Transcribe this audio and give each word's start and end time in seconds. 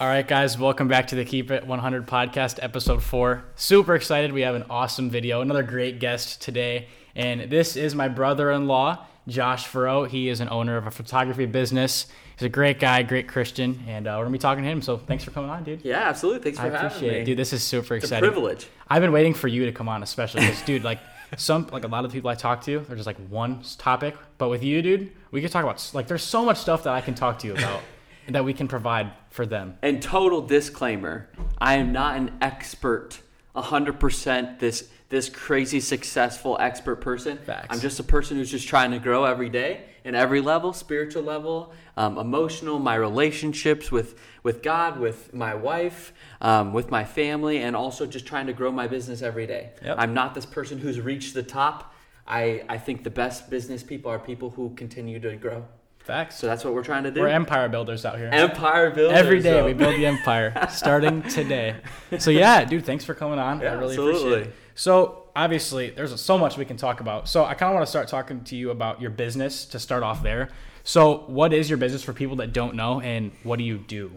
All 0.00 0.06
right, 0.06 0.26
guys, 0.26 0.56
welcome 0.56 0.88
back 0.88 1.08
to 1.08 1.14
the 1.14 1.26
Keep 1.26 1.50
It 1.50 1.66
100 1.66 2.06
podcast, 2.06 2.58
episode 2.62 3.02
four. 3.02 3.44
Super 3.54 3.94
excited. 3.94 4.32
We 4.32 4.40
have 4.40 4.54
an 4.54 4.64
awesome 4.70 5.10
video, 5.10 5.42
another 5.42 5.62
great 5.62 6.00
guest 6.00 6.40
today. 6.40 6.88
And 7.14 7.50
this 7.50 7.76
is 7.76 7.94
my 7.94 8.08
brother 8.08 8.50
in 8.50 8.66
law, 8.66 9.04
Josh 9.28 9.66
Furrow. 9.66 10.04
He 10.04 10.30
is 10.30 10.40
an 10.40 10.48
owner 10.48 10.78
of 10.78 10.86
a 10.86 10.90
photography 10.90 11.44
business. 11.44 12.06
He's 12.34 12.46
a 12.46 12.48
great 12.48 12.80
guy, 12.80 13.02
great 13.02 13.28
Christian, 13.28 13.84
and 13.86 14.06
uh, 14.06 14.12
we're 14.12 14.24
going 14.24 14.32
to 14.32 14.38
be 14.38 14.40
talking 14.40 14.64
to 14.64 14.70
him. 14.70 14.80
So 14.80 14.96
thanks 14.96 15.22
for 15.22 15.32
coming 15.32 15.50
on, 15.50 15.64
dude. 15.64 15.84
Yeah, 15.84 16.08
absolutely. 16.08 16.44
Thanks 16.44 16.58
for 16.58 16.64
I 16.64 16.70
having 16.70 16.86
appreciate 16.86 17.12
me. 17.12 17.18
it. 17.18 17.24
Dude, 17.26 17.38
this 17.38 17.52
is 17.52 17.62
super 17.62 17.96
it's 17.96 18.04
a 18.04 18.06
exciting. 18.06 18.30
privilege. 18.30 18.68
I've 18.88 19.02
been 19.02 19.12
waiting 19.12 19.34
for 19.34 19.48
you 19.48 19.66
to 19.66 19.72
come 19.72 19.90
on, 19.90 20.02
especially 20.02 20.40
because, 20.40 20.62
dude, 20.62 20.82
like 20.82 21.00
some, 21.36 21.66
like 21.72 21.84
a 21.84 21.88
lot 21.88 22.06
of 22.06 22.10
the 22.10 22.16
people 22.16 22.30
I 22.30 22.36
talk 22.36 22.64
to, 22.64 22.78
they're 22.80 22.96
just 22.96 23.06
like 23.06 23.18
one 23.28 23.62
topic. 23.76 24.16
But 24.38 24.48
with 24.48 24.62
you, 24.62 24.80
dude, 24.80 25.12
we 25.30 25.42
could 25.42 25.52
talk 25.52 25.62
about 25.62 25.90
like 25.92 26.08
there's 26.08 26.22
so 26.22 26.42
much 26.42 26.56
stuff 26.56 26.84
that 26.84 26.94
I 26.94 27.02
can 27.02 27.14
talk 27.14 27.38
to 27.40 27.46
you 27.46 27.52
about 27.52 27.82
that 28.28 28.44
we 28.44 28.52
can 28.52 28.68
provide 28.68 29.12
for 29.30 29.46
them. 29.46 29.78
And 29.82 30.02
total 30.02 30.40
disclaimer: 30.42 31.28
I 31.58 31.74
am 31.74 31.92
not 31.92 32.16
an 32.16 32.38
expert, 32.40 33.20
hundred 33.54 34.00
percent. 34.00 34.58
This 34.58 34.88
this 35.08 35.28
crazy 35.28 35.80
successful 35.80 36.56
expert 36.60 36.96
person. 36.96 37.38
Facts. 37.38 37.66
I'm 37.70 37.80
just 37.80 37.98
a 37.98 38.04
person 38.04 38.36
who's 38.36 38.50
just 38.50 38.68
trying 38.68 38.92
to 38.92 38.98
grow 38.98 39.24
every 39.24 39.48
day 39.48 39.86
in 40.04 40.14
every 40.14 40.40
level, 40.40 40.72
spiritual 40.72 41.22
level, 41.22 41.72
um, 41.96 42.16
emotional, 42.16 42.78
my 42.78 42.94
relationships 42.94 43.90
with 43.90 44.18
with 44.42 44.62
God, 44.62 44.98
with 44.98 45.34
my 45.34 45.54
wife, 45.54 46.12
um, 46.40 46.72
with 46.72 46.90
my 46.90 47.04
family, 47.04 47.58
and 47.58 47.76
also 47.76 48.06
just 48.06 48.26
trying 48.26 48.46
to 48.46 48.52
grow 48.52 48.72
my 48.72 48.86
business 48.86 49.22
every 49.22 49.46
day. 49.46 49.72
Yep. 49.84 49.96
I'm 49.98 50.14
not 50.14 50.34
this 50.34 50.46
person 50.46 50.78
who's 50.78 51.00
reached 51.00 51.34
the 51.34 51.42
top. 51.42 51.94
I, 52.26 52.62
I 52.68 52.78
think 52.78 53.02
the 53.02 53.10
best 53.10 53.50
business 53.50 53.82
people 53.82 54.10
are 54.10 54.18
people 54.18 54.50
who 54.50 54.70
continue 54.76 55.18
to 55.20 55.36
grow. 55.36 55.66
Facts. 56.10 56.36
So 56.36 56.46
that's 56.48 56.64
what 56.64 56.74
we're 56.74 56.82
trying 56.82 57.04
to 57.04 57.10
do. 57.12 57.20
We're 57.20 57.28
empire 57.28 57.68
builders 57.68 58.04
out 58.04 58.18
here. 58.18 58.28
Empire 58.32 58.90
builders. 58.90 59.16
Every 59.16 59.40
day 59.40 59.60
so- 59.60 59.64
we 59.66 59.72
build 59.74 59.94
the 59.94 60.06
empire, 60.06 60.52
starting 60.70 61.22
today. 61.38 61.76
So 62.18 62.30
yeah, 62.30 62.64
dude, 62.64 62.84
thanks 62.84 63.04
for 63.04 63.14
coming 63.14 63.38
on. 63.38 63.60
I 63.60 63.64
Yeah, 63.64 63.74
really 63.78 63.94
appreciate 63.94 64.14
absolutely. 64.14 64.42
it. 64.48 64.54
So 64.74 65.24
obviously, 65.36 65.90
there's 65.90 66.20
so 66.20 66.36
much 66.36 66.56
we 66.56 66.64
can 66.64 66.76
talk 66.76 67.00
about. 67.00 67.28
So 67.28 67.44
I 67.44 67.54
kind 67.54 67.70
of 67.70 67.74
want 67.74 67.86
to 67.86 67.90
start 67.90 68.08
talking 68.08 68.42
to 68.44 68.56
you 68.56 68.70
about 68.70 69.00
your 69.00 69.10
business 69.10 69.64
to 69.66 69.78
start 69.78 70.02
off 70.02 70.22
there. 70.22 70.48
So 70.82 71.18
what 71.28 71.52
is 71.52 71.68
your 71.70 71.76
business 71.78 72.02
for 72.02 72.12
people 72.12 72.36
that 72.36 72.52
don't 72.52 72.74
know, 72.74 73.00
and 73.00 73.30
what 73.44 73.58
do 73.58 73.64
you 73.64 73.78
do? 73.78 74.10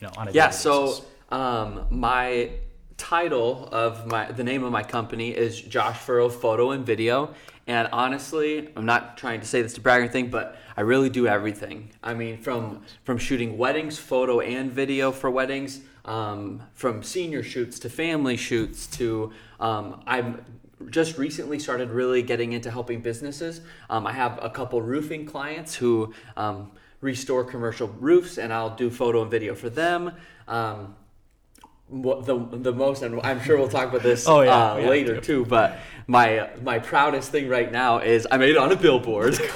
You 0.00 0.08
know, 0.08 0.10
on 0.16 0.26
a 0.28 0.32
Yeah. 0.32 0.50
So 0.50 1.04
um, 1.30 1.86
my 1.90 2.50
title 2.96 3.68
of 3.70 4.06
my 4.06 4.32
the 4.32 4.42
name 4.42 4.64
of 4.64 4.72
my 4.72 4.82
company 4.82 5.30
is 5.30 5.60
Josh 5.60 5.98
Furrow 5.98 6.28
Photo 6.28 6.70
and 6.72 6.84
Video. 6.84 7.34
And 7.68 7.88
honestly, 7.92 8.68
I'm 8.76 8.86
not 8.86 9.16
trying 9.18 9.40
to 9.40 9.46
say 9.46 9.60
this 9.60 9.74
to 9.74 9.80
brag 9.80 9.98
or 10.00 10.04
anything, 10.04 10.30
but 10.30 10.56
I 10.76 10.82
really 10.82 11.08
do 11.08 11.26
everything. 11.26 11.90
I 12.02 12.14
mean, 12.14 12.38
from 12.38 12.82
from 13.04 13.18
shooting 13.18 13.56
weddings, 13.56 13.98
photo 13.98 14.40
and 14.40 14.70
video 14.70 15.10
for 15.12 15.30
weddings, 15.30 15.80
um, 16.04 16.62
from 16.74 17.02
senior 17.02 17.42
shoots 17.42 17.78
to 17.80 17.88
family 17.90 18.36
shoots 18.36 18.86
to 18.98 19.32
um, 19.58 20.02
I'm 20.06 20.44
just 20.90 21.16
recently 21.16 21.58
started 21.58 21.90
really 21.90 22.22
getting 22.22 22.52
into 22.52 22.70
helping 22.70 23.00
businesses. 23.00 23.62
Um, 23.88 24.06
I 24.06 24.12
have 24.12 24.38
a 24.42 24.50
couple 24.50 24.82
roofing 24.82 25.24
clients 25.24 25.74
who 25.74 26.12
um, 26.36 26.70
restore 27.00 27.44
commercial 27.44 27.88
roofs, 27.88 28.36
and 28.36 28.52
I'll 28.52 28.76
do 28.76 28.90
photo 28.90 29.22
and 29.22 29.30
video 29.30 29.54
for 29.54 29.70
them. 29.70 30.12
Um, 30.46 30.94
what 31.88 32.26
the 32.26 32.36
the 32.36 32.72
most, 32.72 33.02
and 33.02 33.20
I'm 33.22 33.40
sure 33.42 33.56
we'll 33.56 33.68
talk 33.68 33.88
about 33.88 34.02
this 34.02 34.26
Oh, 34.28 34.42
yeah, 34.42 34.72
uh, 34.72 34.76
yeah, 34.76 34.88
later 34.88 35.14
too. 35.16 35.44
too. 35.44 35.46
But 35.46 35.78
my 36.06 36.50
my 36.62 36.80
proudest 36.80 37.30
thing 37.30 37.48
right 37.48 37.70
now 37.70 37.98
is 38.00 38.26
I 38.30 38.36
made 38.36 38.50
it 38.50 38.56
on 38.58 38.72
a 38.72 38.76
billboard. 38.76 39.38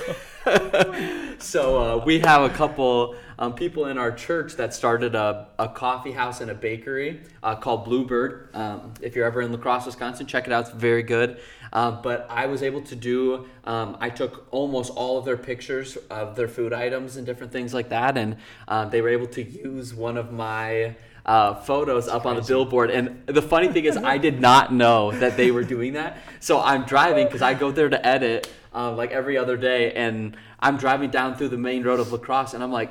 so 1.39 1.79
uh, 1.79 2.05
we 2.05 2.21
have 2.21 2.43
a 2.43 2.51
couple 2.51 3.17
um, 3.39 3.55
people 3.55 3.87
in 3.87 3.99
our 3.99 4.13
church 4.13 4.57
that 4.57 4.75
started 4.75 5.15
a, 5.15 5.49
a 5.59 5.69
coffee 5.69 6.13
house 6.13 6.41
and 6.41 6.51
a 6.51 6.55
bakery 6.55 7.21
uh, 7.43 7.57
called 7.57 7.85
Bluebird. 7.85 8.51
Um, 8.55 8.95
if 9.01 9.17
you're 9.17 9.27
ever 9.27 9.41
in 9.41 9.53
La 9.53 9.59
Crosse, 9.59 9.87
Wisconsin, 9.87 10.27
check 10.27 10.47
it 10.47 10.53
out. 10.53 10.67
It's 10.67 10.75
very 10.75 11.03
good. 11.03 11.41
Um, 11.73 12.01
but 12.03 12.27
I 12.29 12.47
was 12.47 12.63
able 12.63 12.83
to 12.83 12.97
do. 12.97 13.47
Um, 13.65 13.97
I 14.01 14.11
took 14.11 14.47
almost 14.51 14.93
all 14.95 15.19
of 15.19 15.25
their 15.25 15.37
pictures 15.37 15.97
of 16.11 16.37
their 16.37 16.49
food 16.49 16.73
items 16.73 17.17
and 17.17 17.25
different 17.25 17.53
things 17.53 17.73
like 17.73 17.89
that, 17.91 18.19
and 18.19 18.37
um, 18.69 18.91
they 18.91 19.01
were 19.01 19.09
able 19.09 19.29
to 19.29 19.43
use 19.43 19.95
one 19.95 20.17
of 20.17 20.33
my. 20.33 20.97
Uh, 21.25 21.55
photos 21.55 22.09
up 22.09 22.25
on 22.25 22.35
the 22.35 22.43
billboard 22.43 22.91
and 22.91 23.25
the 23.27 23.43
funny 23.43 23.69
thing 23.69 23.85
is 23.85 23.97
i 23.99 24.17
did 24.17 24.41
not 24.41 24.73
know 24.73 25.11
that 25.13 25.37
they 25.37 25.51
were 25.51 25.63
doing 25.63 25.93
that 25.93 26.17
so 26.41 26.59
i'm 26.61 26.83
driving 26.85 27.27
because 27.27 27.43
i 27.43 27.53
go 27.53 27.71
there 27.71 27.91
to 27.91 28.05
edit 28.07 28.51
um, 28.73 28.97
like 28.97 29.11
every 29.11 29.37
other 29.37 29.57
day 29.57 29.93
and 29.93 30.35
i'm 30.61 30.79
driving 30.79 31.11
down 31.11 31.37
through 31.37 31.49
the 31.49 31.59
main 31.59 31.83
road 31.83 32.01
of 32.01 32.11
La 32.11 32.19
Crosse 32.19 32.55
and 32.55 32.63
i'm 32.65 32.73
like 32.73 32.91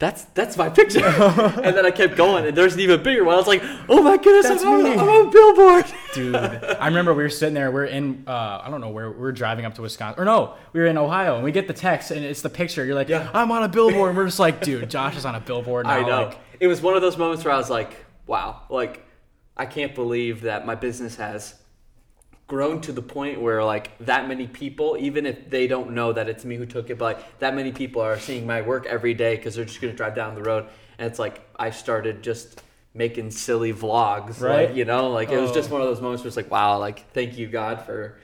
that's 0.00 0.24
that's 0.34 0.56
my 0.56 0.68
picture 0.68 1.06
and 1.06 1.76
then 1.76 1.86
i 1.86 1.90
kept 1.92 2.16
going 2.16 2.44
and 2.44 2.56
there's 2.56 2.74
an 2.74 2.80
even 2.80 3.00
bigger 3.02 3.22
one 3.24 3.34
i 3.34 3.38
was 3.38 3.46
like 3.46 3.62
oh 3.88 4.02
my 4.02 4.16
goodness 4.16 4.48
That's 4.48 4.64
I'm, 4.64 4.84
on. 4.84 4.98
I'm 4.98 5.08
on 5.08 5.28
a 5.28 5.30
billboard 5.30 5.86
dude. 6.14 6.34
I 6.36 6.86
remember 6.86 7.12
we 7.12 7.22
were 7.22 7.28
sitting 7.28 7.54
there. 7.54 7.70
We're 7.70 7.86
in, 7.86 8.24
uh, 8.26 8.62
I 8.62 8.70
don't 8.70 8.80
know 8.80 8.90
where 8.90 9.10
we 9.10 9.18
were 9.18 9.32
driving 9.32 9.64
up 9.64 9.74
to 9.74 9.82
Wisconsin, 9.82 10.22
or 10.22 10.24
no, 10.24 10.54
we 10.72 10.80
were 10.80 10.86
in 10.86 10.96
Ohio, 10.96 11.34
and 11.34 11.44
we 11.44 11.52
get 11.52 11.66
the 11.66 11.74
text, 11.74 12.10
and 12.10 12.24
it's 12.24 12.42
the 12.42 12.48
picture. 12.50 12.84
You're 12.84 12.94
like, 12.94 13.08
Yeah. 13.08 13.28
I'm 13.34 13.50
on 13.50 13.64
a 13.64 13.68
billboard. 13.68 14.10
And 14.10 14.16
we're 14.16 14.26
just 14.26 14.38
like, 14.38 14.60
dude, 14.62 14.88
Josh 14.88 15.16
is 15.16 15.24
on 15.24 15.34
a 15.34 15.40
billboard. 15.40 15.86
Now. 15.86 15.92
i 15.92 16.02
know 16.02 16.26
Like, 16.26 16.38
it 16.60 16.66
was 16.66 16.80
one 16.80 16.94
of 16.96 17.02
those 17.02 17.16
moments 17.16 17.44
where 17.44 17.52
i 17.54 17.56
was 17.56 17.70
like 17.70 18.04
wow 18.26 18.62
like 18.70 19.04
i 19.56 19.66
can't 19.66 19.94
believe 19.94 20.42
that 20.42 20.66
my 20.66 20.74
business 20.74 21.16
has 21.16 21.54
grown 22.46 22.80
to 22.82 22.92
the 22.92 23.02
point 23.02 23.40
where 23.40 23.64
like 23.64 23.96
that 23.98 24.28
many 24.28 24.46
people 24.46 24.96
even 25.00 25.24
if 25.24 25.48
they 25.48 25.66
don't 25.66 25.90
know 25.92 26.12
that 26.12 26.28
it's 26.28 26.44
me 26.44 26.56
who 26.56 26.66
took 26.66 26.90
it 26.90 26.98
but 26.98 27.16
like 27.16 27.38
that 27.38 27.54
many 27.54 27.72
people 27.72 28.02
are 28.02 28.18
seeing 28.18 28.46
my 28.46 28.60
work 28.60 28.84
every 28.86 29.14
day 29.14 29.34
because 29.36 29.54
they're 29.54 29.64
just 29.64 29.80
going 29.80 29.92
to 29.92 29.96
drive 29.96 30.14
down 30.14 30.34
the 30.34 30.42
road 30.42 30.66
and 30.98 31.06
it's 31.10 31.18
like 31.18 31.40
i 31.56 31.70
started 31.70 32.22
just 32.22 32.62
making 32.92 33.30
silly 33.30 33.72
vlogs 33.72 34.40
Right. 34.40 34.68
like 34.68 34.76
you 34.76 34.84
know 34.84 35.10
like 35.10 35.30
it 35.30 35.38
was 35.40 35.50
Oh. 35.50 35.54
just 35.54 35.70
one 35.70 35.80
of 35.80 35.86
those 35.86 36.00
moments 36.02 36.22
where 36.22 36.28
it's 36.28 36.36
like 36.36 36.50
wow 36.50 36.78
like 36.78 37.10
thank 37.12 37.38
you 37.38 37.46
god 37.46 37.80
for 37.80 38.18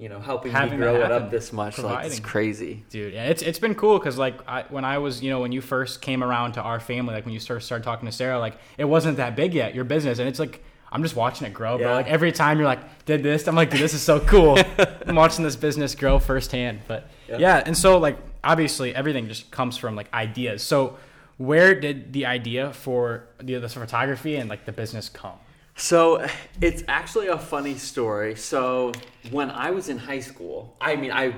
you 0.00 0.08
know 0.08 0.18
helping 0.18 0.50
Having 0.50 0.80
me 0.80 0.86
grow 0.86 0.94
it 0.96 1.02
happen. 1.02 1.24
up 1.24 1.30
this 1.30 1.52
much 1.52 1.78
like 1.78 2.06
it's 2.06 2.18
crazy. 2.18 2.82
Dude 2.88 3.12
yeah 3.12 3.24
it's, 3.26 3.42
it's 3.42 3.58
been 3.58 3.74
cool 3.74 3.98
because 3.98 4.16
like 4.16 4.40
I, 4.48 4.64
when 4.70 4.84
i 4.84 4.96
was 4.96 5.22
you 5.22 5.28
know 5.30 5.40
when 5.40 5.52
you 5.52 5.60
first 5.60 6.00
came 6.00 6.24
around 6.24 6.52
to 6.52 6.62
our 6.62 6.80
family 6.80 7.12
like 7.12 7.26
when 7.26 7.34
you 7.34 7.40
first 7.40 7.66
started 7.66 7.84
talking 7.84 8.06
to 8.06 8.12
sarah 8.12 8.38
like 8.38 8.56
it 8.78 8.86
wasn't 8.86 9.18
that 9.18 9.36
big 9.36 9.52
yet 9.52 9.74
your 9.74 9.84
business. 9.84 10.18
And 10.18 10.26
it's 10.26 10.38
like 10.38 10.64
i'm 10.90 11.02
just 11.02 11.14
watching 11.14 11.46
it 11.46 11.52
grow 11.52 11.76
bro. 11.76 11.92
Like 11.92 12.06
every 12.06 12.32
time 12.32 12.58
you're 12.58 12.66
like 12.66 13.04
did 13.04 13.22
this? 13.22 13.46
I'm 13.46 13.54
like 13.54 13.70
dude 13.70 13.80
this 13.80 13.92
is 13.92 14.00
so 14.02 14.20
cool. 14.20 14.58
I'm 15.06 15.14
watching 15.14 15.44
this 15.44 15.56
business 15.56 15.94
grow 15.94 16.18
firsthand 16.18 16.80
but 16.88 17.10
yeah. 17.28 17.36
Yeah. 17.36 17.62
and 17.66 17.76
so 17.76 17.98
like 17.98 18.16
obviously 18.42 18.94
everything 18.94 19.28
just 19.28 19.50
comes 19.50 19.76
from 19.76 19.96
like 19.96 20.10
ideas. 20.14 20.62
So 20.62 20.96
where 21.36 21.78
did 21.78 22.14
the 22.14 22.24
idea 22.24 22.72
for 22.72 23.24
the, 23.38 23.58
the 23.58 23.68
photography 23.68 24.36
and 24.36 24.48
like 24.48 24.64
the 24.64 24.72
business 24.72 25.10
come 25.10 25.38
So 25.76 26.26
it's 26.60 26.82
actually 26.88 27.28
a 27.28 27.38
funny 27.38 27.76
story. 27.76 28.34
So 28.36 28.92
when 29.30 29.50
I 29.50 29.70
was 29.70 29.88
in 29.88 29.98
high 29.98 30.20
school, 30.20 30.76
I 30.80 30.96
mean, 30.96 31.10
I, 31.10 31.34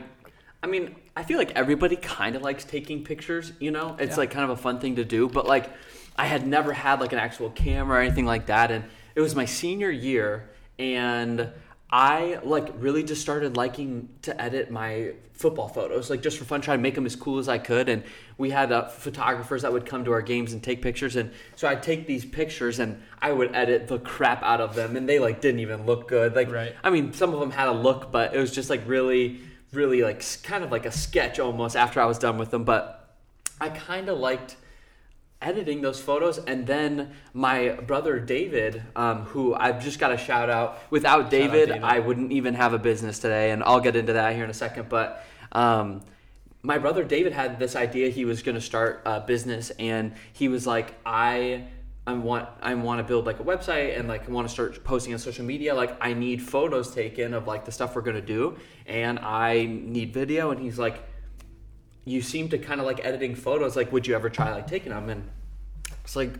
I 0.62 0.66
mean, 0.66 0.96
I 1.16 1.22
feel 1.22 1.38
like 1.38 1.52
everybody 1.52 1.96
kind 1.96 2.34
of 2.34 2.42
likes 2.42 2.64
taking 2.64 3.04
pictures. 3.04 3.52
You 3.60 3.70
know, 3.70 3.96
it's 3.98 4.12
Yeah. 4.12 4.16
like 4.16 4.30
kind 4.30 4.44
of 4.44 4.50
a 4.50 4.60
fun 4.60 4.80
thing 4.80 4.96
to 4.96 5.04
do. 5.04 5.28
But 5.28 5.46
like, 5.46 5.70
I 6.16 6.26
had 6.26 6.46
never 6.46 6.72
had 6.72 7.00
like 7.00 7.12
an 7.12 7.18
actual 7.18 7.50
camera 7.50 7.98
or 7.98 8.00
anything 8.00 8.26
like 8.26 8.46
that, 8.46 8.70
and 8.70 8.84
it 9.14 9.20
was 9.20 9.34
my 9.34 9.44
senior 9.46 9.90
year, 9.90 10.50
and 10.78 11.48
I 11.94 12.38
like 12.42 12.72
really 12.78 13.02
just 13.02 13.20
started 13.20 13.54
liking 13.54 14.08
to 14.22 14.40
edit 14.40 14.70
my 14.70 15.12
football 15.34 15.68
photos, 15.68 16.08
like 16.08 16.22
just 16.22 16.38
for 16.38 16.44
fun, 16.44 16.62
trying 16.62 16.78
to 16.78 16.82
make 16.82 16.94
them 16.94 17.04
as 17.04 17.14
cool 17.14 17.38
as 17.38 17.50
I 17.50 17.58
could. 17.58 17.90
And 17.90 18.02
we 18.38 18.48
had 18.48 18.72
uh, 18.72 18.88
photographers 18.88 19.60
that 19.60 19.74
would 19.74 19.84
come 19.84 20.06
to 20.06 20.12
our 20.12 20.22
games 20.22 20.54
and 20.54 20.62
take 20.62 20.80
pictures, 20.80 21.16
and 21.16 21.30
so 21.54 21.68
I'd 21.68 21.82
take 21.82 22.06
these 22.06 22.24
pictures 22.24 22.78
and 22.78 23.02
I 23.20 23.32
would 23.32 23.54
edit 23.54 23.88
the 23.88 23.98
crap 23.98 24.42
out 24.42 24.62
of 24.62 24.74
them, 24.74 24.96
and 24.96 25.06
they 25.06 25.18
like 25.18 25.42
didn't 25.42 25.60
even 25.60 25.84
look 25.84 26.08
good. 26.08 26.34
Like, 26.34 26.50
Right. 26.50 26.74
I 26.82 26.88
mean, 26.88 27.12
some 27.12 27.34
of 27.34 27.40
them 27.40 27.50
had 27.50 27.68
a 27.68 27.72
look, 27.72 28.10
but 28.10 28.34
it 28.34 28.38
was 28.38 28.52
just 28.52 28.70
like 28.70 28.82
really, 28.86 29.40
really 29.74 30.02
like 30.02 30.24
kind 30.42 30.64
of 30.64 30.72
like 30.72 30.86
a 30.86 30.92
sketch 30.92 31.38
almost 31.38 31.76
after 31.76 32.00
I 32.00 32.06
was 32.06 32.18
done 32.18 32.38
with 32.38 32.50
them. 32.50 32.64
But 32.64 33.16
I 33.60 33.68
kind 33.68 34.08
of 34.08 34.18
liked 34.18 34.56
editing 35.42 35.82
those 35.82 36.00
photos 36.00 36.38
and 36.38 36.66
then 36.66 37.10
my 37.34 37.70
brother 37.70 38.18
david 38.18 38.82
um, 38.96 39.22
who 39.24 39.54
i've 39.54 39.82
just 39.82 39.98
got 39.98 40.08
to 40.08 40.16
shout 40.16 40.48
out 40.48 40.78
without 40.90 41.30
david, 41.30 41.68
David. 41.68 41.82
i 41.82 41.98
wouldn't 41.98 42.32
even 42.32 42.54
have 42.54 42.72
a 42.72 42.78
business 42.78 43.18
today 43.18 43.50
and 43.50 43.62
i'll 43.64 43.80
get 43.80 43.96
into 43.96 44.14
that 44.14 44.34
here 44.34 44.44
in 44.44 44.50
a 44.50 44.54
second 44.54 44.88
but 44.88 45.24
um, 45.52 46.00
my 46.62 46.78
brother 46.78 47.04
david 47.04 47.32
had 47.32 47.58
this 47.58 47.76
idea 47.76 48.08
he 48.08 48.24
was 48.24 48.42
going 48.42 48.54
to 48.54 48.60
start 48.60 49.02
a 49.04 49.20
business 49.20 49.70
and 49.78 50.14
he 50.32 50.48
was 50.48 50.66
like 50.66 50.94
i 51.04 51.64
I 52.04 52.14
want 52.14 52.48
I 52.60 52.74
want 52.74 52.98
to 52.98 53.04
build 53.04 53.26
like 53.26 53.38
a 53.38 53.44
website 53.44 53.96
and 53.96 54.08
like 54.08 54.28
want 54.28 54.48
to 54.48 54.52
start 54.52 54.82
posting 54.82 55.12
on 55.12 55.20
social 55.20 55.44
media. 55.44 55.72
Like 55.72 55.96
I 56.00 56.14
need 56.14 56.42
photos 56.42 56.92
taken 56.92 57.32
of 57.32 57.46
like 57.46 57.64
the 57.64 57.70
stuff 57.70 57.94
we're 57.94 58.02
gonna 58.02 58.20
do, 58.20 58.56
and 58.86 59.20
I 59.20 59.66
need 59.66 60.12
video. 60.12 60.50
And 60.50 60.60
he's 60.60 60.80
like, 60.80 61.00
you 62.04 62.22
seem 62.22 62.48
to 62.48 62.58
kind 62.58 62.80
of 62.80 62.86
like 62.86 63.04
editing 63.04 63.34
photos. 63.34 63.76
Like, 63.76 63.92
would 63.92 64.06
you 64.06 64.14
ever 64.14 64.30
try 64.30 64.52
like 64.52 64.66
taking 64.66 64.90
them? 64.90 65.08
And 65.08 65.28
it's 66.04 66.16
like, 66.16 66.32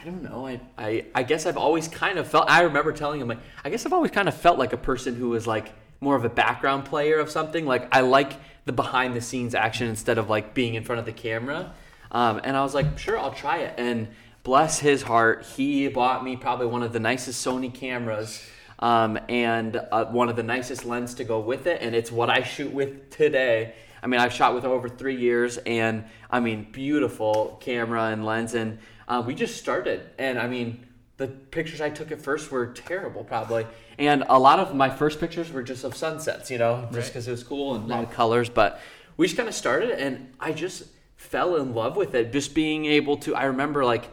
I 0.00 0.04
don't 0.04 0.22
know. 0.22 0.46
I, 0.46 0.60
I, 0.78 1.04
I 1.14 1.22
guess 1.22 1.46
I've 1.46 1.56
always 1.56 1.86
kind 1.88 2.18
of 2.18 2.26
felt, 2.26 2.50
I 2.50 2.62
remember 2.62 2.92
telling 2.92 3.20
him, 3.20 3.28
like, 3.28 3.40
I 3.64 3.70
guess 3.70 3.84
I've 3.86 3.92
always 3.92 4.10
kind 4.10 4.28
of 4.28 4.34
felt 4.34 4.58
like 4.58 4.72
a 4.72 4.78
person 4.78 5.14
who 5.14 5.28
was 5.28 5.46
like 5.46 5.72
more 6.00 6.16
of 6.16 6.24
a 6.24 6.30
background 6.30 6.86
player 6.86 7.18
of 7.18 7.30
something. 7.30 7.66
Like, 7.66 7.94
I 7.94 8.00
like 8.00 8.32
the 8.64 8.72
behind 8.72 9.14
the 9.14 9.20
scenes 9.20 9.54
action 9.54 9.88
instead 9.88 10.18
of 10.18 10.28
like 10.28 10.54
being 10.54 10.74
in 10.74 10.84
front 10.84 10.98
of 10.98 11.06
the 11.06 11.12
camera. 11.12 11.74
Um, 12.10 12.40
and 12.42 12.56
I 12.56 12.62
was 12.62 12.74
like, 12.74 12.98
sure, 12.98 13.18
I'll 13.18 13.34
try 13.34 13.58
it. 13.58 13.74
And 13.78 14.08
bless 14.42 14.78
his 14.78 15.02
heart, 15.02 15.44
he 15.44 15.86
bought 15.88 16.24
me 16.24 16.36
probably 16.36 16.66
one 16.66 16.82
of 16.82 16.92
the 16.92 17.00
nicest 17.00 17.46
Sony 17.46 17.72
cameras. 17.72 18.42
Um, 18.78 19.18
and 19.28 19.76
uh, 19.76 20.06
one 20.06 20.30
of 20.30 20.36
the 20.36 20.42
nicest 20.42 20.86
lens 20.86 21.12
to 21.14 21.24
go 21.24 21.38
with 21.38 21.66
it, 21.66 21.82
and 21.82 21.94
it's 21.94 22.10
what 22.10 22.30
I 22.30 22.42
shoot 22.42 22.72
with 22.72 23.10
today. 23.10 23.74
I 24.02 24.06
mean, 24.06 24.20
I've 24.20 24.32
shot 24.32 24.54
with 24.54 24.64
over 24.64 24.88
three 24.88 25.16
years, 25.16 25.58
and 25.58 26.04
I 26.30 26.40
mean, 26.40 26.66
beautiful 26.72 27.58
camera 27.60 28.04
and 28.06 28.24
lens, 28.24 28.54
and 28.54 28.78
uh, 29.08 29.22
we 29.26 29.34
just 29.34 29.56
started. 29.58 30.08
And 30.18 30.38
I 30.38 30.46
mean, 30.46 30.86
the 31.16 31.28
pictures 31.28 31.80
I 31.80 31.90
took 31.90 32.10
at 32.12 32.20
first 32.22 32.50
were 32.50 32.68
terrible, 32.68 33.24
probably, 33.24 33.66
and 33.98 34.24
a 34.28 34.38
lot 34.38 34.58
of 34.58 34.74
my 34.74 34.88
first 34.88 35.20
pictures 35.20 35.52
were 35.52 35.62
just 35.62 35.84
of 35.84 35.94
sunsets, 35.96 36.50
you 36.50 36.58
know, 36.58 36.82
just 36.84 36.94
Right. 36.94 37.06
because 37.06 37.28
it 37.28 37.30
was 37.30 37.44
cool 37.44 37.74
and 37.74 37.84
a 37.84 37.88
lot 37.88 38.04
of 38.04 38.10
colors. 38.10 38.48
But 38.48 38.80
we 39.16 39.26
just 39.26 39.36
kind 39.36 39.48
of 39.48 39.54
started, 39.54 39.90
and 39.90 40.32
I 40.40 40.52
just 40.52 40.84
fell 41.16 41.56
in 41.56 41.74
love 41.74 41.96
with 41.96 42.14
it. 42.14 42.32
Just 42.32 42.54
being 42.54 42.86
able 42.86 43.16
to, 43.18 43.34
I 43.34 43.44
remember 43.44 43.84
like. 43.84 44.08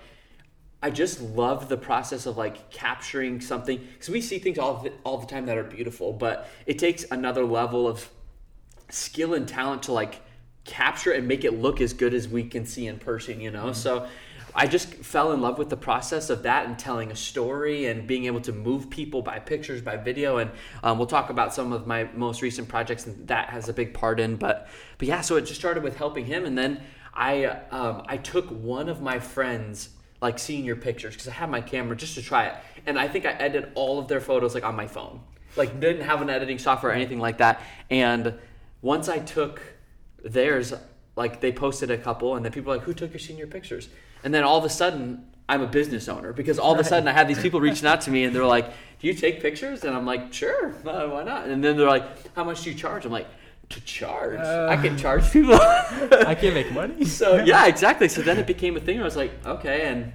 I 0.80 0.92
just 0.92 1.20
love 1.20 1.70
the 1.70 1.76
process 1.76 2.28
of 2.28 2.38
like 2.38 2.70
capturing 2.70 3.42
something 3.42 3.80
because 3.80 4.10
we 4.10 4.22
see 4.22 4.38
things 4.38 4.60
all 4.60 4.76
the, 4.84 4.94
all 5.04 5.18
the 5.18 5.26
time 5.26 5.48
that 5.48 5.58
are 5.58 5.64
beautiful, 5.64 6.14
but 6.14 6.48
it 6.68 6.78
takes 6.78 7.04
another 7.10 7.44
level 7.44 7.88
of 7.88 8.08
skill 8.90 9.34
and 9.34 9.48
talent 9.48 9.84
to 9.84 9.92
like 9.92 10.22
capture 10.64 11.12
and 11.12 11.28
make 11.28 11.44
it 11.44 11.60
look 11.60 11.82
as 11.82 11.94
good 11.94 12.14
as 12.14 12.28
we 12.28 12.44
can 12.44 12.66
see 12.66 12.88
in 12.88 13.00
person, 13.00 13.40
you 13.40 13.52
know? 13.52 13.72
So 13.72 14.08
I 14.54 14.66
just 14.68 14.90
fell 14.96 15.32
in 15.34 15.42
love 15.42 15.58
with 15.58 15.70
the 15.70 15.78
process 15.78 16.30
of 16.30 16.44
that 16.44 16.66
and 16.66 16.78
telling 16.78 17.12
a 17.12 17.16
story 17.16 17.86
and 17.86 18.08
being 18.08 18.26
able 18.26 18.42
to 18.42 18.52
move 18.52 18.90
people 18.90 19.22
by 19.22 19.40
pictures, 19.40 19.82
by 19.82 19.98
video. 19.98 20.38
And 20.38 20.52
um, 20.84 20.98
we'll 20.98 21.08
talk 21.08 21.30
about 21.30 21.54
some 21.54 21.72
of 21.72 21.86
my 21.86 22.06
most 22.16 22.42
recent 22.42 22.68
projects 22.68 23.06
and 23.06 23.28
that 23.28 23.50
has 23.50 23.70
a 23.70 23.74
big 23.74 23.94
part 23.94 24.20
in. 24.20 24.36
But, 24.36 24.68
but 24.98 25.08
yeah, 25.08 25.22
so 25.22 25.36
it 25.36 25.42
just 25.42 25.60
started 25.60 25.84
with 25.84 25.96
helping 25.98 26.26
him. 26.26 26.46
And 26.46 26.58
then 26.58 26.82
I, 27.14 27.46
um, 27.46 28.04
I 28.08 28.18
took 28.18 28.50
one 28.50 28.90
of 28.90 29.02
my 29.02 29.20
friends 29.20 29.90
like 30.22 30.40
senior 30.40 30.76
pictures 30.76 31.14
because 31.14 31.28
I 31.28 31.34
had 31.34 31.50
my 31.50 31.62
camera 31.62 31.96
just 31.96 32.16
to 32.16 32.22
try 32.22 32.48
it. 32.48 32.56
And 32.86 32.98
I 32.98 33.08
think 33.08 33.26
I 33.26 33.34
edited 33.34 33.72
all 33.76 34.00
of 34.00 34.08
their 34.08 34.22
photos 34.22 34.56
like 34.56 34.64
on 34.64 34.76
my 34.76 34.88
phone. 34.88 35.22
Like 35.56 35.80
didn't 35.80 36.04
have 36.04 36.22
an 36.22 36.30
editing 36.30 36.58
software 36.58 36.92
or 36.92 36.96
anything 36.96 37.20
like 37.20 37.38
that. 37.38 37.62
And 37.90 38.34
once 38.88 39.10
I 39.10 39.20
took 39.20 39.62
theirs, 40.24 40.74
like 41.18 41.42
they 41.42 41.52
posted 41.52 41.92
a 41.92 41.98
couple, 41.98 42.36
and 42.36 42.44
then 42.44 42.52
people 42.54 42.70
were 42.72 42.78
like, 42.78 42.86
"Who 42.86 42.94
took 42.94 43.12
your 43.12 43.20
senior 43.20 43.46
pictures?" 43.46 43.90
And 44.24 44.34
then 44.34 44.44
all 44.44 44.58
of 44.58 44.64
a 44.64 44.70
sudden, 44.70 45.28
I'm 45.50 45.62
a 45.62 45.68
business 45.68 46.08
owner 46.08 46.32
because 46.32 46.58
all 46.58 46.74
of 46.74 46.80
a 46.80 46.84
sudden 46.84 47.08
I 47.08 47.12
had 47.12 47.28
these 47.28 47.40
people 47.40 47.60
reaching 47.60 47.86
out 47.86 48.02
to 48.02 48.12
me, 48.12 48.24
and 48.24 48.34
they're 48.34 48.46
like, 48.58 48.68
"Do 49.00 49.08
you 49.08 49.14
take 49.14 49.42
pictures?" 49.42 49.84
And 49.84 49.94
I'm 49.94 50.06
like, 50.06 50.34
"Sure, 50.34 50.74
uh, 50.86 51.08
why 51.14 51.24
not?" 51.24 51.48
And 51.48 51.62
then 51.64 51.76
they're 51.78 51.94
like, 51.98 52.34
"How 52.36 52.46
much 52.46 52.64
do 52.64 52.72
you 52.72 52.78
charge?" 52.78 53.06
I'm 53.06 53.12
like, 53.12 53.28
"To 53.70 53.82
charge? 53.82 54.40
I 54.40 54.78
can 54.78 54.98
charge 54.98 55.26
people." 55.32 55.60
I 56.32 56.36
can't 56.42 56.56
make 56.56 56.72
money. 56.72 57.04
so 57.20 57.28
yeah, 57.52 57.68
exactly. 57.68 58.08
So 58.08 58.22
then 58.22 58.38
it 58.38 58.48
became 58.48 58.78
a 58.78 58.80
thing. 58.80 59.02
I 59.02 59.04
was 59.04 59.18
like, 59.18 59.34
okay, 59.46 59.80
and 59.90 60.14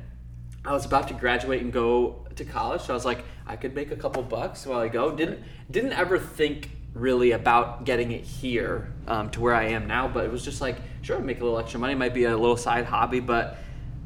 I 0.64 0.72
was 0.72 0.86
about 0.86 1.08
to 1.08 1.14
graduate 1.14 1.60
and 1.60 1.70
go 1.72 2.26
to 2.36 2.44
college. 2.44 2.82
So 2.82 2.94
I 2.94 2.96
was 2.96 3.04
like, 3.04 3.22
I 3.46 3.56
could 3.56 3.74
make 3.74 3.90
a 3.90 3.96
couple 3.96 4.22
bucks 4.22 4.66
while 4.66 4.80
I 4.80 4.88
go. 4.88 5.14
Didn't 5.14 5.40
didn't 5.70 5.92
ever 5.92 6.18
think 6.18 6.70
really 6.94 7.32
about 7.32 7.84
getting 7.84 8.12
it 8.12 8.24
here 8.24 8.92
um, 9.06 9.30
to 9.30 9.40
where 9.40 9.54
I 9.54 9.64
am 9.68 9.86
now, 9.86 10.08
but 10.08 10.24
it 10.24 10.30
was 10.30 10.44
just 10.44 10.60
like, 10.60 10.76
sure, 11.02 11.16
I 11.16 11.20
make 11.20 11.40
a 11.40 11.44
little 11.44 11.58
extra 11.58 11.80
money. 11.80 11.94
Might 11.94 12.14
be 12.14 12.24
a 12.24 12.36
little 12.36 12.56
side 12.56 12.84
hobby, 12.84 13.20
but 13.20 13.58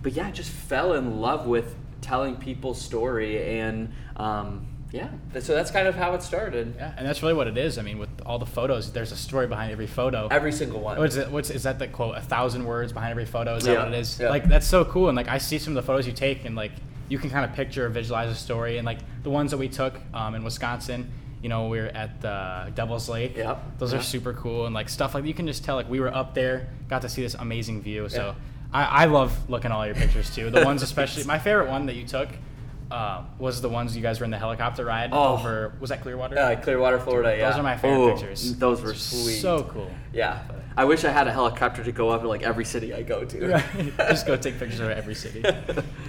but 0.03 0.12
yeah, 0.12 0.27
I 0.29 0.31
just 0.31 0.50
fell 0.50 0.94
in 0.94 1.21
love 1.21 1.47
with 1.47 1.75
telling 2.00 2.37
people's 2.37 2.81
story 2.81 3.59
and. 3.61 3.93
Um, 4.17 4.67
yeah, 4.93 5.09
so 5.41 5.55
that's 5.55 5.73
kind 5.73 5.88
of 5.88 5.97
how 5.97 6.15
it 6.15 6.23
started. 6.23 6.75
Yeah, 6.79 6.94
and 6.97 7.06
that's 7.06 7.21
really 7.21 7.35
what 7.35 7.49
it 7.49 7.59
is. 7.59 7.77
I 7.77 7.83
mean, 7.83 7.99
with 7.99 8.09
all 8.25 8.38
the 8.38 8.47
photos, 8.47 8.93
there's 8.93 9.11
a 9.11 9.17
story 9.17 9.49
behind 9.49 9.73
every 9.73 9.88
photo. 9.88 10.29
Every 10.31 10.53
single 10.53 10.81
one. 10.81 10.97
What's 10.97 11.17
it? 11.17 11.31
What's 11.31 11.50
is 11.50 11.65
that 11.65 11.81
the 11.81 11.88
quote? 11.88 12.17
A 12.17 12.21
thousand 12.21 12.65
words 12.65 12.93
behind 12.93 13.11
every 13.11 13.27
photo. 13.27 13.56
Is 13.56 13.65
that 13.65 13.73
Yeah, 13.73 13.79
what 13.85 13.93
it 13.93 13.99
is? 13.99 14.21
yeah. 14.21 14.31
Like 14.31 14.49
that's 14.49 14.67
so 14.67 14.85
cool. 14.85 15.09
And 15.09 15.17
like 15.17 15.29
I 15.29 15.38
see 15.38 15.59
some 15.59 15.77
of 15.77 15.83
the 15.83 15.87
photos 15.87 16.06
you 16.06 16.12
take, 16.12 16.44
and 16.44 16.55
like 16.55 16.71
you 17.09 17.19
can 17.19 17.31
kind 17.31 17.44
of 17.44 17.53
picture 17.55 17.87
or 17.87 17.88
visualize 17.88 18.31
a 18.31 18.35
story. 18.37 18.79
And 18.79 18.87
like 18.87 18.99
the 19.25 19.29
ones 19.29 19.50
that 19.50 19.59
we 19.59 19.69
took 19.69 20.00
um, 20.15 20.37
in 20.37 20.44
Wisconsin, 20.44 21.11
you 21.46 21.48
know, 21.48 21.69
we 21.69 21.78
were 21.78 21.87
at 21.87 22.20
the 22.20 22.72
Devil's 22.75 23.08
Lake. 23.08 23.37
Yep, 23.37 23.78
Those 23.78 23.93
yeah. 23.93 24.00
are 24.00 24.02
super 24.02 24.32
cool, 24.32 24.66
and 24.66 24.75
like 24.75 24.88
stuff 24.88 25.14
like 25.14 25.25
you 25.25 25.32
can 25.32 25.46
just 25.46 25.62
tell. 25.62 25.76
Like 25.76 25.88
we 25.88 26.00
were 26.00 26.12
up 26.12 26.34
there, 26.34 26.66
got 26.88 27.02
to 27.02 27.08
see 27.08 27.22
this 27.22 27.34
amazing 27.34 27.82
view. 27.82 28.08
So 28.08 28.16
Yeah. 28.19 28.34
I, 28.72 29.02
I 29.02 29.04
love 29.04 29.31
looking 29.48 29.70
at 29.70 29.75
all 29.76 29.87
your 29.87 29.94
pictures 29.94 30.34
too. 30.34 30.50
The 30.50 30.64
ones 30.64 30.82
especially, 30.82 31.22
my 31.22 31.38
favorite 31.38 31.69
one 31.70 31.87
that 31.87 31.94
you 31.94 32.04
took. 32.04 32.31
Uh, 32.90 33.22
was 33.38 33.60
the 33.60 33.69
ones 33.69 33.96
you 33.96 34.02
guys 34.02 34.19
were 34.20 34.25
in 34.25 34.31
the 34.32 34.38
helicopter 34.38 34.84
ride 34.84 35.10
Oh. 35.12 35.34
over? 35.34 35.72
Was 35.81 35.90
that 35.90 36.02
Clearwater? 36.02 36.37
Uh, 36.37 36.56
Clearwater, 36.60 36.98
Florida. 36.98 37.37
Yeah, 37.37 37.50
Those 37.50 37.58
are 37.60 37.62
my 37.62 37.76
favorite 37.76 37.99
Oh, 38.00 38.10
pictures. 38.16 38.54
Those 38.56 38.81
were 38.82 38.94
sweet. 38.94 39.40
So 39.40 39.62
cool. 39.72 39.90
Yeah. 40.12 40.42
I 40.78 40.84
wish 40.84 41.05
I 41.05 41.11
had 41.11 41.26
a 41.26 41.32
helicopter 41.32 41.82
to 41.82 41.93
go 41.93 42.11
up 42.11 42.20
to 42.20 42.28
like 42.28 42.43
every 42.43 42.67
city 42.67 42.93
I 42.93 43.02
go 43.02 43.25
to. 43.25 43.49
Right. 43.49 43.96
Just 43.96 44.26
go 44.26 44.37
take 44.37 44.58
pictures 44.58 44.81
of 44.81 44.90
every 44.90 45.14
city. 45.14 45.43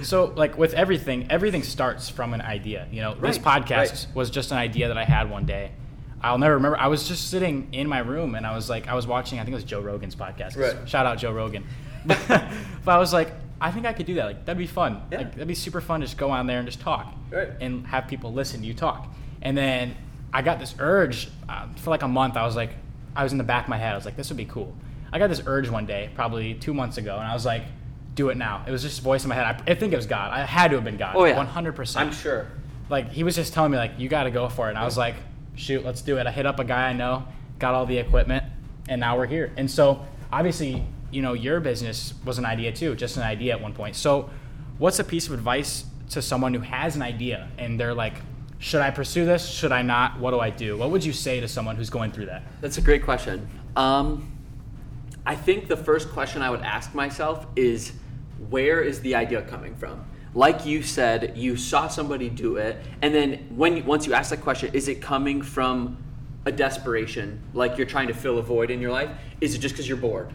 So, 0.03 0.25
like 0.35 0.57
with 0.57 0.75
everything, 0.75 1.25
everything 1.31 1.63
starts 1.63 2.07
from 2.07 2.35
an 2.35 2.41
idea. 2.41 2.87
You 2.91 3.01
know, 3.01 3.15
this 3.15 3.39
podcast 3.39 3.89
right. 3.89 4.07
was 4.13 4.29
just 4.29 4.51
an 4.51 4.57
idea 4.57 4.89
that 4.89 4.97
I 4.97 5.03
had 5.03 5.29
one 5.29 5.45
day. 5.45 5.71
I'll 6.21 6.37
never 6.37 6.53
remember. 6.53 6.77
I 6.77 6.87
was 6.87 7.07
just 7.07 7.29
sitting 7.29 7.69
in 7.71 7.87
my 7.87 7.99
room 7.99 8.35
and 8.35 8.45
I 8.45 8.55
was 8.55 8.69
like, 8.69 8.87
I 8.87 8.93
was 8.93 9.07
watching. 9.07 9.39
I 9.39 9.43
think 9.43 9.53
it 9.53 9.55
was 9.55 9.63
Joe 9.63 9.81
Rogan's 9.81 10.15
podcast. 10.15 10.55
Right. 10.55 10.87
Shout 10.87 11.05
out 11.07 11.17
Joe 11.17 11.31
Rogan. 11.31 11.65
but 12.05 12.51
I 12.87 12.97
was 12.99 13.11
like, 13.11 13.31
I 13.59 13.71
think 13.71 13.85
I 13.85 13.93
could 13.93 14.05
do 14.05 14.15
that. 14.15 14.25
Like 14.25 14.45
that'd 14.45 14.57
be 14.57 14.67
fun. 14.67 15.01
Yeah. 15.11 15.19
Like 15.19 15.31
that'd 15.31 15.47
be 15.47 15.55
super 15.55 15.81
fun. 15.81 16.01
to 16.01 16.05
Just 16.05 16.17
go 16.17 16.29
on 16.29 16.45
there 16.45 16.59
and 16.59 16.67
just 16.67 16.79
talk. 16.79 17.13
Right. 17.31 17.49
And 17.59 17.87
have 17.87 18.07
people 18.07 18.31
listen 18.31 18.61
to 18.61 18.67
you 18.67 18.75
talk. 18.75 19.07
And 19.41 19.57
then 19.57 19.95
I 20.31 20.41
got 20.43 20.59
this 20.59 20.75
urge 20.79 21.29
uh, 21.49 21.67
for 21.77 21.89
like 21.89 22.03
a 22.03 22.07
month. 22.07 22.37
I 22.37 22.45
was 22.45 22.55
like, 22.55 22.71
I 23.17 23.23
was 23.23 23.31
in 23.33 23.37
the 23.37 23.43
back 23.43 23.65
of 23.65 23.69
my 23.69 23.77
head. 23.77 23.91
I 23.91 23.95
was 23.95 24.05
like, 24.05 24.15
this 24.15 24.29
would 24.29 24.37
be 24.37 24.45
cool. 24.45 24.73
I 25.11 25.19
got 25.19 25.27
this 25.27 25.41
urge 25.45 25.69
one 25.69 25.85
day, 25.85 26.09
probably 26.15 26.53
two 26.53 26.73
months 26.73 26.97
ago, 26.97 27.17
and 27.17 27.27
I 27.27 27.33
was 27.33 27.45
like, 27.45 27.63
do 28.15 28.29
it 28.29 28.37
now. 28.37 28.63
It 28.67 28.71
was 28.71 28.81
just 28.81 28.99
a 28.99 29.01
voice 29.01 29.23
in 29.23 29.29
my 29.29 29.35
head. 29.35 29.45
I, 29.45 29.71
I 29.71 29.75
think 29.75 29.93
it 29.93 29.95
was 29.95 30.05
God. 30.05 30.31
I 30.31 30.45
had 30.45 30.69
to 30.69 30.77
have 30.77 30.83
been 30.83 30.97
God. 30.97 31.15
Oh 31.15 31.25
yeah. 31.25 31.35
One 31.35 31.45
hundred 31.47 31.75
percent 31.75 32.07
I'm 32.07 32.13
sure. 32.13 32.47
like 32.89 33.11
he 33.11 33.23
was 33.23 33.35
just 33.35 33.53
telling 33.53 33.71
me 33.71 33.77
like 33.77 33.91
you 33.97 34.09
got 34.09 34.23
to 34.23 34.31
go 34.31 34.47
for 34.49 34.67
it 34.67 34.69
and 34.69 34.77
i 34.77 34.85
was 34.85 34.97
like 34.97 35.15
shoot 35.55 35.83
let's 35.83 36.01
do 36.01 36.17
it 36.17 36.25
i 36.27 36.31
hit 36.31 36.45
up 36.45 36.59
a 36.59 36.63
guy 36.63 36.89
i 36.89 36.93
know 36.93 37.27
got 37.59 37.73
all 37.73 37.85
the 37.85 37.97
equipment 37.97 38.43
and 38.87 39.01
now 39.01 39.17
we're 39.17 39.25
here 39.25 39.51
and 39.57 39.69
so 39.69 40.05
obviously 40.31 40.85
you 41.11 41.21
know 41.21 41.33
your 41.33 41.59
business 41.59 42.13
was 42.25 42.37
an 42.37 42.45
idea 42.45 42.71
too 42.71 42.95
just 42.95 43.17
an 43.17 43.23
idea 43.23 43.53
at 43.53 43.61
one 43.61 43.73
point 43.73 43.95
so 43.95 44.29
what's 44.77 44.99
a 44.99 45.03
piece 45.03 45.27
of 45.27 45.33
advice 45.33 45.85
to 46.09 46.21
someone 46.21 46.53
who 46.53 46.61
has 46.61 46.95
an 46.95 47.01
idea 47.01 47.49
and 47.57 47.79
they're 47.79 47.93
like 47.93 48.13
should 48.59 48.81
i 48.81 48.89
pursue 48.89 49.25
this 49.25 49.47
should 49.47 49.71
i 49.71 49.81
not 49.81 50.19
what 50.19 50.31
do 50.31 50.39
i 50.39 50.49
do 50.49 50.77
what 50.77 50.89
would 50.89 51.03
you 51.05 51.13
say 51.13 51.39
to 51.39 51.47
someone 51.47 51.75
who's 51.75 51.89
going 51.89 52.11
through 52.11 52.25
that 52.25 52.43
That's 52.61 52.77
a 52.77 52.81
great 52.81 53.03
question. 53.03 53.47
Um, 53.75 54.31
I 55.25 55.35
think 55.35 55.67
the 55.67 55.77
first 55.77 56.09
question 56.09 56.41
I 56.41 56.49
would 56.49 56.61
ask 56.61 56.95
myself 56.95 57.45
is 57.55 57.91
where 58.49 58.81
is 58.81 59.01
the 59.01 59.15
idea 59.15 59.41
coming 59.41 59.75
from? 59.75 60.05
Like 60.33 60.65
you 60.65 60.81
said, 60.83 61.33
you 61.35 61.57
saw 61.57 61.87
somebody 61.87 62.29
do 62.29 62.57
it, 62.57 62.77
and 63.01 63.13
then 63.13 63.47
when 63.55 63.85
once 63.85 64.07
you 64.07 64.13
ask 64.13 64.29
that 64.29 64.41
question, 64.41 64.73
is 64.73 64.87
it 64.87 65.01
coming 65.01 65.41
from 65.41 65.97
a 66.45 66.51
desperation, 66.51 67.41
like 67.53 67.77
you're 67.77 67.87
trying 67.87 68.07
to 68.07 68.13
fill 68.13 68.37
a 68.37 68.41
void 68.41 68.71
in 68.71 68.79
your 68.79 68.91
life? 68.91 69.09
Is 69.41 69.53
it 69.53 69.59
just 69.59 69.75
because 69.75 69.87
you're 69.87 69.97
bored? 69.97 70.33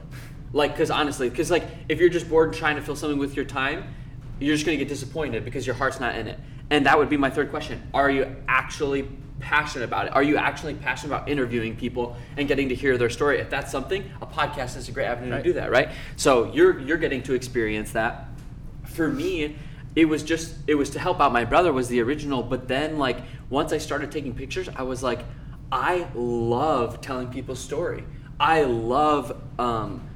Like, 0.52 0.72
because 0.72 0.90
honestly, 0.90 1.30
because 1.30 1.50
like 1.50 1.64
if 1.88 1.98
you're 1.98 2.10
just 2.10 2.28
bored 2.28 2.50
and 2.50 2.58
trying 2.58 2.76
to 2.76 2.82
fill 2.82 2.96
something 2.96 3.18
with 3.18 3.34
your 3.34 3.46
time, 3.46 3.94
you're 4.40 4.54
just 4.54 4.66
going 4.66 4.78
to 4.78 4.84
get 4.84 4.88
disappointed 4.92 5.44
because 5.44 5.66
your 5.66 5.76
heart's 5.76 6.00
not 6.00 6.16
in 6.16 6.28
it. 6.28 6.38
And 6.72 6.86
that 6.86 6.96
would 6.96 7.10
be 7.10 7.18
my 7.18 7.28
third 7.28 7.50
question. 7.50 7.82
Are 7.92 8.10
you 8.10 8.34
actually 8.48 9.06
passionate 9.40 9.84
about 9.84 10.06
it? 10.06 10.14
Are 10.14 10.22
you 10.22 10.38
actually 10.38 10.72
passionate 10.72 11.14
about 11.14 11.28
interviewing 11.28 11.76
people 11.76 12.16
and 12.38 12.48
getting 12.48 12.70
to 12.70 12.74
hear 12.74 12.96
their 12.96 13.10
story? 13.10 13.40
If 13.40 13.50
that's 13.50 13.70
something, 13.70 14.10
a 14.22 14.26
podcast 14.26 14.78
is 14.78 14.88
a 14.88 14.92
great 14.92 15.04
avenue 15.04 15.32
Right. 15.32 15.36
to 15.36 15.42
do 15.44 15.52
that, 15.52 15.70
right? 15.70 15.90
So 16.16 16.50
you're 16.50 16.78
you're 16.80 16.96
getting 16.96 17.22
to 17.24 17.34
experience 17.34 17.92
that. 17.92 18.26
For 18.84 19.06
me, 19.06 19.56
it 19.94 20.06
was 20.06 20.22
just 20.22 20.54
it 20.66 20.74
was 20.76 20.88
to 20.90 20.98
help 20.98 21.20
out 21.20 21.30
my 21.30 21.44
brother 21.44 21.74
was 21.74 21.88
the 21.88 22.00
original, 22.00 22.42
but 22.42 22.68
then 22.68 22.96
like 22.96 23.18
once 23.50 23.74
I 23.74 23.78
started 23.78 24.10
taking 24.10 24.34
pictures, 24.34 24.70
I 24.74 24.82
was 24.84 25.02
like 25.02 25.26
I 25.70 26.06
love 26.14 27.02
telling 27.02 27.28
people's 27.28 27.60
story. 27.60 28.04
I 28.40 28.62
love 28.62 29.38
um, 29.58 30.08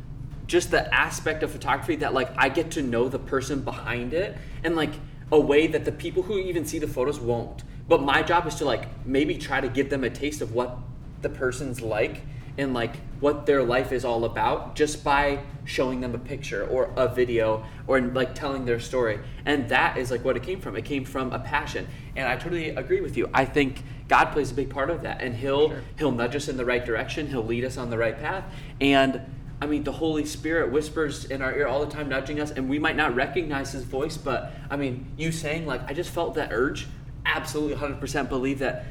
just 0.46 0.70
the 0.70 0.82
aspect 0.94 1.42
of 1.42 1.50
photography 1.50 1.96
that 1.96 2.14
like 2.14 2.30
I 2.38 2.48
get 2.48 2.70
to 2.72 2.82
know 2.82 3.10
the 3.10 3.18
person 3.18 3.60
behind 3.60 4.14
it 4.14 4.38
and 4.64 4.74
like 4.74 4.94
a 5.32 5.40
way 5.40 5.66
that 5.66 5.84
the 5.84 5.92
people 5.92 6.22
who 6.24 6.38
even 6.38 6.64
see 6.64 6.78
the 6.78 6.86
photos 6.86 7.18
won't. 7.18 7.64
But 7.88 8.02
my 8.02 8.22
job 8.22 8.46
is 8.46 8.54
to 8.56 8.64
like 8.64 8.88
maybe 9.06 9.36
try 9.38 9.60
to 9.60 9.68
give 9.68 9.90
them 9.90 10.04
a 10.04 10.10
taste 10.10 10.40
of 10.40 10.52
what 10.52 10.78
the 11.22 11.28
person's 11.28 11.80
like 11.80 12.22
and 12.58 12.72
like 12.72 12.96
what 13.20 13.46
their 13.46 13.62
life 13.62 13.92
is 13.92 14.04
all 14.04 14.24
about 14.24 14.74
just 14.76 15.04
by 15.04 15.40
showing 15.64 16.00
them 16.00 16.14
a 16.14 16.18
picture 16.18 16.66
or 16.66 16.90
a 16.96 17.08
video 17.08 17.64
or 17.86 18.00
like 18.00 18.34
telling 18.34 18.64
their 18.64 18.80
story. 18.80 19.18
And 19.44 19.68
that 19.68 19.96
is 19.98 20.10
like 20.10 20.24
what 20.24 20.36
it 20.36 20.42
came 20.42 20.60
from. 20.60 20.76
It 20.76 20.84
came 20.84 21.04
from 21.04 21.32
a 21.32 21.38
passion. 21.38 21.86
And 22.14 22.26
I 22.26 22.36
totally 22.36 22.70
agree 22.70 23.00
with 23.00 23.16
you. 23.16 23.28
I 23.34 23.44
think 23.44 23.82
God 24.08 24.26
plays 24.26 24.50
a 24.52 24.54
big 24.54 24.70
part 24.70 24.90
of 24.90 25.02
that 25.02 25.20
and 25.20 25.34
he'll 25.34 25.68
Sure. 25.70 25.82
he'll 25.98 26.12
nudge 26.12 26.36
us 26.36 26.48
in 26.48 26.56
the 26.56 26.64
right 26.64 26.84
direction. 26.84 27.26
He'll 27.28 27.44
lead 27.44 27.64
us 27.64 27.76
on 27.76 27.90
the 27.90 27.98
right 27.98 28.18
path. 28.18 28.44
And 28.80 29.20
I 29.60 29.66
mean, 29.66 29.84
the 29.84 29.92
Holy 29.92 30.26
Spirit 30.26 30.70
whispers 30.70 31.24
in 31.26 31.40
our 31.40 31.56
ear 31.56 31.66
all 31.66 31.84
the 31.84 31.90
time, 31.90 32.08
nudging 32.08 32.40
us, 32.40 32.50
and 32.50 32.68
we 32.68 32.78
might 32.78 32.96
not 32.96 33.14
recognize 33.14 33.72
His 33.72 33.84
voice, 33.84 34.16
but 34.16 34.52
I 34.70 34.76
mean, 34.76 35.06
you 35.16 35.32
saying, 35.32 35.66
like, 35.66 35.80
I 35.88 35.94
just 35.94 36.10
felt 36.10 36.34
that 36.34 36.50
urge, 36.52 36.86
absolutely 37.24 37.76
100% 37.76 38.28
believe 38.28 38.58
that 38.58 38.84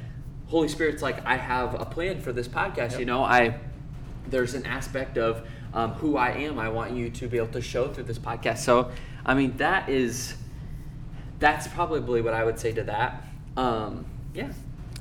Holy 0.48 0.68
Spirit's 0.68 1.02
like, 1.04 1.24
I 1.26 1.38
have 1.38 1.80
a 1.80 1.86
plan 1.86 2.20
for 2.22 2.32
this 2.34 2.48
podcast. 2.48 2.92
Yep. 2.92 3.00
You 3.00 3.06
know, 3.06 3.24
I, 3.24 3.60
there's 4.28 4.54
an 4.56 4.66
aspect 4.66 5.18
of, 5.18 5.48
um, 5.74 5.92
who 5.94 6.18
I 6.18 6.30
am. 6.32 6.58
I 6.58 6.70
want 6.70 6.94
you 6.94 7.10
to 7.10 7.28
be 7.28 7.38
able 7.38 7.48
to 7.50 7.62
show 7.62 7.90
through 7.90 8.06
this 8.06 8.18
podcast. 8.18 8.60
So, 8.60 8.92
I 9.26 9.34
mean, 9.34 9.58
that 9.58 9.90
is 9.90 10.36
that's 11.38 11.68
probably 11.68 12.22
what 12.22 12.34
I 12.34 12.44
would 12.46 12.58
say 12.60 12.72
to 12.74 12.84
that. 12.84 13.24
Um, 13.58 14.06
yeah. 14.34 14.52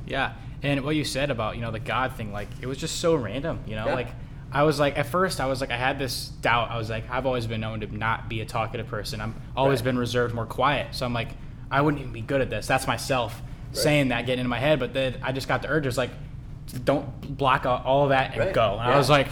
Yeah, 0.06 0.32
and 0.62 0.82
what 0.84 0.96
you 0.96 1.04
said 1.04 1.30
about 1.30 1.54
you 1.56 1.62
know 1.62 1.70
the 1.70 1.78
God 1.78 2.14
thing, 2.16 2.32
like 2.32 2.48
it 2.60 2.66
was 2.66 2.76
just 2.76 3.00
so 3.00 3.14
random. 3.14 3.60
You 3.66 3.76
know, 3.76 3.86
Yeah. 3.86 3.94
like 3.94 4.08
I 4.54 4.62
was 4.62 4.78
like 4.80 4.96
at 4.96 5.06
first 5.06 5.40
I 5.40 5.46
was 5.46 5.60
like 5.60 5.70
I 5.72 5.76
had 5.76 5.98
this 5.98 6.28
doubt. 6.28 6.70
I 6.70 6.78
was 6.78 6.88
like 6.88 7.10
I've 7.10 7.26
always 7.26 7.46
been 7.46 7.60
known 7.60 7.80
to 7.80 7.94
not 7.96 8.28
be 8.28 8.40
a 8.40 8.44
talkative 8.46 8.86
person. 8.86 9.20
I'm 9.20 9.34
always 9.56 9.80
Right. 9.80 9.86
been 9.86 9.98
reserved, 9.98 10.34
more 10.34 10.46
quiet. 10.46 10.94
So 10.94 11.04
I'm 11.04 11.12
like 11.12 11.28
I 11.70 11.80
wouldn't 11.80 12.00
even 12.00 12.12
be 12.12 12.20
good 12.20 12.40
at 12.40 12.50
this. 12.50 12.66
That's 12.66 12.86
myself 12.86 13.42
saying 13.72 14.08
that, 14.08 14.26
getting 14.26 14.44
in 14.44 14.48
my 14.48 14.60
head. 14.60 14.78
But 14.78 14.94
then 14.94 15.16
I 15.22 15.32
just 15.32 15.48
got 15.48 15.60
the 15.62 15.68
urge. 15.68 15.86
It's 15.86 15.98
like 15.98 16.10
don't 16.84 17.36
block 17.36 17.66
out 17.66 17.84
all 17.84 18.04
of 18.04 18.10
that 18.10 18.30
and 18.32 18.40
Right. 18.40 18.54
go. 18.54 18.72
And 18.78 18.88
Yeah. 18.88 18.94
I 18.94 18.96
was 18.96 19.10
like, 19.10 19.28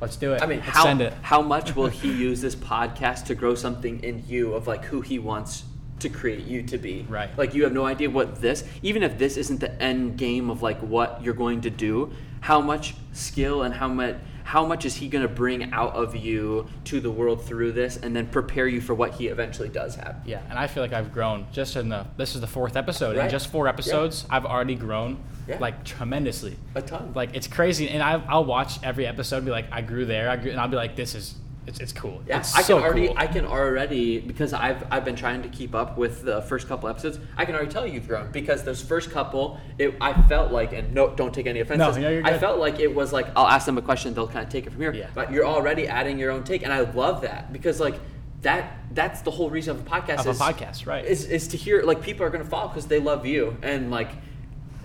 let's 0.00 0.16
do 0.16 0.32
it. 0.34 0.42
I 0.42 0.46
mean, 0.46 0.58
let's 0.58 0.70
how, 0.70 0.82
send 0.84 1.00
it. 1.00 1.12
how 1.22 1.40
much 1.42 1.74
will 1.76 1.86
he 2.02 2.10
use 2.12 2.40
this 2.40 2.56
podcast 2.56 3.24
to 3.26 3.34
grow 3.34 3.54
something 3.54 4.02
in 4.02 4.24
you 4.26 4.54
of 4.54 4.66
like 4.66 4.84
who 4.86 5.00
he 5.00 5.18
wants 5.20 5.64
to 6.00 6.08
create 6.08 6.44
you 6.44 6.62
to 6.64 6.76
be? 6.76 7.06
Right. 7.08 7.30
Like 7.38 7.54
you 7.54 7.62
have 7.64 7.72
no 7.72 7.86
idea 7.86 8.10
what 8.10 8.40
this, 8.42 8.64
even 8.82 9.02
if 9.04 9.16
this 9.16 9.36
isn't 9.36 9.60
the 9.60 9.80
end 9.80 10.18
game 10.18 10.50
of 10.50 10.60
like 10.62 10.78
what 10.80 11.22
you're 11.22 11.34
going 11.34 11.60
to 11.62 11.70
do, 11.70 12.10
how 12.40 12.60
much 12.60 12.94
skill 13.12 13.62
and 13.62 13.72
how 13.74 13.88
much 13.88 14.16
how 14.46 14.64
much 14.64 14.84
is 14.84 14.94
he 14.94 15.08
going 15.08 15.22
to 15.26 15.28
bring 15.34 15.72
out 15.72 15.92
of 15.94 16.14
you 16.14 16.68
to 16.84 17.00
the 17.00 17.10
world 17.10 17.44
through 17.44 17.72
this 17.72 17.96
and 17.96 18.14
then 18.14 18.28
prepare 18.28 18.68
you 18.68 18.80
for 18.80 18.94
what 18.94 19.10
he 19.14 19.26
eventually 19.26 19.68
does 19.68 19.96
have? 19.96 20.22
Yeah, 20.24 20.40
and 20.48 20.56
I 20.56 20.68
feel 20.68 20.84
like 20.84 20.92
I've 20.92 21.12
grown 21.12 21.46
just 21.50 21.74
in 21.74 21.88
the. 21.88 22.06
This 22.16 22.36
is 22.36 22.40
the 22.40 22.46
fourth 22.46 22.76
episode. 22.76 23.12
In 23.16 23.18
Right. 23.18 23.30
just 23.30 23.48
four 23.50 23.66
episodes, 23.66 24.24
I've 24.30 24.46
already 24.46 24.76
grown 24.76 25.18
Yeah. 25.48 25.58
like 25.58 25.82
tremendously. 25.84 26.56
A 26.76 26.80
ton. 26.82 27.10
Like 27.12 27.34
it's 27.34 27.48
crazy, 27.48 27.88
and 27.88 28.00
I, 28.00 28.22
I'll 28.28 28.44
watch 28.44 28.78
every 28.84 29.04
episode, 29.04 29.38
and 29.38 29.46
be 29.46 29.50
like, 29.50 29.66
I 29.72 29.80
grew 29.80 30.04
there, 30.04 30.30
I 30.30 30.36
grew, 30.36 30.52
and 30.52 30.60
I'll 30.60 30.68
be 30.68 30.76
like, 30.76 30.94
this 30.94 31.16
is, 31.16 31.34
it's, 31.66 31.80
it's 31.80 31.92
cool. 31.92 32.22
Yeah, 32.26 32.38
it's 32.38 32.54
I 32.54 32.62
so 32.62 32.76
can 32.76 32.84
already, 32.84 33.06
cool. 33.08 33.16
I 33.18 33.26
can 33.26 33.44
already 33.44 34.20
because 34.20 34.52
I've 34.52 34.86
I've 34.90 35.04
been 35.04 35.16
trying 35.16 35.42
to 35.42 35.48
keep 35.48 35.74
up 35.74 35.98
with 35.98 36.22
the 36.22 36.42
first 36.42 36.68
couple 36.68 36.88
episodes. 36.88 37.18
I 37.36 37.44
can 37.44 37.54
already 37.54 37.70
tell 37.70 37.86
you've 37.86 38.06
grown 38.06 38.30
because 38.30 38.62
those 38.62 38.80
first 38.80 39.10
couple, 39.10 39.60
it, 39.78 39.94
I 40.00 40.20
felt 40.22 40.52
like, 40.52 40.72
and 40.72 40.94
no, 40.94 41.14
don't 41.14 41.34
take 41.34 41.46
any 41.46 41.60
offense. 41.60 41.78
No, 41.78 41.96
yeah, 41.96 42.10
you're 42.10 42.26
I 42.26 42.38
felt 42.38 42.58
like 42.58 42.78
it 42.78 42.94
was 42.94 43.12
like 43.12 43.26
I'll 43.34 43.48
ask 43.48 43.66
them 43.66 43.78
a 43.78 43.82
question, 43.82 44.14
they'll 44.14 44.28
kind 44.28 44.46
of 44.46 44.52
take 44.52 44.66
it 44.66 44.70
from 44.70 44.80
here. 44.80 44.92
Yeah. 44.92 45.08
But 45.14 45.32
you're 45.32 45.46
already 45.46 45.88
adding 45.88 46.18
your 46.18 46.30
own 46.30 46.44
take, 46.44 46.62
and 46.62 46.72
I 46.72 46.80
love 46.80 47.22
that 47.22 47.52
because 47.52 47.80
like 47.80 47.98
that 48.42 48.78
that's 48.92 49.22
the 49.22 49.30
whole 49.32 49.50
reason 49.50 49.76
of 49.76 49.86
a 49.86 49.90
podcast. 49.90 50.20
Of 50.20 50.26
a 50.26 50.30
is, 50.30 50.38
podcast, 50.38 50.86
right. 50.86 51.04
Is 51.04 51.24
is 51.24 51.48
to 51.48 51.56
hear 51.56 51.82
like 51.82 52.00
people 52.00 52.24
are 52.24 52.30
gonna 52.30 52.44
follow 52.44 52.68
because 52.68 52.86
they 52.86 53.00
love 53.00 53.26
you 53.26 53.56
and 53.62 53.90
like, 53.90 54.10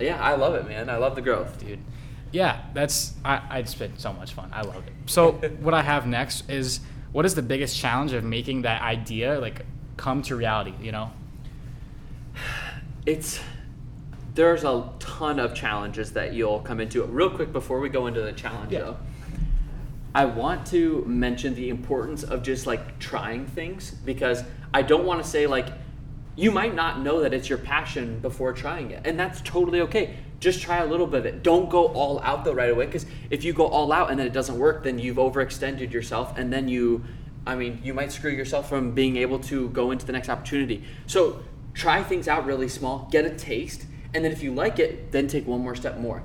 yeah, 0.00 0.20
I 0.20 0.34
love 0.34 0.54
it, 0.56 0.66
man. 0.66 0.90
I 0.90 0.96
love 0.96 1.14
the 1.14 1.22
growth. 1.22 1.60
dude. 1.60 1.78
Yeah, 2.32 2.60
that's 2.74 3.14
I, 3.24 3.58
it's 3.58 3.74
been 3.74 3.96
so 3.98 4.12
much 4.12 4.32
fun. 4.32 4.50
I 4.52 4.62
love 4.62 4.86
it. 4.86 4.92
So 5.06 5.32
what 5.60 5.74
I 5.74 5.82
have 5.82 6.06
next 6.06 6.48
is 6.48 6.80
what 7.12 7.24
is 7.26 7.34
the 7.34 7.42
biggest 7.42 7.76
challenge 7.76 8.12
of 8.12 8.24
making 8.24 8.62
that 8.62 8.80
idea 8.82 9.38
like 9.38 9.66
come 9.96 10.22
to 10.22 10.36
reality? 10.36 10.72
You 10.80 10.92
know? 10.92 11.10
it's 13.06 13.40
there's 14.34 14.64
a 14.64 14.88
ton 14.98 15.38
of 15.38 15.54
challenges 15.54 16.12
that 16.12 16.32
you'll 16.32 16.60
come 16.60 16.80
into. 16.80 17.04
Real 17.04 17.28
quick 17.30 17.52
before 17.52 17.80
we 17.80 17.88
go 17.90 18.06
into 18.06 18.22
the 18.22 18.32
challenge 18.32 18.72
Yeah. 18.72 18.80
though. 18.80 18.96
I 20.14 20.24
want 20.26 20.66
to 20.68 21.04
mention 21.06 21.54
the 21.54 21.68
importance 21.70 22.22
of 22.22 22.42
just 22.42 22.66
like 22.66 22.98
trying 22.98 23.46
things 23.46 23.90
because 23.90 24.44
I 24.72 24.82
don't 24.82 25.04
want 25.04 25.22
to 25.22 25.28
say 25.28 25.46
like 25.46 25.66
you 26.36 26.50
might 26.50 26.74
not 26.74 27.00
know 27.02 27.20
that 27.20 27.34
it's 27.34 27.48
your 27.48 27.58
passion 27.58 28.18
before 28.20 28.52
trying 28.54 28.90
it. 28.90 29.06
And 29.06 29.18
that's 29.20 29.42
totally 29.42 29.82
okay. 29.82 30.16
Just 30.42 30.60
try 30.60 30.78
a 30.78 30.86
little 30.86 31.06
bit 31.06 31.20
of 31.20 31.26
it. 31.26 31.44
Don't 31.44 31.70
go 31.70 31.86
all 31.86 32.20
out 32.22 32.44
though 32.44 32.52
right 32.52 32.68
away 32.68 32.86
because 32.86 33.06
if 33.30 33.44
you 33.44 33.52
go 33.52 33.68
all 33.68 33.92
out 33.92 34.10
and 34.10 34.18
then 34.18 34.26
it 34.26 34.32
doesn't 34.32 34.58
work, 34.58 34.82
then 34.82 34.98
you've 34.98 35.18
overextended 35.18 35.92
yourself 35.92 36.36
and 36.36 36.52
then 36.52 36.66
you 36.66 37.04
I 37.46 37.54
mean, 37.54 37.80
you 37.84 37.94
might 37.94 38.10
screw 38.10 38.30
yourself 38.30 38.68
from 38.68 38.92
being 38.92 39.16
able 39.18 39.38
to 39.40 39.68
go 39.70 39.92
into 39.92 40.04
the 40.04 40.12
next 40.12 40.28
opportunity. 40.28 40.82
So 41.06 41.42
try 41.74 42.02
things 42.02 42.26
out 42.26 42.44
really 42.44 42.68
small, 42.68 43.08
get 43.12 43.24
a 43.24 43.30
taste, 43.30 43.86
and 44.14 44.24
then 44.24 44.32
if 44.32 44.42
you 44.42 44.52
like 44.52 44.80
it, 44.80 45.12
then 45.12 45.28
take 45.28 45.46
one 45.46 45.60
more 45.60 45.76
step 45.76 45.98
more. 45.98 46.24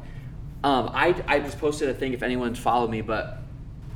Um, 0.63 0.89
I, 0.93 1.15
I 1.27 1.39
just 1.39 1.59
posted 1.59 1.89
a 1.89 1.93
thing 1.93 2.13
if 2.13 2.24
anyone's 2.24 2.59
followed 2.59 2.89
me, 2.89 3.01
but 3.01 3.39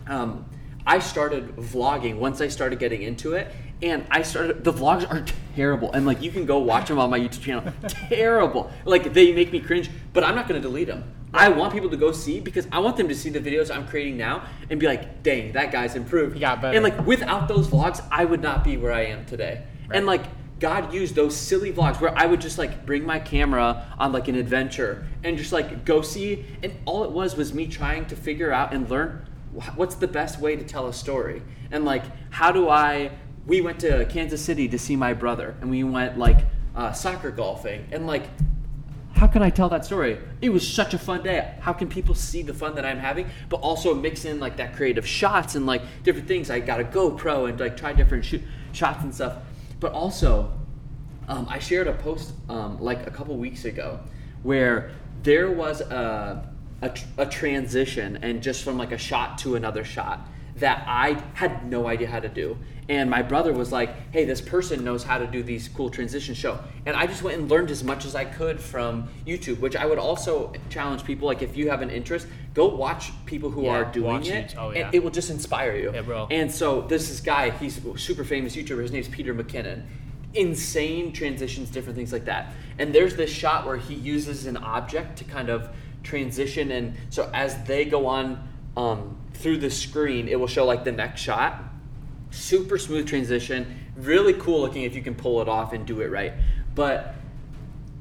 um, 0.08 0.46
I 0.86 1.00
started 1.00 1.56
vlogging 1.58 2.18
once 2.18 2.42
I 2.42 2.48
started 2.48 2.78
getting 2.80 3.02
into 3.02 3.34
it, 3.34 3.52
and 3.82 4.06
I 4.12 4.22
started. 4.22 4.64
The 4.64 4.74
vlogs 4.74 5.10
are 5.10 5.26
terrible, 5.56 5.92
and 5.92 6.06
like 6.06 6.22
you 6.22 6.32
can 6.32 6.46
go 6.46 6.60
watch 6.60 6.88
them 6.88 7.00
on 7.00 7.10
my 7.10 7.20
YouTube 7.20 7.42
channel. 7.42 7.74
terrible, 8.10 8.72
like 8.86 9.14
they 9.14 9.34
make 9.34 9.52
me 9.52 9.60
cringe, 9.60 9.90
but 10.14 10.24
I'm 10.24 10.36
not 10.36 10.48
going 10.48 10.62
to 10.62 10.68
delete 10.68 10.88
them. 10.88 11.04
I 11.34 11.48
want 11.50 11.72
people 11.72 11.90
to 11.90 11.98
go 11.98 12.12
see 12.12 12.42
because 12.42 12.68
I 12.72 12.80
want 12.80 12.98
them 12.98 13.08
to 13.08 13.16
see 13.16 13.30
the 13.30 13.40
videos 13.40 13.74
I'm 13.74 13.88
creating 13.88 14.18
now 14.18 14.46
and 14.70 14.80
be 14.80 14.88
like, 14.88 15.24
"Dang, 15.24 15.54
that 15.54 15.72
guy's 15.72 15.96
improved." 15.96 16.40
Got 16.40 16.62
better. 16.62 16.76
And 16.76 16.84
like 16.84 17.06
without 17.06 17.48
those 17.48 17.68
vlogs, 17.68 18.06
I 18.12 18.26
would 18.26 18.42
not 18.42 18.64
be 18.64 18.78
where 18.78 18.92
I 18.92 19.06
am 19.06 19.26
today. 19.26 19.64
And 19.92 20.06
like 20.06 20.26
God 20.60 20.94
used 20.94 21.16
those 21.16 21.36
silly 21.36 21.72
vlogs 21.72 22.00
where 22.00 22.16
I 22.18 22.28
would 22.28 22.40
just 22.40 22.58
like 22.58 22.86
bring 22.86 23.04
my 23.04 23.20
camera 23.20 23.88
on 23.98 24.12
like 24.12 24.28
an 24.28 24.36
adventure 24.36 25.08
and 25.24 25.38
just 25.38 25.52
like 25.52 25.86
go 25.86 26.02
see. 26.02 26.46
And 26.62 26.74
all 26.86 27.04
it 27.04 27.12
was 27.12 27.36
was 27.36 27.54
me 27.54 27.66
trying 27.68 28.06
to 28.08 28.16
figure 28.16 28.52
out 28.52 28.74
and 28.74 28.90
learn 28.90 29.26
what's 29.76 29.96
the 29.96 30.08
best 30.08 30.40
way 30.40 30.56
to 30.56 30.64
tell 30.64 30.88
a 30.88 30.94
story. 30.94 31.42
And 31.72 31.86
like, 31.86 32.04
how 32.30 32.52
do 32.52 32.70
I. 32.70 33.12
We 33.46 33.62
went 33.62 33.80
to 33.80 34.06
Kansas 34.06 34.42
City 34.42 34.68
to 34.68 34.78
see 34.78 34.96
my 34.96 35.14
brother 35.14 35.56
and 35.62 35.70
we 35.70 35.84
went 35.84 36.18
like 36.18 36.46
uh, 36.76 36.92
soccer 36.92 37.32
golfing. 37.32 37.88
And 37.92 38.08
like, 38.08 38.28
how 39.16 39.28
can 39.28 39.44
I 39.44 39.50
tell 39.50 39.70
that 39.70 39.86
story? 39.86 40.18
It 40.42 40.50
was 40.50 40.68
such 40.68 40.94
a 40.94 40.98
fun 40.98 41.24
day. 41.24 41.56
How 41.60 41.74
can 41.74 41.90
people 41.90 42.16
see 42.16 42.42
the 42.42 42.54
fun 42.54 42.76
that 42.76 42.86
I'm 42.86 42.98
having, 42.98 43.30
but 43.50 43.58
also 43.58 43.94
mix 43.94 44.26
in 44.26 44.40
like 44.40 44.58
that 44.58 44.76
creative 44.76 45.08
shots 45.08 45.56
and 45.56 45.66
like 45.66 45.82
different 46.04 46.28
things? 46.28 46.50
I 46.50 46.60
got 46.60 46.80
a 46.80 46.84
GoPro 46.84 47.50
and 47.50 47.60
like 47.60 47.78
try 47.78 47.94
different 47.94 48.26
shoot, 48.26 48.42
shots 48.72 49.04
and 49.04 49.14
stuff. 49.14 49.38
But 49.80 49.92
also, 49.94 50.52
um, 51.28 51.48
I 51.50 51.60
shared 51.60 51.88
a 51.88 51.94
post 51.94 52.34
um, 52.50 52.82
like 52.82 53.06
a 53.06 53.12
couple 53.12 53.38
weeks 53.38 53.66
ago 53.66 54.00
where 54.44 54.92
there 55.24 55.52
was 55.52 55.82
a, 55.82 56.50
a, 56.82 56.92
a 57.18 57.26
transition 57.26 58.18
and 58.24 58.42
just 58.42 58.64
from 58.64 58.78
like 58.78 58.92
a 58.92 58.98
shot 58.98 59.38
to 59.40 59.56
another 59.56 59.84
shot 59.84 60.28
that 60.62 60.84
I 60.88 61.22
had 61.34 61.70
no 61.70 61.88
idea 61.88 62.08
how 62.08 62.20
to 62.20 62.30
do. 62.30 62.58
And 62.88 63.10
my 63.10 63.22
brother 63.22 63.52
was 63.54 63.72
like, 63.72 64.12
hey, 64.12 64.26
this 64.26 64.42
person 64.42 64.84
knows 64.84 65.04
how 65.04 65.18
to 65.18 65.26
do 65.26 65.44
these 65.44 65.68
cool 65.68 65.90
transitions 65.90 66.38
show. 66.38 66.60
And 66.86 66.96
I 66.96 67.08
just 67.08 67.24
went 67.24 67.40
and 67.40 67.50
learned 67.50 67.72
as 67.72 67.84
much 67.84 68.06
as 68.06 68.16
I 68.16 68.26
could 68.26 68.60
from 68.60 69.10
YouTube, 69.26 69.60
which 69.60 69.76
I 69.76 69.86
would 69.86 69.98
also 69.98 70.54
challenge 70.70 71.04
people 71.04 71.28
like 71.28 71.42
if 71.42 71.56
you 71.58 71.70
have 71.70 71.82
an 71.82 71.90
interest, 71.90 72.28
go 72.54 72.68
watch 72.68 73.12
people 73.26 73.50
who 73.50 73.64
Yeah, 73.64 73.70
are 73.72 73.86
doing 73.86 74.24
it. 74.26 74.28
it. 74.28 74.56
Oh, 74.58 74.70
and 74.70 74.78
yeah. 74.78 74.90
it 74.94 75.04
will 75.04 75.10
just 75.12 75.30
inspire 75.30 75.76
you. 75.76 75.90
It 75.94 76.06
will. 76.06 76.28
And 76.30 76.52
so 76.52 76.82
this 76.82 77.10
is 77.10 77.22
guy, 77.22 77.50
he's 77.52 77.84
a 77.84 77.98
super 77.98 78.24
famous 78.24 78.56
YouTuber. 78.56 78.82
His 78.82 78.92
name's 78.92 79.08
Peter 79.08 79.34
McKinnon. 79.34 79.84
Insane 80.34 81.12
transitions, 81.12 81.70
different 81.70 81.98
things 81.98 82.14
like 82.14 82.26
that. 82.26 82.54
And 82.78 82.94
there's 82.94 83.16
this 83.16 83.32
shot 83.32 83.66
where 83.66 83.78
he 83.78 83.96
uses 83.96 84.46
an 84.46 84.58
object 84.58 85.18
to 85.20 85.24
kind 85.24 85.50
of 85.50 85.70
transition, 86.04 86.72
and 86.72 86.96
so 87.10 87.30
as 87.34 87.64
they 87.66 87.86
go 87.86 88.08
on 88.08 88.48
um, 88.76 89.18
through 89.42 89.58
the 89.58 89.70
screen, 89.70 90.28
it 90.28 90.40
will 90.40 90.48
show 90.48 90.66
like 90.66 90.84
the 90.84 90.92
next 90.92 91.22
shot. 91.22 91.64
Super 92.30 92.78
smooth 92.78 93.08
transition, 93.08 93.78
really 93.98 94.34
cool 94.34 94.62
looking 94.62 94.84
if 94.84 94.96
you 94.96 95.02
can 95.02 95.16
pull 95.16 95.42
it 95.42 95.50
off 95.50 95.74
and 95.74 95.86
do 95.86 96.02
it 96.02 96.12
right. 96.12 96.34
But 96.74 97.16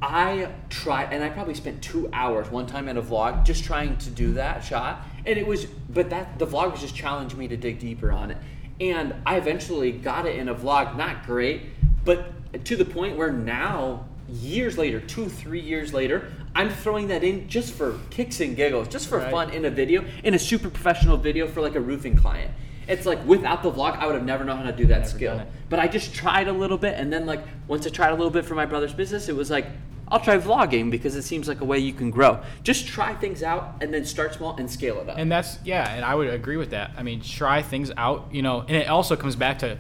I 0.03 0.51
tried, 0.71 1.13
and 1.13 1.23
I 1.23 1.29
probably 1.29 1.55
spent 1.55 1.83
two 1.83 2.09
hours 2.13 2.51
one 2.51 2.67
time 2.67 2.89
in 2.89 2.97
a 2.97 3.03
vlog 3.03 3.45
just 3.45 3.65
trying 3.65 3.97
to 3.99 4.11
do 4.11 4.35
that 4.35 4.65
shot, 4.65 5.07
and 5.27 5.39
it 5.39 5.47
was, 5.47 5.67
but 5.67 6.11
that 6.11 6.39
the 6.39 6.47
vlog 6.47 6.73
was 6.73 6.81
just 6.81 6.95
challenging 6.95 7.39
me 7.39 7.49
to 7.49 7.57
dig 7.57 7.79
deeper 7.79 8.11
on 8.11 8.31
it, 8.31 8.39
and 8.81 9.15
I 9.27 9.37
eventually 9.37 9.93
got 9.93 10.27
it 10.27 10.37
in 10.37 10.49
a 10.49 10.55
vlog, 10.55 10.97
not 10.97 11.27
great, 11.27 11.63
but 12.05 12.65
to 12.65 12.77
the 12.77 12.85
point 12.85 13.19
where 13.19 13.31
now, 13.31 14.07
years 14.29 14.79
later, 14.79 15.01
two, 15.01 15.29
three 15.29 15.61
years 15.61 15.93
later, 15.93 16.33
I'm 16.55 16.71
throwing 16.71 17.09
that 17.09 17.23
in 17.23 17.49
just 17.49 17.73
for 17.75 17.99
kicks 18.11 18.41
and 18.41 18.57
giggles, 18.57 18.89
just 18.89 19.09
for 19.09 19.19
Right. 19.19 19.31
fun 19.31 19.51
in 19.51 19.65
a 19.65 19.71
video, 19.71 20.05
in 20.25 20.35
a 20.35 20.39
super 20.39 20.69
professional 20.69 21.17
video 21.17 21.47
for 21.47 21.61
like 21.61 21.75
a 21.75 21.81
roofing 21.81 22.17
client. 22.17 22.51
It's 22.89 23.07
like 23.07 23.25
without 23.25 23.63
the 23.63 23.71
vlog, 23.71 23.97
I 23.99 24.07
would 24.07 24.17
have 24.17 24.25
never 24.25 24.45
known 24.45 24.59
how 24.59 24.65
to 24.65 24.73
do 24.77 24.87
that 24.87 25.01
Never 25.01 25.09
skill. 25.09 25.43
But 25.69 25.79
I 25.79 25.87
just 25.87 26.13
tried 26.13 26.49
a 26.49 26.53
little 26.53 26.79
bit, 26.79 26.95
and 26.99 27.13
then 27.13 27.25
like 27.25 27.41
once 27.69 27.87
I 27.87 27.91
tried 27.91 28.09
a 28.09 28.15
little 28.15 28.31
bit 28.31 28.45
for 28.45 28.55
my 28.55 28.67
brother's 28.67 28.93
business, 28.93 29.29
it 29.29 29.37
was 29.37 29.51
like 29.51 29.67
I'll 30.09 30.19
try 30.19 30.39
vlogging 30.39 30.91
because 30.91 31.15
it 31.15 31.23
seems 31.23 31.47
like 31.47 31.61
a 31.61 31.65
way 31.65 31.79
you 31.79 31.93
can 31.93 32.11
grow. 32.11 32.41
Just 32.65 32.89
try 32.89 33.15
things 33.15 33.45
out 33.45 33.77
and 33.81 33.95
then 33.95 34.05
start 34.05 34.35
small 34.35 34.57
and 34.57 34.69
scale 34.69 35.01
it 35.01 35.09
up. 35.09 35.19
And 35.19 35.31
that's 35.31 35.59
yeah, 35.65 35.89
and 35.95 36.05
I 36.05 36.17
would 36.17 36.29
agree 36.29 36.57
with 36.57 36.71
that. 36.71 36.91
I 36.97 37.05
mean, 37.05 37.21
try 37.21 37.63
things 37.63 37.93
out, 37.97 38.27
you 38.33 38.43
know, 38.43 38.63
and 38.63 38.77
it 38.77 38.89
also 38.89 39.15
comes 39.15 39.37
back 39.37 39.61
to 39.61 39.79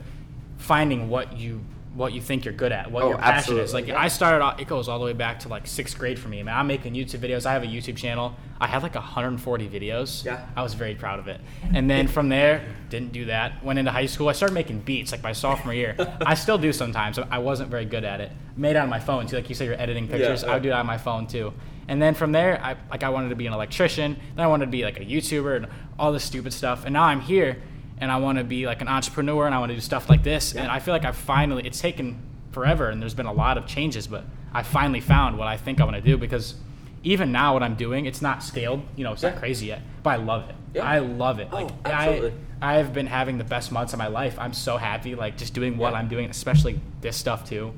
finding 0.58 1.08
what 1.08 1.36
you 1.36 1.62
what 1.94 2.12
you 2.12 2.20
think 2.20 2.44
you're 2.44 2.54
good 2.54 2.70
at, 2.70 2.90
what 2.90 3.02
Oh, 3.02 3.08
your 3.08 3.18
passion 3.18 3.58
is. 3.58 3.74
Like 3.74 3.88
yeah. 3.88 3.98
I 4.00 4.06
started 4.08 4.42
off, 4.44 4.60
it 4.60 4.68
goes 4.68 4.88
all 4.88 4.98
the 5.00 5.04
way 5.04 5.12
back 5.12 5.40
to 5.40 5.48
like 5.48 5.66
sixth 5.66 5.98
grade 5.98 6.18
for 6.20 6.28
me. 6.28 6.40
Man, 6.42 6.56
I'm 6.56 6.66
making 6.68 6.94
YouTube 6.94 7.18
videos. 7.18 7.46
I 7.46 7.52
have 7.52 7.64
a 7.64 7.66
YouTube 7.66 7.96
channel. 7.96 8.36
I 8.60 8.68
had 8.68 8.82
like 8.82 8.94
140 8.94 9.68
videos. 9.68 10.24
Yeah. 10.24 10.46
I 10.56 10.62
was 10.62 10.74
very 10.74 10.94
proud 10.94 11.18
of 11.18 11.26
it. 11.26 11.40
And 11.74 11.90
then 11.90 12.06
from 12.06 12.28
there, 12.28 12.64
didn't 12.90 13.12
do 13.12 13.24
that. 13.24 13.64
Went 13.64 13.78
into 13.80 13.90
high 13.90 14.06
school. 14.06 14.28
I 14.28 14.32
started 14.32 14.54
making 14.54 14.80
beats 14.80 15.10
like 15.10 15.22
my 15.22 15.32
sophomore 15.32 15.74
year. 15.74 15.96
I 16.24 16.34
still 16.34 16.58
do 16.58 16.72
sometimes. 16.72 17.18
I 17.18 17.38
wasn't 17.38 17.70
very 17.70 17.86
good 17.86 18.04
at 18.04 18.20
it. 18.20 18.30
Made 18.56 18.76
on 18.76 18.88
my 18.88 19.00
phone 19.00 19.26
too. 19.26 19.36
Like 19.36 19.48
you 19.48 19.54
said, 19.56 19.64
you're 19.66 19.80
editing 19.80 20.06
pictures. 20.06 20.42
yeah. 20.44 20.50
I 20.50 20.54
would 20.54 20.62
do 20.62 20.68
it 20.68 20.72
on 20.74 20.86
my 20.86 20.98
phone 20.98 21.26
too. 21.26 21.52
And 21.88 22.00
then 22.00 22.14
from 22.14 22.30
there, 22.30 22.62
I 22.62 22.76
like 22.90 23.02
I 23.02 23.08
wanted 23.08 23.30
to 23.30 23.34
be 23.36 23.48
an 23.48 23.52
electrician. 23.52 24.16
Then 24.36 24.44
I 24.44 24.46
wanted 24.46 24.66
to 24.66 24.70
be 24.70 24.84
like 24.84 25.00
a 25.00 25.04
YouTuber 25.04 25.56
and 25.56 25.66
all 25.98 26.12
this 26.12 26.22
stupid 26.22 26.52
stuff. 26.52 26.84
And 26.84 26.92
now 26.92 27.02
I'm 27.02 27.20
here, 27.20 27.60
and 28.00 28.10
I 28.10 28.16
want 28.16 28.38
to 28.38 28.44
be 28.44 28.66
like 28.66 28.80
an 28.80 28.88
entrepreneur 28.88 29.46
and 29.46 29.54
I 29.54 29.58
want 29.58 29.70
to 29.70 29.74
do 29.76 29.80
stuff 29.80 30.08
like 30.08 30.22
this. 30.22 30.54
And 30.54 30.70
I 30.70 30.78
feel 30.80 30.94
like 30.94 31.04
I've 31.04 31.16
finally, 31.16 31.66
it's 31.66 31.80
taken 31.80 32.18
forever 32.52 32.88
and 32.88 33.00
there's 33.00 33.14
been 33.14 33.26
a 33.26 33.32
lot 33.32 33.58
of 33.58 33.66
changes, 33.66 34.06
but 34.06 34.24
I 34.52 34.62
finally 34.62 35.00
found 35.00 35.38
what 35.38 35.46
I 35.48 35.56
think 35.56 35.80
I 35.80 35.84
want 35.84 35.96
to 35.96 36.02
do 36.02 36.16
because 36.16 36.54
even 37.02 37.32
now 37.32 37.54
what 37.54 37.62
I'm 37.62 37.76
doing, 37.76 38.06
it's 38.06 38.20
not 38.20 38.42
scaled, 38.42 38.82
you 38.96 39.04
know, 39.04 39.12
it's 39.12 39.22
Yeah. 39.22 39.30
not 39.30 39.38
crazy 39.38 39.66
yet, 39.66 39.82
but 40.02 40.10
I 40.10 40.16
love 40.16 40.48
it. 40.50 40.54
Yeah. 40.74 40.84
I 40.84 40.98
love 40.98 41.38
it. 41.38 41.48
Oh, 41.52 41.56
Like 41.56 41.70
absolutely. 41.84 42.32
I, 42.60 42.78
I've 42.78 42.92
been 42.92 43.06
having 43.06 43.38
the 43.38 43.44
best 43.44 43.72
months 43.72 43.92
of 43.92 43.98
my 43.98 44.08
life. 44.08 44.38
I'm 44.38 44.52
so 44.52 44.76
happy, 44.76 45.14
like 45.14 45.36
just 45.38 45.54
doing 45.54 45.76
what 45.78 45.92
Yeah. 45.92 45.98
I'm 45.98 46.08
doing, 46.08 46.28
especially 46.30 46.80
this 47.00 47.16
stuff 47.16 47.48
too. 47.48 47.72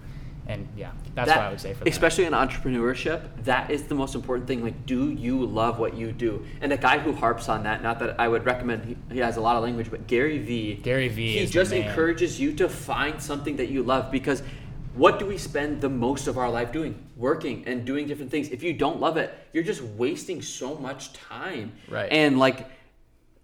And 0.47 0.69
yeah, 0.77 0.91
that's 1.15 1.29
That- 1.29 1.37
what 1.37 1.47
I 1.47 1.51
would 1.51 1.61
say 1.61 1.73
for 1.73 1.85
that. 1.85 1.91
Especially 1.91 2.25
in 2.25 2.33
entrepreneurship, 2.33 3.45
that 3.45 3.71
is 3.71 3.85
the 3.85 3.95
most 3.95 4.15
important 4.15 4.49
thing. 4.49 4.63
Like, 4.63 4.87
do 4.87 5.11
you 5.11 5.45
love 5.47 5.79
what 5.79 5.95
you 5.95 6.13
do? 6.13 6.45
And 6.61 6.73
a 6.73 6.77
guy 6.77 6.99
who 6.99 7.13
harps 7.13 7.49
on 7.49 7.63
that, 7.63 7.83
not 7.83 7.99
that 8.01 8.19
I 8.19 8.29
would 8.29 8.45
recommend, 8.45 8.85
he, 8.85 8.97
he 9.13 9.21
has 9.21 9.37
a 9.37 9.41
lot 9.41 9.57
of 9.57 9.63
language, 9.63 9.91
but 9.91 10.07
Gary 10.07 10.39
Vee. 10.39 10.75
Gary 10.83 11.09
Vee 11.09 11.39
He 11.39 11.47
just 11.47 11.73
encourages 11.73 12.41
you 12.41 12.53
to 12.55 12.69
find 12.69 13.23
something 13.23 13.57
that 13.57 13.69
you 13.69 13.83
love 13.83 14.11
because 14.11 14.43
what 14.95 15.19
do 15.19 15.27
we 15.27 15.39
spend 15.39 15.81
the 15.81 15.89
most 15.89 16.27
of 16.27 16.37
our 16.37 16.51
life 16.51 16.73
doing? 16.73 16.95
Working 17.17 17.65
and 17.67 17.85
doing 17.85 18.07
different 18.07 18.31
things. 18.31 18.49
If 18.49 18.63
you 18.63 18.73
don't 18.73 19.01
love 19.01 19.17
it, 19.17 19.33
you're 19.53 19.65
just 19.65 19.83
wasting 19.83 20.43
so 20.43 20.77
much 20.77 21.13
time. 21.13 21.73
Right. 21.89 22.11
And 22.13 22.39
like, 22.39 22.69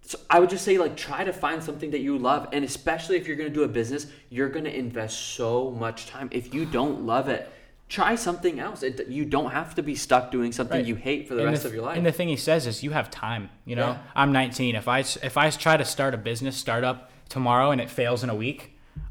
so 0.09 0.19
I 0.31 0.37
would 0.41 0.51
just 0.51 0.65
say 0.65 0.79
like 0.79 0.97
try 0.97 1.23
to 1.25 1.33
find 1.45 1.63
something 1.63 1.91
that 1.95 2.01
you 2.01 2.19
love, 2.31 2.49
and 2.55 2.65
especially 2.65 3.17
if 3.19 3.27
you're 3.27 3.37
going 3.43 3.51
to 3.53 3.55
do 3.61 3.65
a 3.65 3.69
business, 3.81 4.07
you're 4.31 4.49
going 4.57 4.65
to 4.65 4.75
invest 4.87 5.17
so 5.37 5.71
much 5.71 6.07
time. 6.07 6.29
If 6.33 6.55
you 6.55 6.65
don't 6.65 7.03
love 7.15 7.29
it, 7.29 7.43
try 7.89 8.15
something 8.15 8.59
else. 8.67 8.83
It, 8.83 9.09
you 9.09 9.25
don't 9.37 9.51
have 9.51 9.75
to 9.77 9.83
be 9.83 9.95
stuck 9.95 10.31
doing 10.31 10.51
something 10.53 10.79
Right. 10.79 10.87
you 10.87 10.95
hate 10.95 11.29
for 11.29 11.35
the 11.35 11.43
And 11.43 11.51
rest 11.51 11.63
th- 11.63 11.71
of 11.71 11.75
your 11.75 11.85
life. 11.85 11.97
And 11.99 12.07
the 12.07 12.13
thing 12.13 12.29
he 12.29 12.37
says 12.37 12.67
is, 12.67 12.83
you 12.83 12.91
have 12.93 13.11
time. 13.11 13.51
You 13.67 13.77
know, 13.77 13.89
Yeah. 13.89 13.99
I'm 14.17 14.33
19. 14.33 14.75
If 14.77 14.89
I 14.89 15.01
if 15.31 15.37
I 15.37 15.51
try 15.51 15.77
to 15.77 15.85
start 15.85 16.15
a 16.15 16.19
business 16.31 16.57
startup 16.57 17.11
tomorrow 17.29 17.71
and 17.71 17.81
it 17.81 17.91
fails 17.91 18.25
in 18.25 18.31
a 18.31 18.35
week, 18.35 18.61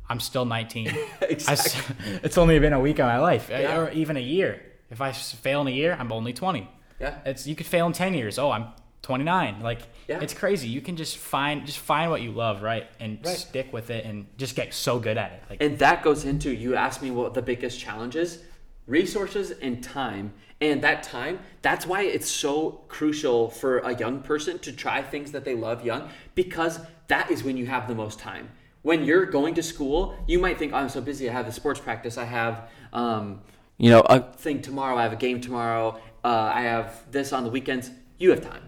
I'm 0.09 0.19
still 0.19 0.45
19. 0.45 0.87
I 0.89 0.93
s- 0.93 1.05
Exactly. 1.29 1.95
it's 2.23 2.37
only 2.39 2.57
been 2.59 2.73
a 2.73 2.79
week 2.79 2.97
of 2.99 3.05
my 3.05 3.19
life, 3.19 3.49
eh, 3.51 3.61
Yeah. 3.61 3.77
or 3.77 3.91
even 3.91 4.17
a 4.17 4.25
year. 4.35 4.61
If 4.89 4.99
I 5.01 5.11
fail 5.11 5.61
in 5.61 5.67
a 5.67 5.71
year, 5.81 5.95
I'm 5.99 6.11
only 6.11 6.33
20. 6.33 6.67
yeah. 6.99 7.15
It's 7.25 7.45
you 7.45 7.55
could 7.55 7.67
fail 7.67 7.85
in 7.87 7.93
10 7.93 8.13
years. 8.15 8.39
Oh, 8.39 8.49
I'm 8.51 8.67
29. 9.01 9.61
Like 9.61 9.81
Yeah. 10.07 10.19
it's 10.21 10.33
crazy. 10.33 10.67
You 10.67 10.81
can 10.81 10.95
just 10.95 11.17
find 11.17 11.65
just 11.65 11.79
find 11.79 12.09
what 12.11 12.21
you 12.21 12.31
love, 12.31 12.61
right, 12.61 12.87
and 12.99 13.19
Right. 13.23 13.37
stick 13.37 13.71
with 13.71 13.89
it, 13.89 14.05
and 14.05 14.25
just 14.37 14.55
get 14.55 14.73
so 14.73 14.99
good 14.99 15.17
at 15.17 15.31
it. 15.33 15.43
Like 15.49 15.63
And 15.63 15.79
that 15.79 16.03
goes 16.03 16.25
into 16.25 16.53
you 16.53 16.75
asked 16.75 17.01
me 17.01 17.11
what 17.11 17.33
the 17.33 17.41
biggest 17.41 17.79
challenge 17.79 18.15
is 18.15 18.43
resources 18.87 19.51
and 19.51 19.83
time. 19.83 20.33
And 20.59 20.81
that 20.81 21.03
time, 21.03 21.39
that's 21.61 21.85
why 21.85 22.03
it's 22.03 22.29
so 22.29 22.81
crucial 22.87 23.49
for 23.49 23.79
a 23.79 23.93
young 23.95 24.21
person 24.21 24.57
to 24.59 24.71
try 24.71 25.01
things 25.03 25.31
that 25.33 25.45
they 25.45 25.53
love 25.53 25.85
young 25.85 26.09
because 26.33 26.79
that 27.09 27.29
is 27.29 27.43
when 27.43 27.57
you 27.57 27.67
have 27.67 27.87
the 27.87 27.93
most 27.93 28.17
time. 28.17 28.49
When 28.81 29.03
you're 29.03 29.25
going 29.25 29.53
to 29.55 29.63
school, 29.63 30.15
you 30.25 30.39
might 30.39 30.57
think, 30.57 30.73
oh, 30.73 30.77
I'm 30.77 30.89
so 30.89 31.01
busy. 31.01 31.29
I 31.29 31.33
have 31.33 31.45
the 31.45 31.51
sports 31.51 31.79
practice. 31.79 32.17
I 32.17 32.23
have, 32.23 32.69
um, 32.93 33.41
you 33.77 33.89
know, 33.89 33.99
a 34.01 34.19
thing 34.21 34.61
tomorrow. 34.61 34.97
I 34.97 35.03
have 35.03 35.13
a 35.13 35.17
game 35.17 35.41
tomorrow. 35.41 35.99
Uh, 36.23 36.51
I 36.55 36.61
have 36.61 37.03
this 37.11 37.33
on 37.33 37.43
the 37.43 37.49
weekends. 37.49 37.91
You 38.17 38.31
have 38.31 38.41
time. 38.41 38.63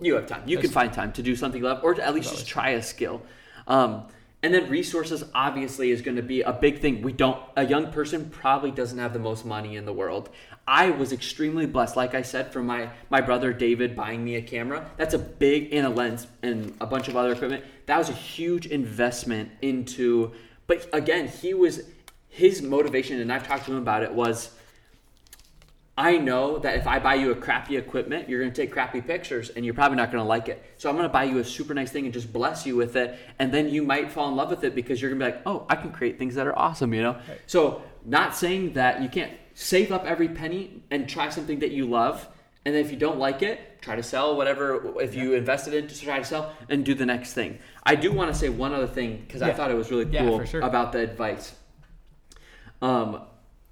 You 0.00 0.14
have 0.14 0.26
time. 0.26 0.42
You 0.46 0.58
can 0.58 0.70
find 0.70 0.92
time 0.92 1.12
to 1.12 1.22
do 1.22 1.36
something 1.36 1.60
you 1.60 1.66
love, 1.66 1.84
or 1.84 1.94
to 1.94 2.04
at 2.04 2.14
least 2.14 2.30
just 2.30 2.46
try 2.46 2.70
a 2.70 2.82
skill. 2.82 3.22
Um, 3.66 4.06
and 4.42 4.52
then 4.52 4.68
resources 4.68 5.24
obviously 5.34 5.90
is 5.90 6.02
going 6.02 6.16
to 6.16 6.22
be 6.22 6.42
a 6.42 6.52
big 6.52 6.80
thing. 6.80 7.00
We 7.00 7.12
don't. 7.12 7.40
A 7.56 7.64
young 7.64 7.90
person 7.90 8.28
probably 8.28 8.70
doesn't 8.70 8.98
have 8.98 9.12
the 9.12 9.18
most 9.18 9.46
money 9.46 9.76
in 9.76 9.86
the 9.86 9.92
world. 9.92 10.28
I 10.66 10.90
was 10.90 11.12
extremely 11.12 11.64
blessed, 11.64 11.96
like 11.96 12.14
I 12.14 12.20
said, 12.20 12.52
from 12.52 12.66
my 12.66 12.90
my 13.08 13.20
brother 13.20 13.52
David 13.52 13.96
buying 13.96 14.22
me 14.22 14.34
a 14.36 14.42
camera. 14.42 14.90
That's 14.98 15.14
a 15.14 15.18
big 15.18 15.72
and 15.72 15.86
a 15.86 15.90
lens 15.90 16.26
and 16.42 16.74
a 16.80 16.86
bunch 16.86 17.08
of 17.08 17.16
other 17.16 17.32
equipment. 17.32 17.64
That 17.86 17.96
was 17.96 18.10
a 18.10 18.14
huge 18.14 18.66
investment 18.66 19.50
into. 19.62 20.32
But 20.66 20.88
again, 20.92 21.28
he 21.28 21.54
was 21.54 21.82
his 22.28 22.60
motivation, 22.60 23.20
and 23.20 23.32
I've 23.32 23.46
talked 23.46 23.64
to 23.66 23.72
him 23.72 23.78
about 23.78 24.02
it. 24.02 24.12
Was 24.12 24.50
I 25.96 26.16
know 26.16 26.58
that 26.58 26.76
if 26.76 26.88
I 26.88 26.98
buy 26.98 27.14
you 27.14 27.30
a 27.30 27.36
crappy 27.36 27.76
equipment, 27.76 28.28
you're 28.28 28.40
going 28.40 28.52
to 28.52 28.62
take 28.62 28.72
crappy 28.72 29.00
pictures 29.00 29.50
and 29.50 29.64
you're 29.64 29.74
probably 29.74 29.96
not 29.96 30.10
going 30.10 30.22
to 30.22 30.28
like 30.28 30.48
it. 30.48 30.64
So 30.76 30.90
I'm 30.90 30.96
going 30.96 31.08
to 31.08 31.12
buy 31.12 31.24
you 31.24 31.38
a 31.38 31.44
super 31.44 31.72
nice 31.72 31.92
thing 31.92 32.04
and 32.04 32.12
just 32.12 32.32
bless 32.32 32.66
you 32.66 32.74
with 32.74 32.96
it. 32.96 33.16
And 33.38 33.54
then 33.54 33.68
you 33.68 33.84
might 33.84 34.10
fall 34.10 34.28
in 34.28 34.34
love 34.34 34.50
with 34.50 34.64
it 34.64 34.74
because 34.74 35.00
you're 35.00 35.10
going 35.10 35.20
to 35.20 35.26
be 35.26 35.32
like, 35.32 35.42
oh, 35.46 35.66
I 35.68 35.76
can 35.76 35.92
create 35.92 36.18
things 36.18 36.34
that 36.34 36.48
are 36.48 36.58
awesome, 36.58 36.92
you 36.94 37.02
know? 37.02 37.16
So, 37.46 37.82
not 38.04 38.34
saying 38.34 38.72
that 38.72 39.02
you 39.02 39.08
can't 39.08 39.32
save 39.54 39.92
up 39.92 40.04
every 40.04 40.28
penny 40.28 40.82
and 40.90 41.08
try 41.08 41.28
something 41.28 41.60
that 41.60 41.70
you 41.70 41.86
love. 41.86 42.26
And 42.66 42.74
then 42.74 42.84
if 42.84 42.90
you 42.90 42.96
don't 42.96 43.18
like 43.18 43.42
it, 43.42 43.80
try 43.80 43.94
to 43.94 44.02
sell 44.02 44.36
whatever. 44.36 45.00
If 45.00 45.14
you 45.14 45.34
invested 45.34 45.74
in, 45.74 45.86
just 45.86 46.02
try 46.02 46.18
to 46.18 46.24
sell 46.24 46.52
and 46.68 46.84
do 46.84 46.94
the 46.94 47.06
next 47.06 47.34
thing. 47.34 47.60
I 47.84 47.94
do 47.94 48.10
want 48.10 48.32
to 48.32 48.38
say 48.38 48.48
one 48.48 48.74
other 48.74 48.86
thing 48.86 49.22
because 49.24 49.42
I 49.42 49.52
thought 49.52 49.70
it 49.70 49.74
was 49.74 49.90
really 49.92 50.06
cool 50.06 50.40
for 50.40 50.46
sure. 50.46 50.60
about 50.60 50.92
the 50.92 50.98
advice. 50.98 51.54
Um, 52.82 53.22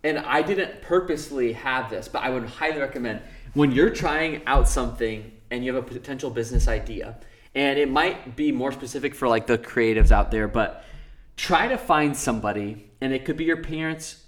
and 0.04 0.18
I 0.18 0.42
didn't 0.42 0.82
purposely 0.82 1.52
have 1.52 1.90
this, 1.90 2.08
but 2.08 2.22
I 2.22 2.30
would 2.30 2.44
highly 2.44 2.80
recommend 2.80 3.20
when 3.54 3.70
you're 3.70 3.90
trying 3.90 4.42
out 4.46 4.68
something 4.68 5.30
and 5.50 5.64
you 5.64 5.74
have 5.74 5.84
a 5.84 5.86
potential 5.86 6.30
business 6.30 6.66
idea, 6.68 7.16
and 7.54 7.78
it 7.78 7.90
might 7.90 8.34
be 8.36 8.50
more 8.52 8.72
specific 8.72 9.14
for 9.14 9.28
like 9.28 9.46
the 9.46 9.58
creatives 9.58 10.10
out 10.10 10.30
there, 10.30 10.48
but 10.48 10.84
try 11.36 11.68
to 11.68 11.76
find 11.76 12.16
somebody, 12.16 12.90
and 13.00 13.12
it 13.12 13.24
could 13.24 13.36
be 13.36 13.44
your 13.44 13.62
parents, 13.62 14.24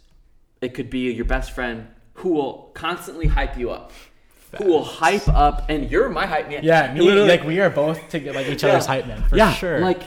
it 0.61 0.75
could 0.75 0.91
be 0.91 1.11
your 1.13 1.25
best 1.25 1.53
friend, 1.53 1.87
who 2.15 2.31
will 2.31 2.71
constantly 2.75 3.27
hype 3.27 3.57
you 3.59 3.71
up. 3.71 3.93
Who 4.59 4.67
will 4.67 4.85
hype 4.85 5.27
up, 5.29 5.65
and 5.69 5.91
you're 5.91 6.09
my 6.09 6.27
hype 6.27 6.49
man. 6.49 6.63
yeah, 6.63 6.93
me, 6.95 7.01
Literally- 7.01 7.29
like 7.29 7.45
we 7.45 7.59
are 7.61 7.71
both 7.71 8.09
to 8.11 8.33
like 8.33 8.47
each 8.47 8.63
other's 8.63 8.85
Yeah. 8.85 8.93
hype 8.95 9.07
man 9.07 9.23
for 9.29 9.37
yeah, 9.37 9.53
sure. 9.53 9.81
Like, 9.81 10.03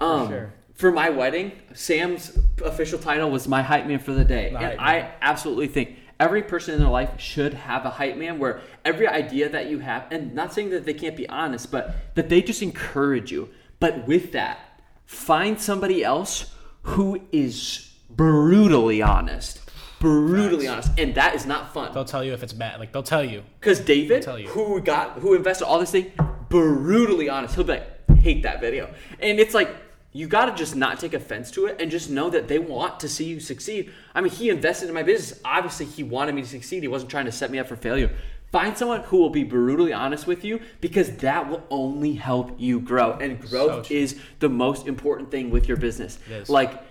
um, 0.00 0.28
sure. 0.28 0.52
For 0.74 0.90
my 0.90 1.10
wedding, 1.10 1.52
Sam's 1.74 2.38
official 2.64 2.98
title 2.98 3.30
was 3.30 3.46
my 3.48 3.62
hype 3.62 3.86
man 3.86 3.98
for 3.98 4.12
the 4.12 4.24
day, 4.24 4.50
The 4.50 4.58
and 4.58 4.80
I 4.80 5.12
absolutely 5.20 5.68
think 5.68 5.96
every 6.18 6.42
person 6.42 6.74
in 6.74 6.80
their 6.80 6.88
life 6.88 7.20
should 7.20 7.54
have 7.54 7.84
a 7.84 7.90
hype 7.90 8.16
man 8.16 8.38
where 8.38 8.60
every 8.84 9.06
idea 9.06 9.48
that 9.48 9.68
you 9.68 9.80
have, 9.80 10.06
and 10.10 10.34
not 10.34 10.52
saying 10.52 10.70
that 10.70 10.86
they 10.86 10.94
can't 10.94 11.16
be 11.16 11.28
honest, 11.28 11.70
but 11.70 12.14
that 12.14 12.28
they 12.28 12.42
just 12.42 12.62
encourage 12.62 13.30
you. 13.30 13.48
But 13.80 14.06
with 14.06 14.32
that, 14.32 14.80
find 15.04 15.60
somebody 15.60 16.04
else 16.04 16.54
who 16.82 17.20
is 17.32 17.92
brutally 18.08 19.02
honest. 19.02 19.60
Brutally 20.00 20.66
honest, 20.66 20.90
and 20.98 21.14
that 21.14 21.34
is 21.36 21.46
not 21.46 21.72
fun. 21.72 21.92
they'll 21.94 22.04
tell 22.04 22.24
you 22.24 22.32
if 22.32 22.42
it's 22.42 22.52
bad. 22.52 22.80
Like 22.80 22.92
they'll 22.92 23.04
tell 23.04 23.24
you. 23.24 23.44
Because 23.60 23.78
David, 23.78 24.22
tell 24.22 24.38
you. 24.38 24.48
who 24.48 24.80
got 24.80 25.18
who 25.18 25.34
invested 25.34 25.64
all 25.64 25.78
this 25.78 25.92
thing, 25.92 26.10
brutally 26.48 27.28
honest. 27.28 27.54
He'll 27.54 27.62
be 27.62 27.74
like, 27.74 28.18
hate 28.18 28.42
that 28.42 28.60
video. 28.60 28.92
And 29.20 29.38
it's 29.38 29.54
like 29.54 29.70
you 30.12 30.26
gotta 30.26 30.52
just 30.54 30.76
not 30.76 31.00
take 31.00 31.14
offense 31.14 31.50
to 31.52 31.66
it 31.66 31.80
and 31.80 31.90
just 31.90 32.10
know 32.10 32.28
that 32.30 32.48
they 32.48 32.58
want 32.58 33.00
to 33.00 33.08
see 33.08 33.24
you 33.24 33.40
succeed. 33.40 33.90
I 34.14 34.20
mean, 34.20 34.30
he 34.30 34.50
invested 34.50 34.88
in 34.88 34.94
my 34.94 35.02
business. 35.02 35.40
Obviously, 35.44 35.86
he 35.86 36.02
wanted 36.02 36.34
me 36.34 36.42
to 36.42 36.48
succeed. 36.48 36.82
He 36.82 36.88
wasn't 36.88 37.10
trying 37.10 37.24
to 37.24 37.32
set 37.32 37.50
me 37.50 37.58
up 37.58 37.66
for 37.66 37.76
failure. 37.76 38.10
Find 38.50 38.76
someone 38.76 39.00
who 39.04 39.16
will 39.16 39.30
be 39.30 39.44
brutally 39.44 39.94
honest 39.94 40.26
with 40.26 40.44
you 40.44 40.60
because 40.82 41.16
that 41.16 41.48
will 41.48 41.62
only 41.70 42.12
help 42.12 42.54
you 42.58 42.80
grow. 42.80 43.12
And 43.12 43.40
growth 43.40 43.86
true. 43.86 43.96
is 43.96 44.20
the 44.40 44.50
most 44.50 44.86
important 44.86 45.30
thing 45.30 45.50
with 45.50 45.66
your 45.66 45.78
business. 45.78 46.18
Like 46.48 46.82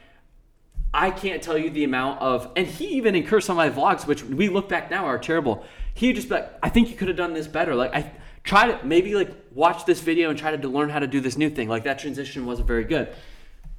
I 0.93 1.11
can't 1.11 1.41
tell 1.41 1.57
you 1.57 1.69
the 1.69 1.83
amount 1.83 2.19
of, 2.19 2.51
and 2.55 2.67
he 2.67 2.85
even 2.97 3.15
incurs 3.15 3.45
some 3.45 3.57
of 3.59 3.75
my 3.75 3.81
vlogs, 3.81 4.07
which 4.07 4.23
we 4.23 4.49
look 4.49 4.67
back 4.67 4.89
now 4.89 5.05
are 5.05 5.19
terrible. 5.19 5.63
He 5.93 6.11
just 6.13 6.27
be 6.27 6.35
like, 6.35 6.51
I 6.63 6.69
think 6.69 6.89
you 6.89 6.95
could 6.95 7.07
have 7.07 7.17
done 7.17 7.33
this 7.33 7.47
better. 7.47 7.75
Like 7.75 7.93
I 7.93 8.11
try 8.43 8.71
to 8.71 8.85
maybe 8.85 9.15
like 9.15 9.29
watch 9.51 9.85
this 9.85 9.99
video 9.99 10.29
and 10.29 10.37
try 10.37 10.55
to 10.55 10.67
learn 10.67 10.89
how 10.89 10.99
to 10.99 11.07
do 11.07 11.19
this 11.19 11.37
new 11.37 11.49
thing. 11.49 11.69
Like 11.69 11.83
that 11.83 11.99
transition 11.99 12.45
wasn't 12.45 12.67
very 12.67 12.83
good. 12.83 13.13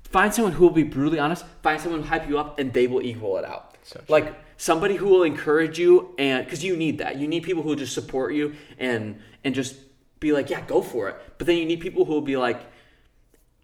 Find 0.05 0.33
someone 0.33 0.53
who 0.53 0.65
will 0.65 0.73
be 0.73 0.83
brutally 0.83 1.19
honest. 1.19 1.45
Find 1.63 1.81
someone 1.81 2.03
who 2.03 2.09
hype 2.09 2.29
you 2.29 2.39
up, 2.39 2.59
and 2.59 2.73
they 2.73 2.87
will 2.87 3.03
equal 3.03 3.39
it 3.39 3.45
out. 3.45 3.77
So 3.83 4.01
like 4.09 4.35
somebody 4.57 4.97
who 4.97 5.07
will 5.07 5.23
encourage 5.23 5.79
you, 5.79 6.15
and 6.19 6.45
because 6.45 6.63
you 6.63 6.77
need 6.77 6.99
that, 6.99 7.17
you 7.17 7.27
need 7.27 7.43
people 7.43 7.63
who 7.63 7.71
will 7.71 7.77
just 7.77 7.95
support 7.95 8.35
you 8.35 8.55
and 8.79 9.21
and 9.45 9.55
just 9.55 9.77
be 10.21 10.33
like, 10.33 10.51
yeah, 10.51 10.61
go 10.61 10.83
for 10.83 11.09
it. 11.09 11.17
But 11.39 11.47
then 11.47 11.57
you 11.57 11.65
need 11.65 11.81
people 11.81 12.05
who 12.05 12.13
will 12.13 12.21
be 12.21 12.37
like, 12.37 12.61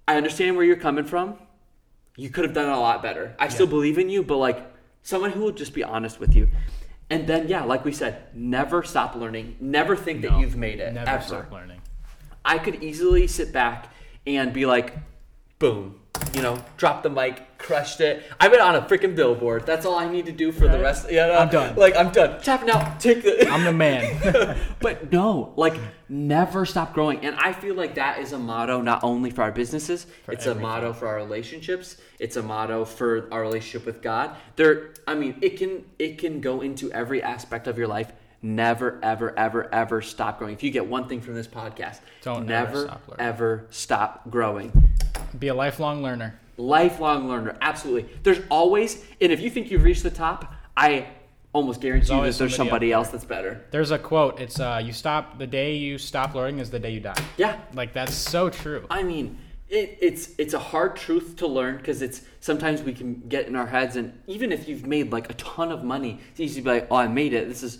I 0.08 0.16
understand 0.16 0.56
where 0.56 0.64
you're 0.64 0.76
coming 0.76 1.04
from 1.04 1.38
you 2.18 2.28
could 2.30 2.44
have 2.44 2.52
done 2.52 2.68
it 2.68 2.72
a 2.72 2.80
lot 2.80 3.00
better. 3.00 3.36
I 3.38 3.48
still 3.48 3.68
believe 3.68 3.96
in 3.96 4.10
you, 4.10 4.24
but 4.24 4.38
like 4.38 4.60
someone 5.02 5.30
who 5.30 5.40
will 5.40 5.52
just 5.52 5.72
be 5.72 5.84
honest 5.84 6.18
with 6.18 6.34
you. 6.34 6.48
And 7.10 7.26
then 7.26 7.48
yeah, 7.48 7.64
like 7.64 7.84
we 7.84 7.92
said, 7.92 8.34
never 8.34 8.82
stop 8.82 9.14
learning. 9.14 9.56
Never 9.60 9.96
think 9.96 10.22
that 10.22 10.38
you've 10.38 10.56
made 10.56 10.80
it. 10.80 10.92
Never 10.92 11.10
ever. 11.10 11.24
stop 11.24 11.52
learning. 11.52 11.80
I 12.44 12.58
could 12.58 12.82
easily 12.82 13.26
sit 13.26 13.52
back 13.52 13.92
and 14.26 14.52
be 14.52 14.66
like, 14.66 14.94
boom, 15.58 15.97
you 16.34 16.42
know, 16.42 16.62
drop 16.76 17.02
the 17.02 17.10
mic, 17.10 17.58
crushed 17.58 18.00
it. 18.00 18.24
I've 18.40 18.50
been 18.50 18.60
on 18.60 18.76
a 18.76 18.82
freaking 18.82 19.16
billboard. 19.16 19.66
That's 19.66 19.84
all 19.84 19.96
I 19.96 20.08
need 20.08 20.26
to 20.26 20.32
do 20.32 20.52
for 20.52 20.68
the 20.68 20.78
rest. 20.78 21.10
Yeah, 21.10 21.26
no, 21.26 21.38
I'm 21.38 21.48
done. 21.48 21.76
Like 21.76 21.96
I'm 21.96 22.10
done. 22.10 22.40
Tapping 22.40 22.70
out. 22.70 23.00
Take 23.00 23.22
the. 23.22 23.48
I'm 23.48 23.64
the 23.64 23.72
man. 23.72 24.56
but 24.80 25.12
no, 25.12 25.52
like 25.56 25.74
never 26.08 26.64
stop 26.64 26.94
growing. 26.94 27.24
And 27.24 27.36
I 27.36 27.52
feel 27.52 27.74
like 27.74 27.96
that 27.96 28.20
is 28.20 28.32
a 28.32 28.38
motto 28.38 28.80
not 28.80 29.02
only 29.02 29.30
for 29.30 29.42
our 29.42 29.52
businesses, 29.52 30.06
it's 30.28 30.46
a 30.46 30.54
motto 30.54 30.92
for 30.92 31.08
our 31.08 31.16
relationships. 31.16 31.96
It's 32.18 32.36
a 32.36 32.42
motto 32.42 32.84
for 32.84 33.28
our 33.32 33.42
relationship 33.42 33.86
with 33.86 34.02
God. 34.02 34.36
There 34.56 34.94
I 35.06 35.14
mean, 35.14 35.38
it 35.40 35.58
can 35.58 35.84
it 35.98 36.18
can 36.18 36.40
go 36.40 36.60
into 36.60 36.92
every 36.92 37.22
aspect 37.22 37.66
of 37.66 37.78
your 37.78 37.88
life. 37.88 38.12
Never, 38.42 38.98
ever, 39.02 39.36
ever, 39.38 39.72
ever 39.72 40.02
stop 40.02 40.38
growing. 40.38 40.54
If 40.54 40.62
you 40.62 40.70
get 40.70 40.86
one 40.86 41.08
thing 41.08 41.20
from 41.20 41.34
this 41.34 41.46
podcast, 41.46 42.00
Don't 42.22 42.50
ever 42.50 42.72
never, 42.72 42.84
stop 42.84 43.16
ever 43.18 43.66
stop 43.70 44.30
growing. 44.30 44.88
Be 45.38 45.48
a 45.48 45.54
lifelong 45.54 46.02
learner. 46.02 46.38
Lifelong 46.56 47.28
learner, 47.28 47.56
absolutely. 47.60 48.10
There's 48.22 48.40
always, 48.50 49.04
and 49.20 49.30
if 49.30 49.40
you 49.40 49.50
think 49.50 49.70
you've 49.70 49.84
reached 49.84 50.02
the 50.02 50.10
top, 50.10 50.54
I 50.76 51.06
almost 51.52 51.80
guarantee 51.80 52.12
you 52.12 52.20
that 52.22 52.22
there's 52.22 52.36
somebody 52.36 52.50
somebody 52.56 52.92
else 52.92 53.08
that's 53.08 53.24
better. 53.24 53.64
There's 53.70 53.90
a 53.90 53.98
quote. 53.98 54.40
It's 54.40 54.60
uh, 54.60 54.80
you 54.84 54.92
stop 54.92 55.38
the 55.38 55.46
day 55.46 55.76
you 55.76 55.98
stop 55.98 56.34
learning 56.34 56.58
is 56.60 56.70
the 56.70 56.78
day 56.78 56.90
you 56.90 57.00
die. 57.00 57.14
Yeah, 57.36 57.58
Like 57.74 57.92
that's 57.92 58.14
so 58.14 58.50
true. 58.50 58.86
I 58.90 59.02
mean, 59.02 59.38
it, 59.68 59.98
it's 60.00 60.30
it's 60.38 60.54
a 60.54 60.58
hard 60.58 60.96
truth 60.96 61.36
to 61.36 61.46
learn 61.46 61.76
because 61.76 62.02
it's 62.02 62.22
sometimes 62.40 62.82
we 62.82 62.92
can 62.92 63.22
get 63.28 63.46
in 63.46 63.56
our 63.56 63.66
heads, 63.66 63.96
and 63.96 64.18
even 64.26 64.52
if 64.52 64.68
you've 64.68 64.86
made 64.86 65.12
like 65.12 65.30
a 65.30 65.34
ton 65.34 65.70
of 65.72 65.84
money, 65.84 66.20
it's 66.30 66.40
easy 66.40 66.60
to 66.60 66.64
be 66.64 66.70
like, 66.70 66.88
"Oh, 66.90 66.96
I 66.96 67.08
made 67.08 67.32
it." 67.34 67.48
This 67.48 67.62
is, 67.62 67.78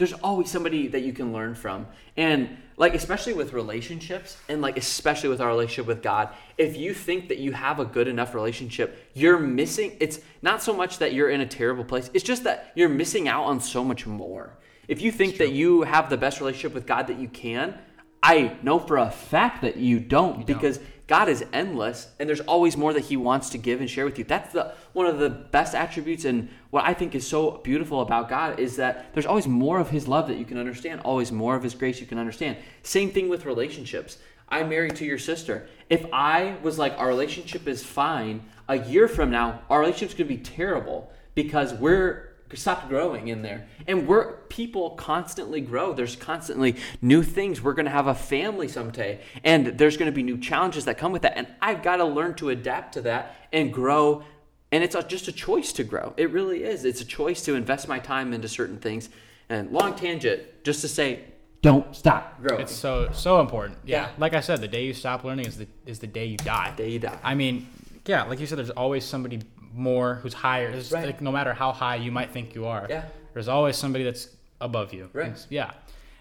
there's 0.00 0.14
always 0.14 0.50
somebody 0.50 0.88
that 0.88 1.02
you 1.02 1.12
can 1.12 1.30
learn 1.30 1.54
from, 1.54 1.86
and 2.16 2.56
like 2.78 2.94
especially 2.94 3.34
with 3.34 3.52
relationships, 3.52 4.38
and 4.48 4.62
like 4.62 4.78
especially 4.78 5.28
with 5.28 5.42
our 5.42 5.48
relationship 5.48 5.86
with 5.86 6.02
God. 6.02 6.30
If 6.56 6.74
you 6.78 6.94
think 6.94 7.28
that 7.28 7.36
you 7.36 7.52
have 7.52 7.78
a 7.80 7.84
good 7.84 8.08
enough 8.08 8.34
relationship, 8.34 9.10
you're 9.12 9.38
missing. 9.38 9.98
It's 10.00 10.20
not 10.40 10.62
so 10.62 10.72
much 10.72 10.96
that 11.00 11.12
you're 11.12 11.28
in 11.28 11.42
a 11.42 11.46
terrible 11.46 11.84
place; 11.84 12.08
it's 12.14 12.24
just 12.24 12.44
that 12.44 12.72
you're 12.74 12.88
missing 12.88 13.28
out 13.28 13.44
on 13.44 13.60
so 13.60 13.84
much 13.84 14.06
more. 14.06 14.56
If 14.88 15.02
you 15.02 15.12
think 15.12 15.36
that 15.36 15.52
you 15.52 15.82
have 15.82 16.08
the 16.08 16.16
best 16.16 16.40
relationship 16.40 16.72
with 16.72 16.86
God 16.86 17.06
that 17.08 17.18
you 17.18 17.28
can, 17.28 17.78
I 18.22 18.56
know 18.62 18.78
for 18.78 18.96
a 18.96 19.10
fact 19.10 19.60
that 19.60 19.76
you 19.76 20.00
don't 20.00 20.46
because 20.46 20.80
God 21.10 21.28
is 21.28 21.44
endless 21.52 22.06
and 22.20 22.28
there's 22.28 22.40
always 22.42 22.76
more 22.76 22.92
that 22.92 23.06
he 23.06 23.16
wants 23.16 23.50
to 23.50 23.58
give 23.58 23.80
and 23.80 23.90
share 23.90 24.04
with 24.04 24.16
you. 24.16 24.22
That's 24.22 24.52
the 24.52 24.74
one 24.92 25.06
of 25.06 25.18
the 25.18 25.28
best 25.28 25.74
attributes 25.74 26.24
and 26.24 26.48
what 26.70 26.84
I 26.84 26.94
think 26.94 27.16
is 27.16 27.26
so 27.26 27.58
beautiful 27.64 28.00
about 28.00 28.28
God 28.28 28.60
is 28.60 28.76
that 28.76 29.12
there's 29.12 29.26
always 29.26 29.48
more 29.48 29.80
of 29.80 29.90
his 29.90 30.06
love 30.06 30.28
that 30.28 30.36
you 30.36 30.44
can 30.44 30.56
understand, 30.56 31.00
always 31.00 31.32
more 31.32 31.56
of 31.56 31.64
his 31.64 31.74
grace 31.74 32.00
you 32.00 32.06
can 32.06 32.18
understand. 32.18 32.58
Same 32.84 33.10
thing 33.10 33.28
with 33.28 33.44
relationships. 33.44 34.18
I'm 34.48 34.68
married 34.68 34.94
to 34.96 35.04
your 35.04 35.18
sister. 35.18 35.66
If 35.88 36.06
I 36.12 36.54
was 36.62 36.78
like 36.78 36.96
our 36.96 37.08
relationship 37.08 37.66
is 37.66 37.82
fine, 37.82 38.44
a 38.68 38.78
year 38.78 39.08
from 39.08 39.32
now 39.32 39.62
our 39.68 39.80
relationship's 39.80 40.14
going 40.14 40.28
to 40.28 40.36
be 40.36 40.40
terrible 40.40 41.12
because 41.34 41.74
we're 41.74 42.29
stopped 42.56 42.88
growing 42.88 43.28
in 43.28 43.42
there. 43.42 43.68
And 43.86 44.06
we're 44.06 44.32
people 44.48 44.90
constantly 44.90 45.60
grow. 45.60 45.92
There's 45.92 46.16
constantly 46.16 46.76
new 47.00 47.22
things. 47.22 47.62
We're 47.62 47.74
going 47.74 47.86
to 47.86 47.92
have 47.92 48.06
a 48.06 48.14
family 48.14 48.68
someday 48.68 49.20
and 49.44 49.66
there's 49.78 49.96
going 49.96 50.10
to 50.10 50.14
be 50.14 50.22
new 50.22 50.38
challenges 50.38 50.84
that 50.86 50.98
come 50.98 51.12
with 51.12 51.22
that. 51.22 51.36
And 51.36 51.46
i've 51.62 51.82
got 51.82 51.96
to 51.96 52.04
learn 52.04 52.34
to 52.34 52.50
adapt 52.50 52.94
to 52.94 53.02
that 53.02 53.36
and 53.52 53.72
grow. 53.72 54.24
And 54.72 54.84
it's 54.84 54.94
a, 54.94 55.02
just 55.02 55.28
a 55.28 55.32
choice 55.32 55.72
to 55.74 55.84
grow. 55.84 56.14
It 56.16 56.30
really 56.30 56.64
is. 56.64 56.84
It's 56.84 57.00
a 57.00 57.04
choice 57.04 57.44
to 57.44 57.54
invest 57.54 57.88
my 57.88 57.98
time 57.98 58.32
into 58.32 58.48
certain 58.48 58.78
things. 58.78 59.08
And 59.48 59.70
long 59.70 59.96
tangent 59.96 60.64
just 60.64 60.80
to 60.82 60.88
say 60.88 61.24
don't 61.62 61.94
stop 61.94 62.40
growing 62.42 62.62
It's 62.62 62.74
so 62.74 63.10
so 63.12 63.40
important. 63.40 63.78
Yeah. 63.84 64.02
Yeah. 64.02 64.08
Like 64.18 64.34
I 64.34 64.40
said, 64.40 64.60
the 64.60 64.68
day 64.68 64.86
you 64.86 64.94
stop 64.94 65.24
learning 65.24 65.46
is 65.46 65.58
the 65.58 65.66
is 65.86 65.98
the 65.98 66.06
day 66.06 66.26
you 66.26 66.38
die. 66.38 66.72
day 66.76 66.90
you 66.90 66.98
die. 66.98 67.18
I 67.22 67.34
mean, 67.34 67.66
yeah, 68.06 68.22
like 68.24 68.40
you 68.40 68.46
said, 68.46 68.58
there's 68.58 68.70
always 68.70 69.04
somebody 69.04 69.40
more 69.74 70.16
who's 70.16 70.34
higher. 70.34 70.68
It's 70.68 70.90
Right. 70.92 71.06
like 71.06 71.20
no 71.20 71.32
matter 71.32 71.52
how 71.54 71.72
high 71.72 71.96
you 71.96 72.10
might 72.12 72.30
think 72.30 72.54
you 72.54 72.66
are, 72.66 72.86
Yeah. 72.88 73.04
there's 73.32 73.48
always 73.48 73.76
somebody 73.76 74.04
that's 74.04 74.28
above 74.60 74.92
you. 74.92 75.08
Right. 75.12 75.28
It's- 75.28 75.46
yeah. 75.50 75.70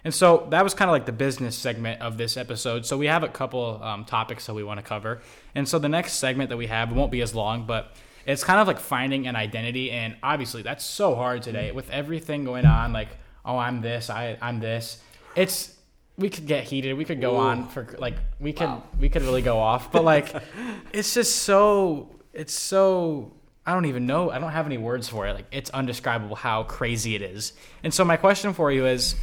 And 0.05 0.13
so 0.13 0.47
that 0.51 0.63
was 0.63 0.73
kind 0.73 0.89
of 0.89 0.93
like 0.93 1.05
the 1.05 1.11
business 1.11 1.57
segment 1.57 2.01
of 2.01 2.17
this 2.17 2.37
episode. 2.37 2.85
So 2.85 2.97
we 2.97 3.07
have 3.07 3.21
a 3.23 3.27
couple 3.27 3.81
um, 3.83 4.05
topics 4.05 4.45
that 4.45 4.53
we 4.53 4.63
want 4.63 4.77
to 4.79 4.83
cover. 4.85 5.21
And 5.55 5.67
so 5.67 5.77
the 5.77 5.89
next 5.89 6.13
segment 6.13 6.49
that 6.51 6.57
we 6.57 6.67
have 6.67 6.93
won't 6.93 7.11
be 7.11 7.21
as 7.21 7.35
long, 7.35 7.65
but 7.65 7.91
it's 8.25 8.43
kind 8.43 8.61
of 8.61 8.67
like 8.67 8.79
finding 8.79 9.27
an 9.27 9.35
identity. 9.35 9.91
And 9.91 10.15
obviously, 10.23 10.61
that's 10.61 10.85
so 10.85 11.15
hard 11.15 11.41
today 11.43 11.71
with 11.71 11.89
everything 11.89 12.45
going 12.45 12.65
on. 12.65 12.93
Like, 12.93 13.09
oh, 13.43 13.57
I'm 13.57 13.81
this, 13.81 14.09
I, 14.09 14.37
I'm 14.41 14.59
this. 14.61 15.01
It's 15.35 15.75
we 16.17 16.29
could 16.29 16.47
get 16.47 16.63
heated. 16.65 16.93
We 16.97 17.03
could 17.05 17.19
go 17.21 17.35
Ooh. 17.35 17.39
on 17.39 17.67
for 17.69 17.87
like 17.97 18.15
we 18.39 18.53
could 18.53 18.67
Wow. 18.67 18.83
we 18.99 19.09
could 19.09 19.21
really 19.23 19.41
go 19.41 19.57
off. 19.57 19.91
But 19.91 20.03
like, 20.05 20.33
it's 20.93 21.13
just 21.13 21.37
so 21.43 22.09
it's 22.33 22.53
so 22.53 23.33
I 23.69 23.73
don't 23.73 23.85
even 23.85 24.07
know. 24.07 24.31
I 24.31 24.39
don't 24.39 24.51
have 24.51 24.65
any 24.65 24.79
words 24.79 25.07
for 25.07 25.27
it. 25.27 25.33
Like 25.33 25.45
it's 25.51 25.69
undescribable 25.69 26.35
how 26.35 26.63
crazy 26.63 27.13
it 27.13 27.21
is. 27.21 27.53
And 27.83 27.93
so 27.93 28.03
my 28.03 28.17
question 28.17 28.53
for 28.53 28.71
you 28.71 28.87
is, 28.87 29.13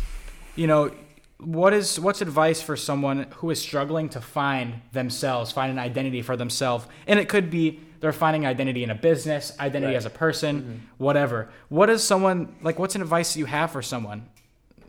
you 0.55 0.69
know, 0.69 0.93
what 1.39 1.73
is 1.73 1.99
what's 1.99 2.21
advice 2.21 2.63
for 2.63 2.77
someone 2.77 3.27
who 3.39 3.51
is 3.51 3.61
struggling 3.61 4.09
to 4.11 4.21
find 4.21 4.83
themselves, 4.93 5.51
find 5.51 5.73
an 5.73 5.81
identity 5.81 6.23
for 6.23 6.37
themselves? 6.37 6.87
And 7.09 7.19
it 7.19 7.29
could 7.29 7.51
be 7.51 7.81
they're 7.99 8.13
finding 8.13 8.47
identity 8.47 8.85
in 8.85 8.91
a 8.91 8.95
business, 8.95 9.53
identity 9.59 9.95
Right. 9.95 9.97
as 9.97 10.05
a 10.05 10.11
person, 10.11 10.63
mm-hmm. 10.63 10.75
whatever. 10.99 11.49
What 11.69 11.91
is 11.91 12.05
someone 12.05 12.55
like 12.63 12.79
what's 12.79 12.95
an 12.95 13.03
advice 13.03 13.37
you 13.37 13.47
have 13.47 13.73
for 13.73 13.83
someone 13.83 14.29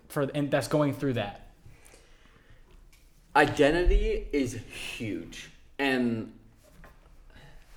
for 0.07 0.29
and 0.35 0.51
that's 0.51 0.67
going 0.67 0.93
through 0.93 1.13
that? 1.13 1.49
identity 3.35 4.27
is 4.31 4.53
huge 4.53 5.49
and 5.79 6.31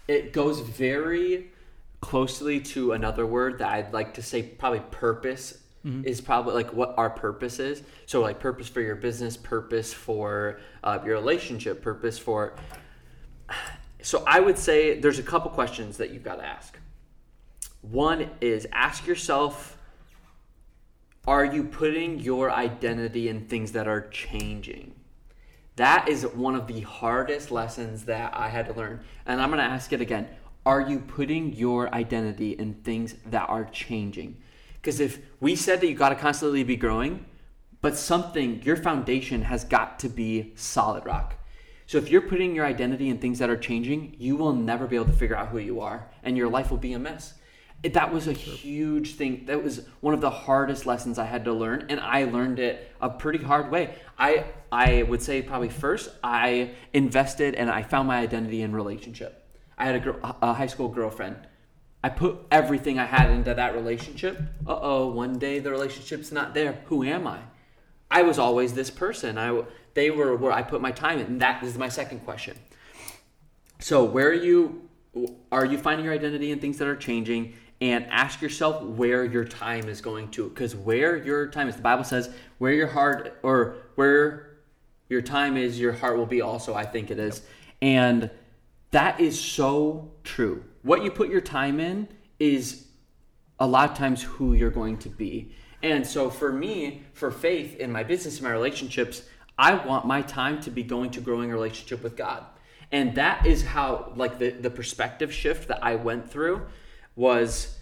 it 0.09 0.33
goes 0.35 0.61
very 0.61 1.51
closely 2.01 2.61
to 2.61 2.93
another 2.93 3.27
word 3.27 3.59
that 3.59 3.69
I'd 3.69 3.93
like 3.93 4.15
to 4.15 4.23
say 4.23 4.43
probably 4.43 4.81
purpose 4.91 5.59
is 6.05 6.21
probably 6.21 6.55
like 6.55 6.73
what 6.73 6.95
our 6.99 7.11
purpose 7.11 7.59
is. 7.59 7.83
So 8.07 8.21
like 8.21 8.39
purpose 8.39 8.69
for 8.69 8.81
your 8.81 8.97
business, 8.97 9.37
purpose 9.37 9.93
for 9.93 10.61
uh, 10.85 10.99
your 11.05 11.15
relationship, 11.15 11.83
purpose 11.83 12.19
for. 12.19 12.55
So 14.03 14.25
I 14.27 14.41
would 14.41 14.57
say 14.57 14.99
there's 14.99 15.19
a 15.19 15.23
couple 15.23 15.51
questions 15.51 15.99
that 15.99 16.11
you've 16.11 16.23
got 16.23 16.37
to 16.37 16.45
ask. 16.45 16.79
One 17.83 18.31
is 18.41 18.67
ask 18.73 19.07
yourself 19.07 19.77
are 21.27 21.45
you 21.45 21.65
putting 21.65 22.19
your 22.19 22.51
identity 22.51 23.29
in 23.29 23.47
things 23.47 23.73
that 23.73 23.87
are 23.87 24.09
changing? 24.09 24.95
That 25.77 26.09
is 26.09 26.27
one 26.27 26.55
of 26.55 26.67
the 26.67 26.81
hardest 26.81 27.51
lessons 27.51 28.07
that 28.07 28.35
I 28.35 28.49
had 28.49 28.67
to 28.67 28.73
learn. 28.73 29.01
And 29.27 29.41
I'm 29.41 29.51
going 29.51 29.59
to 29.59 29.65
ask 29.65 29.93
it 29.93 30.01
again. 30.01 30.29
Are 30.67 30.81
you 30.83 30.99
putting 30.99 31.55
your 31.55 31.93
identity 31.95 32.51
in 32.53 32.75
things 32.75 33.15
that 33.27 33.49
are 33.49 33.65
changing? 33.65 34.37
Because 34.75 35.01
if 35.01 35.19
we 35.41 35.57
said 35.57 35.81
that 35.81 35.89
you 35.89 35.95
got 35.95 36.11
to 36.11 36.15
constantly 36.15 36.65
be 36.65 36.77
growing, 36.77 37.25
but 37.81 37.97
something, 37.97 38.63
your 38.63 38.77
foundation 38.77 39.43
has 39.43 39.65
got 39.65 39.99
to 40.01 40.09
be 40.09 40.53
solid 40.57 41.07
rock. 41.07 41.37
So 41.87 41.99
if 41.99 42.11
you're 42.11 42.21
putting 42.21 42.55
your 42.55 42.67
identity 42.67 43.09
in 43.09 43.19
things 43.19 43.39
that 43.39 43.51
are 43.51 43.57
changing, 43.57 44.15
you 44.19 44.37
will 44.37 44.53
never 44.53 44.87
be 44.87 44.97
able 44.97 45.07
to 45.07 45.13
figure 45.13 45.37
out 45.37 45.49
who 45.49 45.59
you 45.59 45.81
are, 45.81 46.09
and 46.23 46.37
your 46.37 46.49
life 46.49 46.71
will 46.71 46.79
be 46.79 46.93
a 46.93 46.99
mess. 46.99 47.35
It- 47.83 47.95
that 47.95 48.13
was 48.13 48.29
a 48.29 48.33
huge 48.33 49.15
thing. 49.15 49.47
That 49.47 49.65
was 49.65 49.87
one 50.01 50.13
of 50.13 50.21
the 50.21 50.31
hardest 50.31 50.85
lessons 50.85 51.19
I 51.19 51.25
had 51.25 51.47
to 51.47 51.55
learn, 51.55 51.87
and 51.89 51.99
I 51.99 52.25
learned 52.25 52.59
it 52.59 52.93
a 53.01 53.09
pretty 53.09 53.43
hard 53.43 53.71
way. 53.71 53.95
I 54.19 54.45
I 54.71 55.03
would 55.03 55.23
say 55.23 55.43
probably 55.43 55.71
first 55.71 56.11
I 56.23 56.73
invested 56.93 57.55
and 57.55 57.71
I 57.71 57.83
found 57.83 58.07
my 58.07 58.19
identity 58.19 58.61
in 58.63 58.73
relationship. 58.73 59.40
I 59.81 59.87
had 59.87 60.07
a, 60.07 60.37
a 60.43 60.53
high 60.53 60.67
school 60.67 60.89
girlfriend. 60.89 61.37
I 62.05 62.11
put 62.11 62.39
everything 62.51 62.99
I 62.99 63.07
had 63.07 63.31
into 63.31 63.55
that 63.55 63.75
relationship. 63.75 64.41
Uh 64.67 64.79
oh, 64.81 65.09
one 65.09 65.39
day 65.39 65.59
the 65.59 65.71
relationship's 65.71 66.31
not 66.31 66.55
there. 66.55 66.83
Who 66.87 67.03
am 67.03 67.27
I? 67.27 67.41
I 68.11 68.23
was 68.23 68.39
always 68.39 68.75
this 68.75 68.91
person. 68.91 69.39
I 69.39 69.63
they 69.95 70.11
were 70.11 70.37
where 70.37 70.53
I 70.53 70.63
put 70.63 70.81
my 70.81 70.93
time 70.93 71.19
in. 71.19 71.27
And 71.27 71.41
that 71.41 71.63
is 71.63 71.77
my 71.77 71.89
second 71.89 72.21
question. 72.21 72.57
So 73.79 74.05
where 74.05 74.29
are 74.29 74.35
you 74.35 74.89
are 75.51 75.65
you 75.65 75.79
finding 75.79 76.05
your 76.05 76.15
identity 76.15 76.51
in 76.53 76.61
things 76.61 76.79
that 76.79 76.89
are 76.89 76.97
changing? 76.97 77.55
And 77.83 78.05
ask 78.11 78.43
yourself 78.43 78.83
where 78.83 79.25
your 79.25 79.47
time 79.47 79.89
is 79.89 80.03
going 80.03 80.31
to, 80.33 80.51
because 80.51 80.77
where 80.77 81.17
your 81.17 81.47
time 81.49 81.67
is, 81.67 81.77
the 81.77 81.83
Bible 81.83 82.05
says, 82.05 82.29
where 82.59 82.75
your 82.75 82.89
heart 82.89 83.39
or 83.43 83.77
where 83.95 84.59
your 85.09 85.23
time 85.23 85.57
is, 85.57 85.81
your 85.81 85.93
heart 85.95 86.19
will 86.19 86.27
be. 86.27 86.43
Also, 86.43 86.75
I 86.75 86.85
think 86.85 87.11
it 87.11 87.19
is, 87.19 87.41
and 87.81 88.31
that 88.91 89.21
is 89.21 89.41
so 89.41 90.13
true. 90.25 90.65
What 90.83 91.05
you 91.05 91.11
put 91.11 91.29
your 91.31 91.41
time 91.41 91.81
in 91.81 92.09
is 92.39 92.87
a 93.59 93.67
lot 93.67 93.91
of 93.91 93.97
times 93.97 94.23
who 94.23 94.55
you're 94.55 94.71
going 94.71 94.97
to 94.99 95.09
be. 95.09 95.53
And 95.83 96.07
so 96.07 96.31
for 96.31 96.53
me, 96.53 97.05
for 97.13 97.31
faith 97.31 97.77
in 97.77 97.93
my 97.93 98.03
business 98.03 98.37
and 98.37 98.45
my 98.45 98.51
relationships, 98.51 99.23
I 99.59 99.75
want 99.75 100.07
my 100.07 100.23
time 100.23 100.61
to 100.63 100.71
be 100.71 100.83
going 100.83 101.11
to 101.13 101.21
growing 101.21 101.51
a 101.51 101.55
relationship 101.55 102.03
with 102.03 102.17
God. 102.17 102.45
And 102.93 103.15
that 103.15 103.47
is 103.47 103.63
how 103.63 104.13
like 104.17 104.39
the, 104.39 104.51
the 104.51 104.71
perspective 104.71 105.33
shift 105.33 105.69
that 105.69 105.85
I 105.85 105.95
went 105.97 106.31
through 106.31 106.67
was 107.15 107.77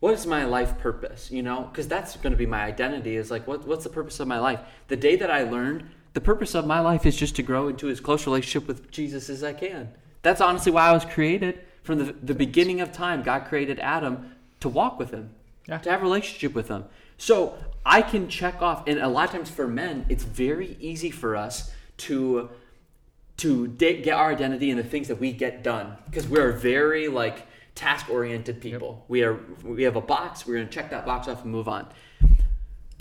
what 0.00 0.14
is 0.14 0.26
my 0.26 0.44
life 0.44 0.78
purpose, 0.78 1.30
you 1.30 1.42
know? 1.42 1.68
Because 1.70 1.86
that's 1.86 2.16
going 2.16 2.32
to 2.32 2.36
be 2.36 2.46
my 2.46 2.64
identity 2.64 3.16
is 3.16 3.30
like 3.30 3.46
what, 3.46 3.66
what's 3.66 3.84
the 3.84 3.90
purpose 3.90 4.18
of 4.18 4.26
my 4.26 4.38
life? 4.38 4.60
The 4.88 4.96
day 4.96 5.16
that 5.16 5.30
I 5.30 5.44
learned 5.44 5.88
the 6.12 6.20
purpose 6.20 6.54
of 6.54 6.66
my 6.66 6.80
life 6.80 7.06
is 7.06 7.16
just 7.16 7.36
to 7.36 7.42
grow 7.42 7.68
into 7.68 7.88
as 7.88 8.00
close 8.00 8.26
relationship 8.26 8.68
with 8.68 8.90
Jesus 8.90 9.30
as 9.30 9.42
I 9.42 9.52
can. 9.52 9.92
That's 10.22 10.40
honestly 10.40 10.70
why 10.72 10.88
I 10.88 10.92
was 10.92 11.04
created. 11.04 11.60
From 11.82 11.98
the, 11.98 12.12
the 12.22 12.34
beginning 12.34 12.80
of 12.80 12.92
time, 12.92 13.22
God 13.22 13.46
created 13.46 13.80
Adam 13.80 14.36
to 14.60 14.68
walk 14.68 14.98
with 14.98 15.10
him, 15.10 15.30
Yeah. 15.66 15.78
to 15.78 15.90
have 15.90 16.00
a 16.00 16.04
relationship 16.04 16.54
with 16.54 16.68
him. 16.68 16.84
So 17.18 17.56
I 17.84 18.02
can 18.02 18.28
check 18.28 18.62
off, 18.62 18.86
and 18.86 18.98
a 19.00 19.08
lot 19.08 19.26
of 19.28 19.32
times 19.34 19.50
for 19.50 19.66
men, 19.66 20.06
it's 20.08 20.22
very 20.24 20.76
easy 20.80 21.10
for 21.10 21.36
us 21.36 21.72
to 21.98 22.50
to 23.38 23.66
da- 23.66 24.02
get 24.02 24.14
our 24.14 24.30
identity 24.30 24.70
in 24.70 24.76
the 24.76 24.84
things 24.84 25.08
that 25.08 25.18
we 25.18 25.32
get 25.32 25.64
done 25.64 25.96
because 26.08 26.28
we're 26.28 26.52
very 26.52 27.08
like 27.08 27.46
task 27.74 28.08
oriented 28.10 28.60
people. 28.60 29.04
We 29.08 29.22
are 29.22 29.40
we 29.64 29.82
have 29.84 29.96
a 29.96 30.00
box. 30.00 30.46
We're 30.46 30.58
gonna 30.58 30.68
check 30.68 30.90
that 30.90 31.06
box 31.06 31.26
off 31.28 31.42
and 31.42 31.50
move 31.50 31.66
on. 31.66 31.86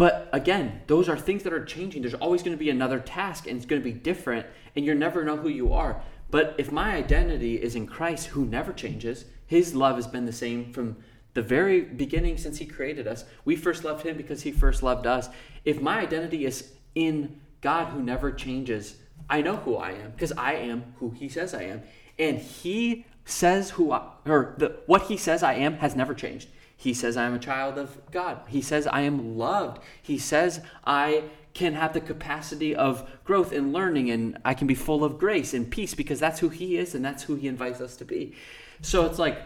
But 0.02 0.30
again, 0.34 0.82
those 0.88 1.08
are 1.08 1.16
things 1.16 1.44
that 1.44 1.54
are 1.54 1.64
changing. 1.64 2.02
There's 2.02 2.16
always 2.16 2.42
going 2.42 2.58
to 2.58 2.60
be 2.60 2.72
another 2.72 2.98
task 3.00 3.46
and 3.46 3.56
it's 3.56 3.68
going 3.68 3.84
to 3.84 3.88
be 3.88 3.94
different 3.94 4.48
and 4.76 4.84
you 4.84 4.96
never 4.96 5.24
know 5.24 5.38
who 5.38 5.48
you 5.48 5.74
are. 5.74 6.02
But 6.32 6.56
if 6.58 6.72
my 6.72 6.96
identity 6.96 7.62
is 7.62 7.76
in 7.76 7.86
Christ 7.86 8.30
who 8.30 8.44
never 8.44 8.74
changes, 8.74 9.26
his 9.46 9.76
love 9.76 9.98
has 9.98 10.08
been 10.08 10.26
the 10.26 10.34
same 10.34 10.74
from 10.74 10.98
the 11.36 11.44
very 11.44 11.82
beginning 11.82 12.40
since 12.40 12.58
he 12.58 12.66
created 12.66 13.08
us. 13.08 13.26
We 13.46 13.56
first 13.56 13.84
loved 13.84 14.04
him 14.04 14.18
because 14.18 14.42
he 14.42 14.52
first 14.52 14.82
loved 14.82 15.06
us. 15.06 15.30
If 15.66 15.84
my 15.84 16.00
identity 16.00 16.46
is 16.46 16.72
in 16.96 17.40
God 17.62 17.90
who 17.90 18.02
never 18.02 18.32
changes, 18.32 18.96
I 19.30 19.44
know 19.44 19.58
who 19.58 19.76
I 19.76 19.92
am 19.92 20.14
because 20.14 20.32
I 20.32 20.54
am 20.54 20.96
who 20.98 21.12
he 21.12 21.30
says 21.30 21.54
I 21.54 21.66
am. 21.66 21.84
And 22.18 22.40
he 22.40 23.06
says 23.26 23.70
who 23.70 23.92
I, 23.92 24.02
or 24.26 24.56
the, 24.58 24.80
what 24.88 25.04
he 25.04 25.18
says 25.18 25.44
I 25.44 25.54
am 25.54 25.76
has 25.76 25.96
never 25.96 26.16
changed. 26.16 26.50
He 26.82 26.96
says 26.96 27.16
I 27.16 27.26
am 27.26 27.36
a 27.36 27.40
child 27.40 27.78
of 27.78 28.10
God. 28.10 28.40
He 28.48 28.60
says 28.60 28.88
I 28.88 29.02
am 29.02 29.38
loved. 29.38 29.84
He 30.02 30.18
says 30.18 30.62
I 30.84 31.26
can 31.54 31.76
have 31.76 31.94
the 31.94 32.02
capacity 32.02 32.76
of 32.76 33.08
growth 33.24 33.52
and 33.52 33.72
learning 33.72 34.10
and 34.10 34.40
I 34.44 34.56
can 34.56 34.66
be 34.66 34.74
full 34.74 35.04
of 35.04 35.20
grace 35.20 35.54
and 35.54 35.70
peace 35.70 35.94
because 35.94 36.20
that's 36.20 36.40
who 36.40 36.50
he 36.50 36.78
is 36.78 36.96
and 36.96 37.06
that's 37.06 37.22
who 37.22 37.36
he 37.36 37.48
invites 37.48 37.82
us 37.82 37.96
to 37.98 38.06
be. 38.06 38.34
So 38.82 39.06
it's 39.06 39.20
like 39.20 39.44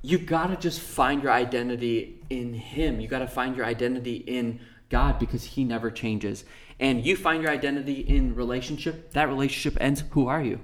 you 0.00 0.16
got 0.16 0.46
to 0.46 0.56
just 0.56 0.78
find 0.78 1.24
your 1.24 1.32
identity 1.32 2.20
in 2.30 2.54
him. 2.54 3.00
You 3.00 3.08
got 3.08 3.18
to 3.18 3.26
find 3.26 3.56
your 3.56 3.66
identity 3.66 4.18
in 4.18 4.60
God 4.90 5.18
because 5.18 5.42
he 5.42 5.64
never 5.64 5.90
changes. 5.90 6.44
And 6.78 7.04
you 7.04 7.16
find 7.16 7.42
your 7.42 7.50
identity 7.50 7.94
in 7.94 8.36
relationship, 8.36 9.10
that 9.14 9.26
relationship 9.26 9.76
ends. 9.80 10.04
Who 10.10 10.28
are 10.28 10.40
you? 10.40 10.60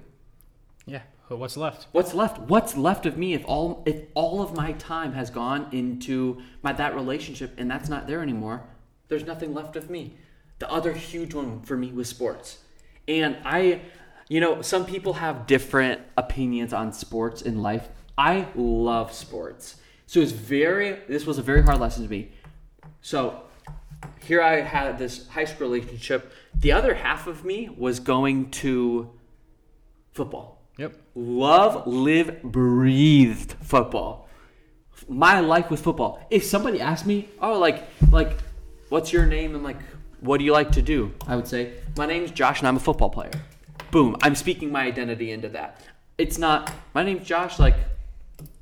Yeah. 0.87 1.03
What's 1.29 1.57
left? 1.57 1.87
What's 1.93 2.13
left? 2.13 2.39
What's 2.39 2.77
left 2.77 3.07
of 3.07 3.17
me 3.17 3.33
if 3.33 3.45
all 3.47 3.83
if 3.87 4.03
all 4.15 4.43
of 4.43 4.55
my 4.55 4.73
time 4.73 5.15
has 5.15 5.31
gone 5.31 5.69
into 5.73 6.43
my 6.63 6.73
that 6.75 6.95
relationship 6.95 7.55
and 7.57 7.71
that's 7.71 7.89
not 7.89 8.07
there 8.07 8.21
anymore? 8.21 8.63
There's 9.09 9.25
nothing 9.25 9.55
left 9.55 9.75
of 9.75 9.89
me. 9.89 10.17
The 10.59 10.71
other 10.71 10.93
huge 10.93 11.35
one 11.35 11.63
for 11.63 11.77
me 11.77 11.93
was 11.93 12.09
sports. 12.09 12.59
And 13.09 13.39
I 13.45 13.81
you 14.29 14.41
know, 14.41 14.63
some 14.63 14.87
people 14.87 15.15
have 15.15 15.47
different 15.47 16.01
opinions 16.17 16.73
on 16.73 16.93
sports 16.93 17.43
in 17.43 17.63
life. 17.63 17.89
I 18.17 18.49
love 18.55 19.13
sports. 19.13 19.77
So 20.07 20.21
it's 20.21 20.33
very 20.33 21.01
this 21.09 21.25
was 21.25 21.39
a 21.39 21.43
very 21.43 21.63
hard 21.63 21.81
lesson 21.81 22.05
to 22.05 22.11
me. 22.11 22.33
So 23.01 23.43
here 24.23 24.43
I 24.43 24.61
had 24.61 24.99
this 24.99 25.27
high 25.29 25.47
school 25.47 25.69
relationship. 25.69 26.33
The 26.55 26.73
other 26.73 26.95
half 26.95 27.27
of 27.27 27.47
me 27.47 27.71
was 27.71 27.99
going 27.99 28.51
to 28.53 29.11
football. 30.13 30.54
Yep. 30.79 30.97
Love, 31.15 31.87
live, 31.87 32.43
breathed 32.43 33.55
football. 33.63 34.29
My 35.09 35.41
life 35.41 35.71
was 35.71 35.81
football. 35.81 36.27
If 36.31 36.45
somebody 36.45 36.81
asked 36.81 37.07
me, 37.07 37.29
oh, 37.41 37.59
like, 37.59 37.85
like, 38.11 38.39
what's 38.89 39.13
your 39.13 39.27
name 39.27 39.55
and 39.55 39.63
like, 39.63 39.77
what 40.21 40.39
do 40.39 40.45
you 40.45 40.53
like 40.53 40.73
to 40.73 40.83
do? 40.83 41.13
I 41.27 41.37
would 41.37 41.47
say, 41.47 41.75
my 41.97 42.07
name's 42.07 42.31
Josh 42.31 42.61
and 42.61 42.69
I'm 42.69 42.77
a 42.77 42.81
football 42.81 43.11
player. 43.11 43.31
Boom. 43.91 44.17
I'm 44.23 44.35
speaking 44.35 44.73
my 44.73 44.85
identity 44.85 45.31
into 45.31 45.49
that. 45.51 45.83
It's 46.19 46.39
not, 46.39 46.73
my 46.95 47.03
name's 47.03 47.27
Josh, 47.27 47.59
like, 47.59 47.77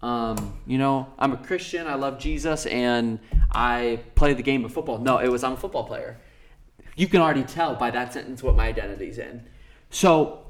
um, 0.03 0.59
you 0.67 0.79
know, 0.79 1.07
I'm 1.19 1.33
a 1.33 1.37
Christian, 1.37 1.87
I 1.87 1.95
love 1.95 2.19
Jesus, 2.19 2.67
and 2.67 3.21
I 3.51 4.01
play 4.15 4.35
the 4.35 4.43
game 4.43 4.65
of 4.65 4.73
football. 4.73 4.99
No, 4.99 5.19
it 5.19 5.29
was 5.29 5.45
I'm 5.45 5.53
a 5.53 5.57
football 5.57 5.85
player. 5.85 6.19
You 6.97 7.07
can 7.07 7.21
already 7.21 7.45
tell 7.45 7.75
by 7.77 7.91
that 7.93 8.13
sentence 8.13 8.43
what 8.43 8.57
my 8.57 8.67
identity's 8.67 9.19
in. 9.19 9.47
So 9.91 10.42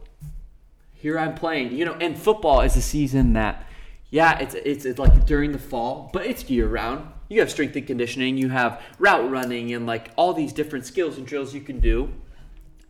here 1.02 1.18
I'm 1.18 1.34
playing, 1.34 1.72
you 1.72 1.84
know, 1.84 1.94
and 1.94 2.16
football 2.16 2.60
is 2.60 2.76
a 2.76 2.80
season 2.80 3.32
that, 3.32 3.66
yeah, 4.10 4.38
it's, 4.38 4.54
it's, 4.54 4.84
it's 4.84 5.00
like 5.00 5.26
during 5.26 5.50
the 5.50 5.58
fall, 5.58 6.10
but 6.12 6.24
it's 6.24 6.48
year 6.48 6.68
round. 6.68 7.08
You 7.28 7.40
have 7.40 7.50
strength 7.50 7.74
and 7.74 7.84
conditioning, 7.84 8.36
you 8.36 8.50
have 8.50 8.80
route 9.00 9.28
running, 9.28 9.74
and 9.74 9.84
like 9.84 10.12
all 10.14 10.32
these 10.32 10.52
different 10.52 10.86
skills 10.86 11.18
and 11.18 11.26
drills 11.26 11.52
you 11.54 11.60
can 11.60 11.80
do. 11.80 12.12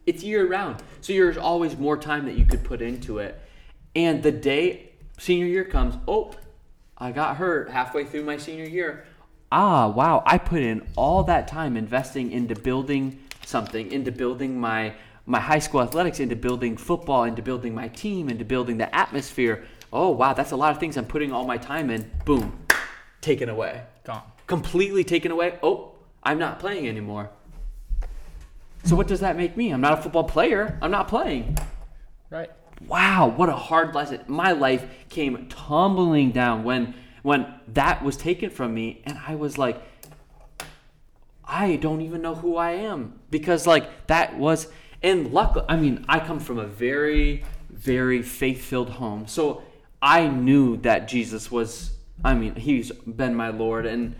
It's 0.05 0.23
year 0.23 0.47
round. 0.47 0.83
So 1.01 1.15
there's 1.15 1.39
always 1.39 1.79
more 1.79 1.97
time 1.97 2.27
that 2.27 2.37
you 2.37 2.45
could 2.45 2.63
put 2.65 2.83
into 2.83 3.17
it. 3.19 3.41
And 3.97 4.23
the 4.23 4.33
day 4.33 4.91
senior 5.19 5.47
year 5.47 5.65
comes, 5.65 5.95
oh, 6.07 6.35
I 6.99 7.13
got 7.13 7.39
hurt 7.39 7.71
halfway 7.71 8.05
through 8.05 8.25
my 8.25 8.37
senior 8.37 8.69
year. 8.69 9.07
Ah, 9.51 9.89
wow, 9.89 10.23
I 10.27 10.37
put 10.37 10.61
in 10.61 10.87
all 10.97 11.23
that 11.25 11.49
time 11.49 11.79
investing 11.79 12.31
into 12.31 12.57
building 12.57 13.21
something, 13.47 13.91
into 13.91 14.13
building 14.13 14.61
my 14.61 14.93
my 15.27 15.41
high 15.41 15.59
school 15.59 15.83
athletics, 15.83 16.21
into 16.21 16.37
building 16.37 16.77
football, 16.77 17.25
into 17.25 17.43
building 17.43 17.75
my 17.75 17.89
team, 17.89 18.29
into 18.29 18.45
building 18.45 18.79
the 18.79 18.95
atmosphere. 18.95 19.65
Oh, 19.93 20.11
wow, 20.11 20.33
that's 20.33 20.53
a 20.53 20.57
lot 20.57 20.73
of 20.73 20.81
things 20.81 20.97
I'm 20.97 21.07
putting 21.07 21.33
all 21.33 21.47
my 21.47 21.59
time 21.59 21.91
in. 21.91 22.11
Boom, 22.25 22.59
taken 23.21 23.49
away. 23.49 23.83
Gone. 24.05 24.23
Completely 24.47 25.05
taken 25.05 25.31
away. 25.31 25.59
Oh, 25.63 25.93
I'm 26.23 26.39
not 26.39 26.59
playing 26.59 26.89
anymore. 26.89 27.31
So 28.85 28.97
what 28.97 29.07
does 29.07 29.21
that 29.21 29.37
make 29.37 29.57
me? 29.57 29.71
I'm 29.71 29.81
not 29.81 29.99
a 29.99 30.03
football 30.03 30.25
player. 30.25 30.79
I'm 30.83 30.91
not 30.91 31.09
playing. 31.09 31.57
Right. 32.31 32.51
Wow, 32.87 33.33
what 33.37 33.49
a 33.49 33.57
hard 33.57 33.95
lesson. 33.95 34.21
My 34.27 34.53
life 34.53 34.85
came 35.09 35.47
tumbling 35.49 36.33
down 36.33 36.65
when 36.65 36.95
when 37.23 37.55
that 37.69 38.03
was 38.03 38.17
taken 38.17 38.51
from 38.51 38.75
me 38.75 39.01
and 39.05 39.17
I 39.27 39.37
was 39.37 39.57
like 39.57 39.81
I 41.45 41.77
don't 41.77 42.01
even 42.01 42.23
know 42.23 42.35
who 42.35 42.57
I 42.57 42.73
am 42.73 43.21
because 43.31 43.67
like 43.67 44.07
that 44.09 44.37
was 44.37 44.69
and 45.03 45.33
luckily 45.33 45.65
I 45.69 45.77
mean 45.77 46.05
I 46.09 46.21
come 46.21 46.41
from 46.41 46.59
a 46.59 46.67
very 46.67 47.45
very 47.71 48.23
faith-filled 48.23 48.91
home. 48.91 49.27
So 49.27 49.63
I 50.01 50.29
knew 50.29 50.77
that 50.79 51.09
Jesus 51.09 51.51
was 51.51 51.93
I 52.25 52.35
mean 52.35 52.55
he's 52.55 52.93
been 52.93 53.35
my 53.35 53.49
lord 53.49 53.87
and 53.87 54.15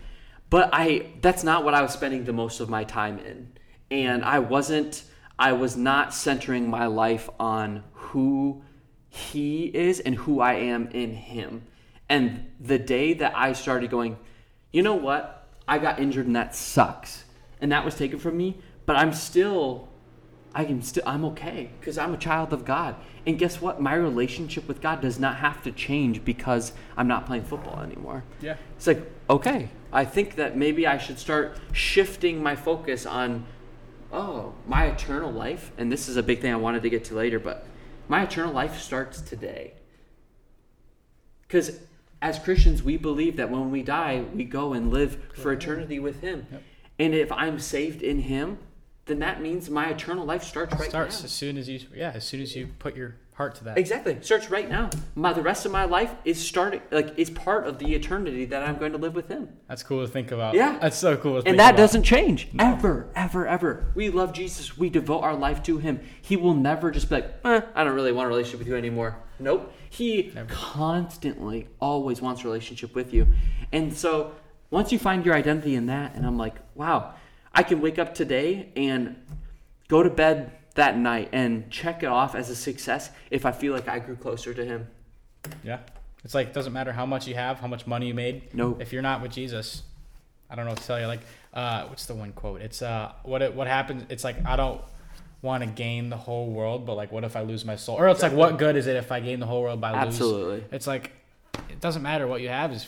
but 0.49 0.69
I 0.73 1.07
that's 1.21 1.43
not 1.43 1.63
what 1.63 1.73
I 1.73 1.81
was 1.81 1.93
spending 1.93 2.25
the 2.25 2.33
most 2.33 2.59
of 2.59 2.69
my 2.69 2.83
time 2.83 3.19
in. 3.19 3.53
And 3.89 4.23
I 4.23 4.39
wasn't 4.39 5.03
I 5.39 5.53
was 5.53 5.75
not 5.75 6.13
centering 6.13 6.69
my 6.69 6.85
life 6.85 7.29
on 7.39 7.83
who 7.93 8.63
he 9.09 9.65
is 9.65 9.99
and 9.99 10.15
who 10.15 10.39
I 10.39 10.53
am 10.53 10.87
in 10.89 11.13
him. 11.13 11.63
And 12.09 12.51
the 12.59 12.79
day 12.79 13.13
that 13.13 13.33
I 13.35 13.53
started 13.53 13.89
going, 13.89 14.17
you 14.71 14.81
know 14.81 14.95
what? 14.95 15.47
I 15.67 15.79
got 15.79 15.99
injured 15.99 16.27
and 16.27 16.35
that 16.35 16.55
sucks. 16.55 17.23
And 17.61 17.71
that 17.71 17.85
was 17.85 17.95
taken 17.95 18.19
from 18.19 18.35
me, 18.37 18.57
but 18.85 18.95
I'm 18.95 19.13
still 19.13 19.87
I 20.55 20.65
am 20.65 20.81
still 20.81 21.03
I'm 21.05 21.25
okay 21.25 21.71
because 21.79 21.97
I'm 21.97 22.13
a 22.13 22.17
child 22.17 22.53
of 22.53 22.65
God. 22.65 22.95
And 23.25 23.39
guess 23.39 23.61
what? 23.61 23.81
My 23.81 23.95
relationship 23.95 24.67
with 24.67 24.81
God 24.81 25.01
does 25.01 25.19
not 25.19 25.37
have 25.37 25.63
to 25.63 25.71
change 25.71 26.23
because 26.23 26.73
I'm 26.97 27.07
not 27.07 27.25
playing 27.25 27.45
football 27.45 27.79
anymore. 27.79 28.23
Yeah. 28.41 28.57
It's 28.75 28.85
like, 28.85 29.01
okay, 29.29 29.69
I 29.91 30.05
think 30.05 30.35
that 30.35 30.57
maybe 30.57 30.85
I 30.85 30.97
should 30.97 31.17
start 31.17 31.57
shifting 31.71 32.43
my 32.43 32.55
focus 32.55 33.05
on 33.05 33.45
oh, 34.13 34.53
my 34.67 34.85
eternal 34.85 35.31
life, 35.31 35.71
and 35.77 35.91
this 35.91 36.07
is 36.07 36.15
a 36.15 36.23
big 36.23 36.39
thing 36.39 36.53
I 36.53 36.57
wanted 36.57 36.83
to 36.83 36.89
get 36.89 37.03
to 37.05 37.15
later, 37.15 37.39
but 37.39 37.65
my 38.07 38.23
eternal 38.23 38.53
life 38.53 38.79
starts 38.79 39.19
today. 39.19 39.73
Because 41.41 41.79
as 42.21 42.39
Christians, 42.39 42.83
we 42.83 42.95
believe 42.95 43.37
that 43.37 43.49
when 43.49 43.71
we 43.71 43.81
die, 43.81 44.23
we 44.33 44.43
go 44.43 44.73
and 44.73 44.91
live 44.91 45.17
for 45.33 45.51
eternity 45.51 45.99
with 45.99 46.21
Him. 46.21 46.45
Yep. 46.51 46.61
And 46.99 47.15
if 47.15 47.31
I'm 47.31 47.59
saved 47.59 48.03
in 48.03 48.19
Him, 48.19 48.59
then 49.05 49.19
that 49.19 49.41
means 49.41 49.69
my 49.69 49.89
eternal 49.89 50.25
life 50.25 50.43
starts 50.43 50.73
right 50.79 50.89
Starts 50.89 51.19
now. 51.21 51.25
as 51.25 51.31
soon 51.31 51.57
as 51.57 51.67
you 51.69 51.79
yeah, 51.93 52.11
as 52.15 52.23
soon 52.23 52.41
as 52.41 52.55
you 52.55 52.67
put 52.79 52.95
your 52.95 53.15
heart 53.35 53.55
to 53.55 53.63
that. 53.63 53.77
Exactly, 53.77 54.17
starts 54.21 54.49
right 54.49 54.69
now. 54.69 54.89
My 55.15 55.33
the 55.33 55.41
rest 55.41 55.65
of 55.65 55.71
my 55.71 55.83
life 55.85 56.13
is 56.23 56.39
starting 56.45 56.81
like 56.91 57.17
is 57.17 57.29
part 57.29 57.65
of 57.67 57.79
the 57.79 57.93
eternity 57.95 58.45
that 58.45 58.63
I'm 58.63 58.77
going 58.77 58.91
to 58.93 58.97
live 58.97 59.15
with 59.15 59.27
Him. 59.27 59.49
That's 59.67 59.83
cool 59.83 60.05
to 60.05 60.11
think 60.11 60.31
about. 60.31 60.53
Yeah. 60.53 60.77
That's 60.79 60.97
so 60.97 61.17
cool 61.17 61.35
to 61.35 61.41
think 61.41 61.49
And 61.51 61.59
that 61.59 61.71
about. 61.71 61.77
doesn't 61.77 62.03
change 62.03 62.47
ever, 62.59 63.07
ever, 63.15 63.47
ever. 63.47 63.91
We 63.95 64.09
love 64.09 64.31
Jesus. 64.33 64.77
We 64.77 64.89
devote 64.89 65.21
our 65.23 65.35
life 65.35 65.63
to 65.63 65.79
Him. 65.79 65.99
He 66.21 66.37
will 66.37 66.53
never 66.53 66.91
just 66.91 67.09
be 67.09 67.15
like, 67.15 67.33
eh, 67.43 67.61
I 67.75 67.83
don't 67.83 67.95
really 67.95 68.11
want 68.11 68.27
a 68.27 68.29
relationship 68.29 68.59
with 68.59 68.67
you 68.67 68.75
anymore. 68.77 69.17
Nope. 69.39 69.73
He 69.89 70.31
Never. 70.33 70.47
constantly, 70.53 71.67
always 71.81 72.21
wants 72.21 72.41
a 72.41 72.45
relationship 72.45 72.93
with 72.95 73.13
you. 73.13 73.27
And 73.71 73.93
so 73.93 74.33
once 74.69 74.91
you 74.91 74.99
find 74.99 75.25
your 75.25 75.33
identity 75.35 75.75
in 75.75 75.87
that, 75.87 76.15
and 76.15 76.25
I'm 76.25 76.37
like, 76.37 76.55
wow, 76.75 77.15
I 77.53 77.63
can 77.63 77.81
wake 77.81 77.99
up 77.99 78.15
today 78.15 78.69
and 78.75 79.15
go 79.87 80.03
to 80.03 80.09
bed 80.09 80.51
that 80.75 80.97
night 80.97 81.29
and 81.31 81.69
check 81.69 82.03
it 82.03 82.07
off 82.07 82.35
as 82.35 82.49
a 82.49 82.55
success 82.55 83.11
if 83.29 83.45
I 83.45 83.51
feel 83.51 83.73
like 83.73 83.87
I 83.87 83.99
grew 83.99 84.15
closer 84.15 84.53
to 84.53 84.65
Him. 84.65 84.87
Yeah. 85.63 85.79
It's 86.23 86.33
like 86.33 86.47
it 86.47 86.53
doesn't 86.53 86.73
matter 86.73 86.91
how 86.91 87.05
much 87.05 87.27
you 87.27 87.35
have, 87.35 87.59
how 87.59 87.67
much 87.67 87.85
money 87.85 88.07
you 88.07 88.13
made. 88.13 88.53
No. 88.53 88.77
If 88.79 88.93
you're 88.93 89.01
not 89.01 89.21
with 89.21 89.31
Jesus, 89.31 89.83
I 90.49 90.55
don't 90.55 90.65
know 90.65 90.71
what 90.71 90.79
to 90.79 90.87
tell 90.87 90.99
you. 90.99 91.07
Like, 91.07 91.21
uh, 91.53 91.85
what's 91.87 92.05
the 92.05 92.15
one 92.15 92.31
quote? 92.31 92.61
It's 92.61 92.81
uh, 92.81 93.11
what 93.23 93.41
it, 93.41 93.53
what 93.53 93.67
happens? 93.67 94.05
It's 94.09 94.23
like 94.23 94.37
I 94.45 94.55
don't 94.55 94.81
want 95.41 95.63
to 95.63 95.69
gain 95.69 96.09
the 96.09 96.17
whole 96.17 96.49
world, 96.49 96.85
but 96.85 96.95
like, 96.95 97.11
what 97.11 97.25
if 97.25 97.35
I 97.35 97.41
lose 97.41 97.65
my 97.65 97.75
soul? 97.75 97.97
Or 97.97 98.07
it's 98.07 98.21
like, 98.21 98.31
what 98.31 98.57
good 98.57 98.77
is 98.77 98.87
it 98.87 98.95
if 98.95 99.11
I 99.11 99.19
gain 99.19 99.39
the 99.39 99.45
whole 99.45 99.61
world 99.61 99.81
by 99.81 99.91
lose? 99.91 100.13
Absolutely. 100.13 100.63
It's 100.71 100.87
like 100.87 101.11
it 101.69 101.81
doesn't 101.81 102.01
matter 102.01 102.25
what 102.25 102.41
you 102.41 102.49
have 102.49 102.71
is 102.71 102.87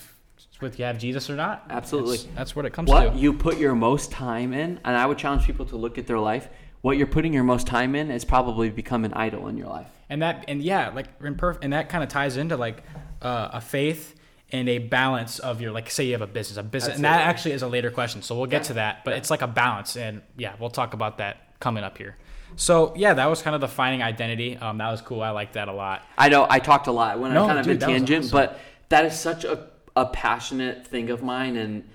whether 0.61 0.75
you 0.77 0.85
have 0.85 0.97
Jesus 0.97 1.29
or 1.29 1.35
not. 1.35 1.65
Absolutely. 1.69 2.17
That's, 2.17 2.27
that's 2.35 2.55
what 2.55 2.65
it 2.65 2.73
comes 2.73 2.89
what 2.89 3.01
to. 3.03 3.09
What 3.09 3.17
you 3.17 3.33
put 3.33 3.57
your 3.57 3.75
most 3.75 4.11
time 4.11 4.53
in, 4.53 4.79
and 4.83 4.97
I 4.97 5.05
would 5.05 5.17
challenge 5.17 5.45
people 5.45 5.65
to 5.67 5.75
look 5.77 5.97
at 5.97 6.07
their 6.07 6.19
life. 6.19 6.47
What 6.81 6.97
you're 6.97 7.07
putting 7.07 7.33
your 7.33 7.43
most 7.43 7.65
time 7.67 7.95
in 7.95 8.11
is 8.11 8.23
probably 8.25 8.69
become 8.69 9.05
an 9.05 9.13
idol 9.13 9.47
in 9.47 9.57
your 9.57 9.67
life. 9.67 9.87
and 10.09 10.21
that 10.21 10.45
and 10.47 10.61
yeah 10.61 10.89
like 10.89 11.07
and 11.63 11.73
that 11.73 11.89
kind 11.89 12.03
of 12.03 12.09
ties 12.09 12.37
into 12.37 12.55
like 12.57 12.83
uh, 13.23 13.49
a 13.53 13.59
faith 13.61 14.13
and 14.51 14.69
a 14.69 14.77
balance 14.77 15.39
of 15.39 15.61
your 15.61 15.71
like 15.71 15.89
say 15.89 16.05
you 16.05 16.11
have 16.11 16.21
a 16.21 16.27
business 16.27 16.57
a 16.57 16.63
business 16.63 16.95
and 16.95 17.03
that 17.05 17.21
actually 17.21 17.53
is 17.53 17.63
a 17.63 17.67
later 17.67 17.89
question 17.89 18.21
so 18.21 18.35
we'll 18.37 18.45
get 18.45 18.63
to 18.65 18.73
that 18.73 19.03
but 19.03 19.11
Yeah. 19.11 19.17
it's 19.17 19.31
like 19.31 19.41
a 19.41 19.47
balance 19.47 19.97
and 19.97 20.21
yeah 20.37 20.53
we'll 20.59 20.69
talk 20.69 20.93
about 20.93 21.17
that 21.17 21.59
coming 21.59 21.83
up 21.83 21.97
here 21.97 22.15
so 22.55 22.93
yeah 22.95 23.15
that 23.15 23.25
was 23.25 23.41
kind 23.41 23.55
of 23.55 23.61
defining 23.61 24.03
identity 24.03 24.55
um, 24.57 24.77
that 24.77 24.91
was 24.91 25.01
cool 25.01 25.21
i 25.23 25.31
like 25.31 25.53
that 25.53 25.67
a 25.67 25.73
lot 25.73 26.03
I 26.19 26.29
know 26.29 26.45
I 26.47 26.59
talked 26.59 26.85
a 26.85 26.91
lot 26.91 27.19
when 27.19 27.33
No, 27.33 27.45
I 27.45 27.47
kind 27.47 27.59
of 27.59 27.65
dude, 27.65 27.81
a 27.81 27.85
tangent, 27.87 28.25
awesome. 28.25 28.37
but 28.37 28.59
that 28.89 29.05
is 29.05 29.19
such 29.19 29.43
a, 29.43 29.67
a 29.95 30.05
passionate 30.05 30.87
thing 30.87 31.09
of 31.09 31.23
mine, 31.23 31.55
and 31.55 31.87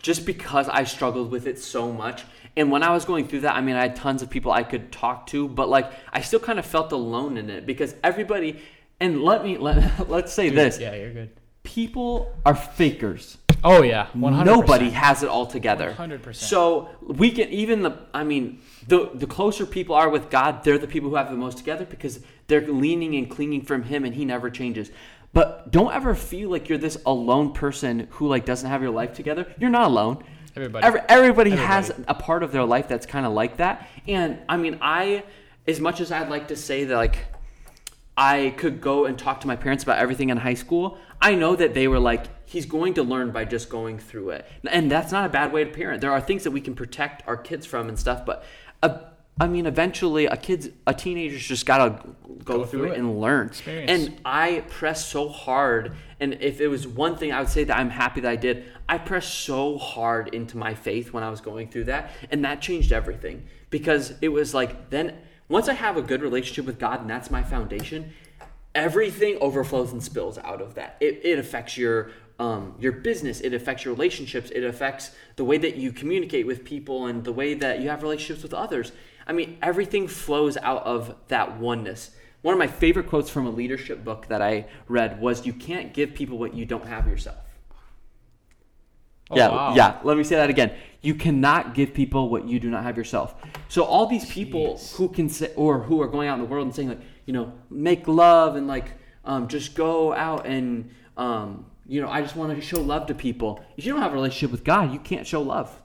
just 0.00 0.26
because 0.26 0.68
I 0.68 0.84
struggled 0.84 1.30
with 1.30 1.46
it 1.46 1.58
so 1.58 1.92
much, 1.92 2.24
and 2.56 2.70
when 2.70 2.82
I 2.82 2.90
was 2.90 3.04
going 3.04 3.26
through 3.26 3.40
that, 3.40 3.56
I 3.56 3.60
mean, 3.60 3.76
I 3.76 3.82
had 3.82 3.96
tons 3.96 4.22
of 4.22 4.30
people 4.30 4.52
I 4.52 4.62
could 4.62 4.92
talk 4.92 5.26
to, 5.28 5.48
but 5.48 5.68
like 5.68 5.90
I 6.12 6.20
still 6.20 6.40
kind 6.40 6.58
of 6.58 6.66
felt 6.66 6.92
alone 6.92 7.36
in 7.36 7.50
it 7.50 7.66
because 7.66 7.94
everybody. 8.02 8.60
And 9.00 9.22
let 9.22 9.44
me 9.44 9.58
let 9.58 10.08
let's 10.08 10.32
say 10.32 10.48
this: 10.50 10.78
yeah 10.78 10.94
you're 10.94 11.12
good 11.12 11.30
people 11.64 12.32
are 12.46 12.54
fakers. 12.54 13.38
oh 13.64 13.82
yeah 13.82 14.06
100 14.12 14.44
Nobody 14.44 14.90
has 14.90 15.22
it 15.22 15.28
all 15.28 15.46
together. 15.46 15.94
100%. 15.98 16.34
So 16.34 16.90
we 17.02 17.32
can 17.32 17.48
even 17.48 17.82
the 17.82 17.98
I 18.12 18.22
mean 18.22 18.60
the 18.86 19.10
the 19.14 19.26
closer 19.26 19.66
people 19.66 19.96
are 19.96 20.08
with 20.08 20.30
God, 20.30 20.62
they're 20.62 20.78
the 20.78 20.86
people 20.86 21.10
who 21.10 21.16
have 21.16 21.30
the 21.30 21.36
most 21.36 21.58
together 21.58 21.84
because 21.84 22.20
they're 22.46 22.66
leaning 22.68 23.16
and 23.16 23.28
clinging 23.28 23.62
from 23.62 23.82
Him, 23.84 24.04
and 24.04 24.14
He 24.14 24.24
never 24.24 24.50
changes. 24.50 24.90
But 25.34 25.70
don't 25.72 25.92
ever 25.92 26.14
feel 26.14 26.48
like 26.48 26.68
you're 26.68 26.78
this 26.78 26.96
alone 27.04 27.52
person 27.52 28.06
who 28.12 28.28
like 28.28 28.46
doesn't 28.46 28.70
have 28.70 28.80
your 28.80 28.92
life 28.92 29.12
together. 29.12 29.52
You're 29.58 29.68
not 29.68 29.88
alone. 29.88 30.24
Everybody. 30.56 30.86
Every, 30.86 31.00
everybody, 31.08 31.50
has 31.50 31.92
a 32.06 32.14
part 32.14 32.44
of 32.44 32.52
their 32.52 32.64
life 32.64 32.86
that's 32.86 33.04
kind 33.04 33.26
of 33.26 33.32
like 33.32 33.56
that. 33.56 33.88
And 34.06 34.38
I 34.48 34.56
mean, 34.56 34.78
I 34.80 35.24
as 35.66 35.80
much 35.80 36.00
as 36.00 36.12
I'd 36.12 36.28
like 36.28 36.48
to 36.48 36.56
say 36.56 36.84
that 36.84 36.96
like 36.96 37.18
I 38.16 38.54
could 38.56 38.80
go 38.80 39.06
and 39.06 39.18
talk 39.18 39.40
to 39.40 39.48
my 39.48 39.56
parents 39.56 39.82
about 39.82 39.98
everything 39.98 40.30
in 40.30 40.36
high 40.36 40.54
school. 40.54 40.98
I 41.20 41.34
know 41.34 41.56
that 41.56 41.74
they 41.74 41.88
were 41.88 41.98
like, 41.98 42.26
he's 42.46 42.66
going 42.66 42.94
to 42.94 43.02
learn 43.02 43.32
by 43.32 43.44
just 43.44 43.68
going 43.68 43.98
through 43.98 44.30
it. 44.30 44.46
And 44.70 44.88
that's 44.88 45.10
not 45.10 45.26
a 45.26 45.28
bad 45.28 45.52
way 45.52 45.64
to 45.64 45.70
parent. 45.70 46.00
There 46.00 46.12
are 46.12 46.20
things 46.20 46.44
that 46.44 46.52
we 46.52 46.60
can 46.60 46.76
protect 46.76 47.26
our 47.26 47.36
kids 47.36 47.66
from 47.66 47.88
and 47.88 47.98
stuff, 47.98 48.24
but 48.24 48.44
uh, 48.84 48.98
I 49.40 49.48
mean, 49.48 49.66
eventually 49.66 50.26
a 50.26 50.36
kid's, 50.36 50.68
a 50.86 50.94
teenager's 50.94 51.44
just 51.44 51.66
got 51.66 51.78
to 51.78 52.08
go, 52.44 52.58
Go 52.58 52.64
through, 52.64 52.80
through 52.80 52.88
it 52.90 52.92
it. 52.92 52.98
and 52.98 53.20
learn. 53.20 53.48
Experience. 53.48 53.90
And 53.90 54.20
I 54.24 54.64
pressed 54.68 55.08
so 55.08 55.28
hard. 55.28 55.96
And 56.20 56.34
if 56.40 56.60
it 56.60 56.68
was 56.68 56.86
one 56.86 57.16
thing 57.16 57.32
I 57.32 57.40
would 57.40 57.48
say 57.48 57.64
that 57.64 57.76
I'm 57.76 57.90
happy 57.90 58.20
that 58.20 58.30
I 58.30 58.36
did, 58.36 58.64
I 58.88 58.98
pressed 58.98 59.34
so 59.34 59.76
hard 59.76 60.32
into 60.34 60.56
my 60.56 60.74
faith 60.74 61.12
when 61.12 61.24
I 61.24 61.30
was 61.30 61.40
going 61.40 61.68
through 61.68 61.84
that. 61.84 62.12
And 62.30 62.44
that 62.44 62.60
changed 62.62 62.92
everything 62.92 63.46
because 63.70 64.14
it 64.20 64.28
was 64.28 64.54
like, 64.54 64.90
then 64.90 65.16
once 65.48 65.68
I 65.68 65.74
have 65.74 65.96
a 65.96 66.02
good 66.02 66.22
relationship 66.22 66.64
with 66.64 66.78
God 66.78 67.00
and 67.00 67.10
that's 67.10 67.30
my 67.30 67.42
foundation, 67.42 68.12
everything 68.74 69.38
overflows 69.40 69.92
and 69.92 70.02
spills 70.02 70.38
out 70.38 70.60
of 70.60 70.74
that. 70.74 70.96
It, 71.00 71.20
it 71.24 71.38
affects 71.38 71.76
your 71.76 72.10
um, 72.38 72.74
your 72.80 72.90
business. 72.90 73.40
It 73.40 73.54
affects 73.54 73.84
your 73.84 73.94
relationships. 73.94 74.50
It 74.50 74.64
affects 74.64 75.12
the 75.36 75.44
way 75.44 75.56
that 75.58 75.76
you 75.76 75.92
communicate 75.92 76.46
with 76.46 76.64
people 76.64 77.06
and 77.06 77.22
the 77.22 77.30
way 77.30 77.54
that 77.54 77.80
you 77.80 77.88
have 77.90 78.02
relationships 78.02 78.42
with 78.42 78.52
others. 78.52 78.90
I 79.26 79.32
mean, 79.32 79.58
everything 79.62 80.08
flows 80.08 80.56
out 80.56 80.84
of 80.84 81.14
that 81.28 81.58
oneness. 81.58 82.10
One 82.42 82.52
of 82.52 82.58
my 82.58 82.66
favorite 82.66 83.08
quotes 83.08 83.30
from 83.30 83.46
a 83.46 83.50
leadership 83.50 84.04
book 84.04 84.26
that 84.28 84.42
I 84.42 84.66
read 84.86 85.20
was, 85.20 85.46
"You 85.46 85.52
can't 85.52 85.94
give 85.94 86.14
people 86.14 86.38
what 86.38 86.54
you 86.54 86.66
don't 86.66 86.86
have 86.86 87.08
yourself." 87.08 87.38
Oh, 89.30 89.36
yeah, 89.36 89.48
wow. 89.48 89.74
yeah. 89.74 89.98
Let 90.04 90.16
me 90.16 90.24
say 90.24 90.36
that 90.36 90.50
again. 90.50 90.72
You 91.00 91.14
cannot 91.14 91.74
give 91.74 91.94
people 91.94 92.28
what 92.28 92.46
you 92.46 92.60
do 92.60 92.70
not 92.70 92.82
have 92.82 92.96
yourself. 92.96 93.34
So 93.68 93.82
all 93.82 94.06
these 94.06 94.30
people 94.30 94.74
Jeez. 94.74 94.96
who 94.96 95.08
can 95.08 95.28
say, 95.28 95.52
or 95.56 95.80
who 95.80 96.02
are 96.02 96.08
going 96.08 96.28
out 96.28 96.34
in 96.34 96.40
the 96.40 96.50
world 96.50 96.66
and 96.66 96.74
saying 96.74 96.88
like, 96.88 97.00
you 97.24 97.32
know, 97.32 97.52
make 97.70 98.06
love 98.06 98.56
and 98.56 98.66
like, 98.66 98.92
um, 99.24 99.48
just 99.48 99.74
go 99.74 100.12
out 100.12 100.46
and, 100.46 100.90
um, 101.16 101.66
you 101.86 102.00
know, 102.00 102.08
I 102.08 102.20
just 102.20 102.36
want 102.36 102.54
to 102.54 102.60
show 102.60 102.80
love 102.80 103.06
to 103.06 103.14
people. 103.14 103.64
If 103.76 103.84
you 103.84 103.92
don't 103.92 104.02
have 104.02 104.12
a 104.12 104.14
relationship 104.14 104.50
with 104.50 104.64
God, 104.64 104.92
you 104.92 104.98
can't 104.98 105.26
show 105.26 105.42
love, 105.42 105.80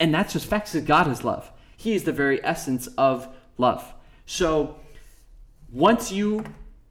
and 0.00 0.12
that's 0.12 0.32
just 0.32 0.46
facts. 0.46 0.72
That 0.72 0.84
God 0.84 1.08
is 1.08 1.24
love. 1.24 1.50
He 1.76 1.94
is 1.94 2.04
the 2.04 2.12
very 2.12 2.44
essence 2.44 2.86
of 2.98 3.28
love. 3.58 3.94
So 4.24 4.76
once 5.70 6.10
you, 6.10 6.44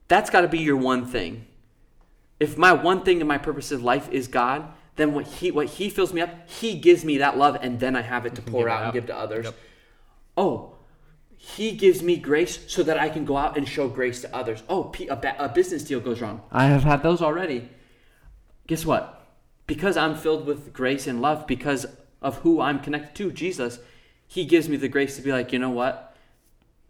that's 0.07 0.29
got 0.29 0.41
to 0.41 0.47
be 0.47 0.59
your 0.59 0.77
one 0.77 1.05
thing 1.05 1.47
if 2.39 2.57
my 2.57 2.73
one 2.73 3.01
thing 3.01 3.21
in 3.21 3.27
my 3.27 3.37
purpose 3.37 3.71
of 3.71 3.83
life 3.83 4.09
is 4.11 4.27
God, 4.27 4.67
then 4.95 5.13
what 5.13 5.25
he 5.25 5.51
what 5.51 5.67
he 5.67 5.89
fills 5.89 6.13
me 6.13 6.21
up, 6.21 6.49
he 6.49 6.75
gives 6.75 7.05
me 7.05 7.17
that 7.17 7.37
love, 7.37 7.57
and 7.61 7.79
then 7.79 7.95
I 7.95 8.01
have 8.01 8.25
it 8.25 8.35
to 8.35 8.41
pour 8.41 8.67
it 8.67 8.71
out 8.71 8.83
and 8.83 8.93
give 8.93 9.07
to 9.07 9.15
others. 9.17 9.45
Yep. 9.45 9.55
Oh, 10.37 10.75
he 11.37 11.71
gives 11.71 12.01
me 12.01 12.17
grace 12.17 12.59
so 12.67 12.83
that 12.83 12.97
I 12.97 13.09
can 13.09 13.25
go 13.25 13.37
out 13.37 13.57
and 13.57 13.67
show 13.67 13.87
grace 13.87 14.21
to 14.21 14.35
others. 14.35 14.63
Oh, 14.67 14.91
a, 15.09 15.15
ba- 15.15 15.35
a 15.39 15.49
business 15.49 15.83
deal 15.83 15.99
goes 15.99 16.21
wrong. 16.21 16.41
I 16.51 16.65
have 16.65 16.83
had 16.83 17.03
those 17.03 17.21
already. 17.21 17.69
Guess 18.67 18.85
what? 18.85 19.27
Because 19.67 19.95
I'm 19.95 20.15
filled 20.15 20.45
with 20.45 20.73
grace 20.73 21.07
and 21.07 21.21
love, 21.21 21.47
because 21.47 21.85
of 22.21 22.37
who 22.39 22.59
I'm 22.59 22.79
connected 22.79 23.15
to, 23.15 23.31
Jesus, 23.31 23.79
he 24.35 24.45
gives 24.45 24.67
me 24.69 24.75
the 24.77 24.87
grace 24.89 25.15
to 25.15 25.21
be 25.21 25.31
like, 25.31 25.53
you 25.53 25.59
know 25.59 25.69
what? 25.69 26.15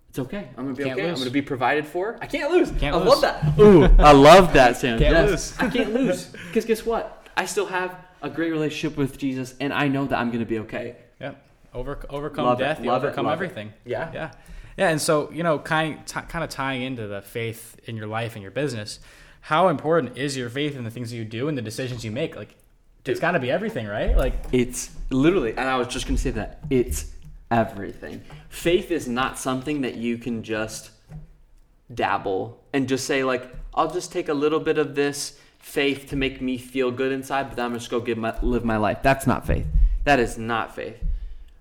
It's 0.09 0.19
okay. 0.19 0.49
I'm 0.57 0.63
gonna 0.65 0.75
be 0.75 0.83
Can't 0.85 0.99
okay. 0.99 1.09
I'm 1.09 1.15
gonna 1.15 1.29
be 1.29 1.41
provided 1.41 1.85
for. 1.85 2.17
I 2.21 2.25
can't 2.25 2.51
lose. 2.51 2.71
Can't 2.71 2.95
I 2.95 2.99
lose. 2.99 3.07
love 3.07 3.21
that. 3.21 3.59
Ooh, 3.59 3.83
I 3.99 4.11
love 4.13 4.53
that, 4.53 4.77
Sam. 4.81 4.97
Can't 4.97 5.13
Yes. 5.13 5.29
lose. 5.29 5.55
I 5.59 5.69
can't 5.69 5.93
lose 5.93 6.25
because 6.47 6.65
guess 6.65 6.85
what? 6.85 7.27
I 7.37 7.45
still 7.45 7.65
have 7.67 7.95
a 8.21 8.29
great 8.29 8.51
relationship 8.51 8.97
with 8.97 9.17
Jesus, 9.17 9.53
and 9.59 9.71
I 9.73 9.87
know 9.89 10.05
that 10.05 10.17
I'm 10.17 10.31
gonna 10.31 10.45
be 10.45 10.59
okay. 10.59 10.95
Yeah. 11.21 11.33
Over, 11.73 11.99
overcome 12.09 12.45
Love 12.45 12.61
it, 12.61 12.63
death, 12.63 12.79
you 12.79 12.89
love 12.89 13.03
it, 13.03 13.07
overcome 13.07 13.25
love 13.25 13.33
it. 13.33 13.43
everything. 13.45 13.73
Yeah. 13.85 14.09
Yeah. 14.13 14.31
Yeah. 14.77 14.89
And 14.89 15.01
so, 15.01 15.29
you 15.31 15.43
know, 15.43 15.59
kind, 15.59 16.05
t- 16.07 16.21
kind 16.29 16.43
of 16.43 16.49
tying 16.49 16.81
into 16.81 17.05
the 17.07 17.21
faith 17.21 17.77
in 17.85 17.95
your 17.97 18.07
life 18.07 18.33
and 18.35 18.41
your 18.41 18.51
business, 18.51 18.99
how 19.41 19.67
important 19.67 20.17
is 20.17 20.35
your 20.37 20.49
faith 20.49 20.75
in 20.77 20.85
the 20.85 20.89
things 20.89 21.11
that 21.11 21.17
you 21.17 21.25
do 21.25 21.49
and 21.49 21.57
the 21.57 21.61
decisions 21.61 22.03
you 22.05 22.11
make? 22.11 22.35
Like, 22.37 22.55
it's 23.05 23.19
got 23.19 23.31
to 23.31 23.39
be 23.39 23.51
everything, 23.51 23.85
right? 23.87 24.15
Like, 24.17 24.33
It's 24.53 24.89
literally, 25.11 25.51
and 25.51 25.59
I 25.67 25.77
was 25.77 25.87
just 25.89 26.07
gonna 26.07 26.17
say 26.17 26.31
that 26.31 26.59
it's 26.69 27.11
everything. 27.51 28.21
Faith 28.49 28.91
is 28.91 29.07
not 29.07 29.37
something 29.39 29.81
that 29.81 29.95
you 29.95 30.17
can 30.17 30.43
just 30.43 30.91
dabble 31.93 32.63
and 32.73 32.87
just 32.87 33.05
say 33.05 33.23
like, 33.23 33.53
I'll 33.73 33.91
just 33.91 34.11
take 34.11 34.29
a 34.29 34.33
little 34.33 34.59
bit 34.59 34.77
of 34.77 34.95
this 34.95 35.39
faith 35.59 36.09
to 36.09 36.15
make 36.15 36.41
me 36.41 36.57
feel 36.57 36.91
good 36.91 37.11
inside, 37.11 37.47
but 37.49 37.57
then 37.57 37.65
I'm 37.67 37.73
just 37.73 37.89
go 37.89 37.99
give 37.99 38.17
my 38.17 38.35
live 38.41 38.63
my 38.65 38.77
life. 38.77 38.99
That's 39.01 39.27
not 39.27 39.45
faith. 39.45 39.65
That 40.03 40.19
is 40.19 40.37
not 40.37 40.75
faith. 40.75 40.97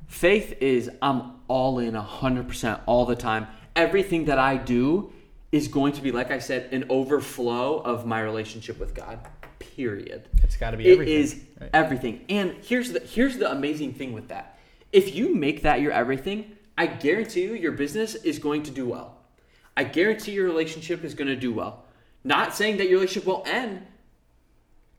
Faith 0.07 0.57
is 0.61 0.91
I'm 1.03 1.33
all 1.49 1.79
in 1.79 1.95
100% 1.95 2.81
all 2.87 3.07
the 3.07 3.17
time. 3.17 3.47
Everything 3.75 4.27
that 4.27 4.39
I 4.39 4.57
do 4.57 5.13
is 5.51 5.69
going 5.69 5.93
to 5.95 6.03
be, 6.03 6.13
like 6.13 6.31
I 6.31 6.39
said, 6.39 6.73
an 6.73 6.85
overflow 6.89 7.79
of 7.79 8.07
my 8.07 8.21
relationship 8.21 8.79
with 8.79 8.95
God. 8.95 9.19
Period. 9.59 10.29
it's 10.43 10.57
got 10.57 10.73
to 10.73 10.77
be 10.77 10.87
It 10.89 10.93
everything. 10.93 11.15
is 11.15 11.41
right? 11.61 11.71
everything. 11.73 12.25
And 12.29 12.53
here's 12.63 12.93
the 12.93 13.01
here's 13.01 13.39
the 13.39 13.51
amazing 13.51 13.95
thing 13.95 14.13
with 14.13 14.29
that. 14.29 14.54
If 14.95 15.13
you 15.13 15.35
make 15.35 15.63
that 15.63 15.81
your 15.81 15.91
everything, 15.91 16.53
I 16.79 16.87
guarantee 16.87 17.43
you 17.43 17.55
your 17.55 17.73
business 17.73 18.15
is 18.15 18.39
going 18.39 18.63
to 18.63 18.71
do 18.71 18.87
well. 18.87 19.17
I 19.77 19.83
guarantee 19.83 20.31
your 20.31 20.47
relationship 20.47 21.03
is 21.03 21.15
going 21.15 21.27
to 21.27 21.35
do 21.35 21.53
well. 21.53 21.85
Not 22.23 22.55
saying 22.55 22.77
that 22.77 22.89
your 22.89 23.01
relationship 23.01 23.27
will 23.27 23.43
end 23.45 23.85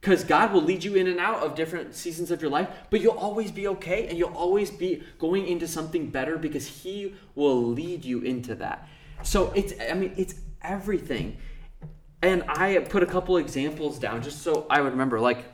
because 0.01 0.25
God 0.25 0.51
will 0.51 0.61
lead 0.61 0.83
you 0.83 0.95
in 0.95 1.07
and 1.07 1.17
out 1.17 1.43
of 1.43 1.55
different 1.55 1.95
seasons 1.95 2.29
of 2.29 2.41
your 2.41 2.51
life, 2.51 2.67
but 2.89 2.99
you'll 2.99 3.17
always 3.17 3.53
be 3.53 3.69
okay 3.69 4.05
and 4.09 4.17
you'll 4.17 4.35
always 4.35 4.69
be 4.69 5.01
going 5.17 5.47
into 5.47 5.65
something 5.65 6.09
better 6.09 6.37
because 6.37 6.67
He 6.67 7.15
will 7.33 7.63
lead 7.63 8.03
you 8.03 8.19
into 8.19 8.53
that. 8.55 8.89
So 9.23 9.53
it's, 9.55 9.71
I 9.89 9.93
mean, 9.93 10.13
it's 10.17 10.35
everything. 10.61 11.37
And 12.21 12.43
I 12.49 12.79
put 12.79 13.01
a 13.01 13.05
couple 13.05 13.37
examples 13.37 13.97
down 13.97 14.21
just 14.21 14.41
so 14.41 14.67
I 14.69 14.81
would 14.81 14.91
remember, 14.91 15.21
like, 15.21 15.45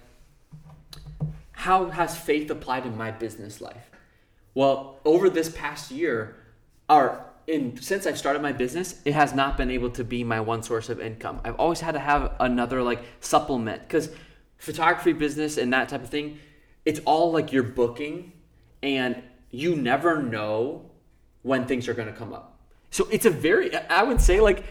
how 1.51 1.91
has 1.91 2.17
faith 2.17 2.49
applied 2.49 2.87
in 2.87 2.97
my 2.97 3.11
business 3.11 3.61
life? 3.61 3.90
Well, 4.53 4.99
over 5.05 5.29
this 5.29 5.49
past 5.49 5.91
year, 5.91 6.35
our 6.89 7.25
in 7.47 7.81
since 7.81 8.05
I 8.05 8.13
started 8.13 8.41
my 8.41 8.51
business, 8.51 9.01
it 9.05 9.13
has 9.13 9.33
not 9.33 9.57
been 9.57 9.71
able 9.71 9.89
to 9.91 10.03
be 10.03 10.23
my 10.23 10.39
one 10.39 10.63
source 10.63 10.89
of 10.89 10.99
income. 10.99 11.41
I've 11.43 11.55
always 11.55 11.79
had 11.79 11.93
to 11.93 11.99
have 11.99 12.35
another 12.39 12.81
like 12.81 13.01
supplement 13.19 13.81
because 13.81 14.09
photography 14.57 15.13
business 15.13 15.57
and 15.57 15.73
that 15.73 15.89
type 15.89 16.03
of 16.03 16.09
thing, 16.09 16.39
it's 16.85 16.99
all 17.05 17.31
like 17.31 17.51
you're 17.51 17.63
booking 17.63 18.33
and 18.83 19.21
you 19.49 19.75
never 19.75 20.21
know 20.21 20.89
when 21.41 21.65
things 21.65 21.87
are 21.87 21.93
going 21.93 22.07
to 22.07 22.13
come 22.13 22.33
up. 22.33 22.59
So 22.91 23.07
it's 23.11 23.25
a 23.25 23.31
very 23.31 23.75
I 23.75 24.03
would 24.03 24.21
say 24.21 24.39
like 24.39 24.63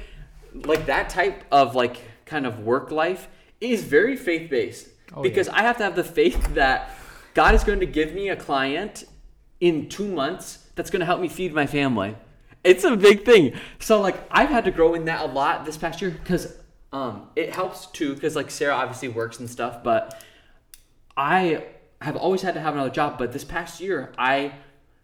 like 0.55 0.87
that 0.87 1.09
type 1.09 1.45
of 1.51 1.75
like 1.75 2.01
kind 2.27 2.47
of 2.47 2.61
work 2.61 2.91
life 2.91 3.29
is 3.61 3.83
very 3.83 4.17
faith 4.17 4.51
based 4.51 4.89
Oh, 5.13 5.23
because 5.23 5.49
I 5.49 5.63
have 5.63 5.77
to 5.79 5.85
have 5.85 5.97
the 5.97 6.05
faith 6.05 6.55
that 6.55 6.91
God 7.35 7.55
is 7.55 7.65
going 7.65 7.81
to 7.81 7.87
give 7.87 8.15
me 8.15 8.29
a 8.29 8.37
client 8.37 9.05
in 9.61 9.89
2 9.89 10.09
months 10.09 10.67
that's 10.75 10.91
going 10.91 11.01
to 11.01 11.07
help 11.07 11.21
me 11.21 11.29
feed 11.29 11.53
my 11.53 11.67
family. 11.67 12.17
It's 12.65 12.85
a 12.85 12.97
big 12.97 13.25
thing. 13.25 13.55
So 13.79 14.01
like 14.01 14.17
I've 14.31 14.51
had 14.51 14.65
to 14.65 14.71
grow 14.71 14.95
in 14.95 15.07
that 15.07 15.23
a 15.23 15.27
lot 15.27 15.65
this 15.65 15.77
past 15.77 16.03
year 16.03 16.17
cuz 16.25 16.55
um 16.93 17.29
it 17.37 17.55
helps 17.55 17.87
too 17.87 18.17
cuz 18.17 18.37
like 18.37 18.51
Sarah 18.51 18.75
obviously 18.75 19.09
works 19.09 19.39
and 19.39 19.49
stuff 19.49 19.83
but 19.83 20.23
I 21.17 21.65
have 22.01 22.17
always 22.17 22.43
had 22.43 22.55
to 22.55 22.61
have 22.61 22.75
another 22.75 22.91
job, 22.91 23.19
but 23.19 23.33
this 23.33 23.45
past 23.45 23.81
year, 23.81 24.13
I 24.17 24.55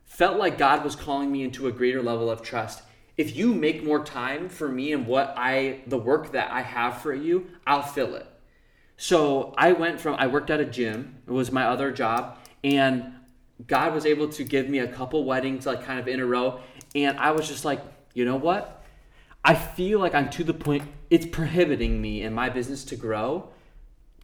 felt 0.06 0.38
like 0.38 0.56
God 0.56 0.82
was 0.82 0.96
calling 0.96 1.30
me 1.30 1.42
into 1.42 1.66
a 1.66 1.72
greater 1.72 2.02
level 2.02 2.30
of 2.30 2.42
trust. 2.42 2.82
If 3.16 3.36
you 3.36 3.54
make 3.54 3.84
more 3.84 4.04
time 4.04 4.48
for 4.48 4.68
me 4.68 4.92
and 4.92 5.06
what 5.06 5.34
I, 5.36 5.80
the 5.86 5.98
work 5.98 6.32
that 6.32 6.50
I 6.50 6.62
have 6.62 7.02
for 7.02 7.14
you, 7.14 7.48
I'll 7.66 7.82
fill 7.82 8.14
it. 8.14 8.26
So 8.96 9.54
I 9.58 9.72
went 9.72 10.00
from 10.00 10.14
I 10.14 10.26
worked 10.26 10.48
at 10.48 10.60
a 10.60 10.64
gym. 10.64 11.16
It 11.26 11.32
was 11.32 11.52
my 11.52 11.64
other 11.64 11.92
job, 11.92 12.38
and 12.64 13.12
God 13.66 13.94
was 13.94 14.04
able 14.04 14.28
to 14.28 14.44
give 14.44 14.68
me 14.68 14.80
a 14.80 14.88
couple 14.88 15.24
weddings 15.24 15.64
like 15.66 15.84
kind 15.84 15.98
of 15.98 16.08
in 16.08 16.20
a 16.20 16.26
row, 16.26 16.60
and 16.94 17.18
I 17.18 17.30
was 17.30 17.48
just 17.48 17.64
like, 17.64 17.80
you 18.14 18.24
know 18.24 18.36
what? 18.36 18.84
I 19.44 19.54
feel 19.54 20.00
like 20.00 20.14
I'm 20.14 20.28
to 20.30 20.44
the 20.44 20.54
point 20.54 20.82
it's 21.08 21.24
prohibiting 21.24 22.00
me 22.00 22.22
and 22.22 22.34
my 22.34 22.48
business 22.48 22.84
to 22.86 22.96
grow 22.96 23.48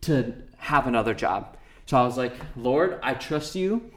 to 0.02 0.34
have 0.58 0.86
another 0.86 1.14
job. 1.14 1.56
So 1.86 1.96
I 1.96 2.04
was 2.04 2.16
like, 2.16 2.34
Lord, 2.56 2.98
I 3.02 3.14
trust 3.14 3.54
you. 3.54 3.90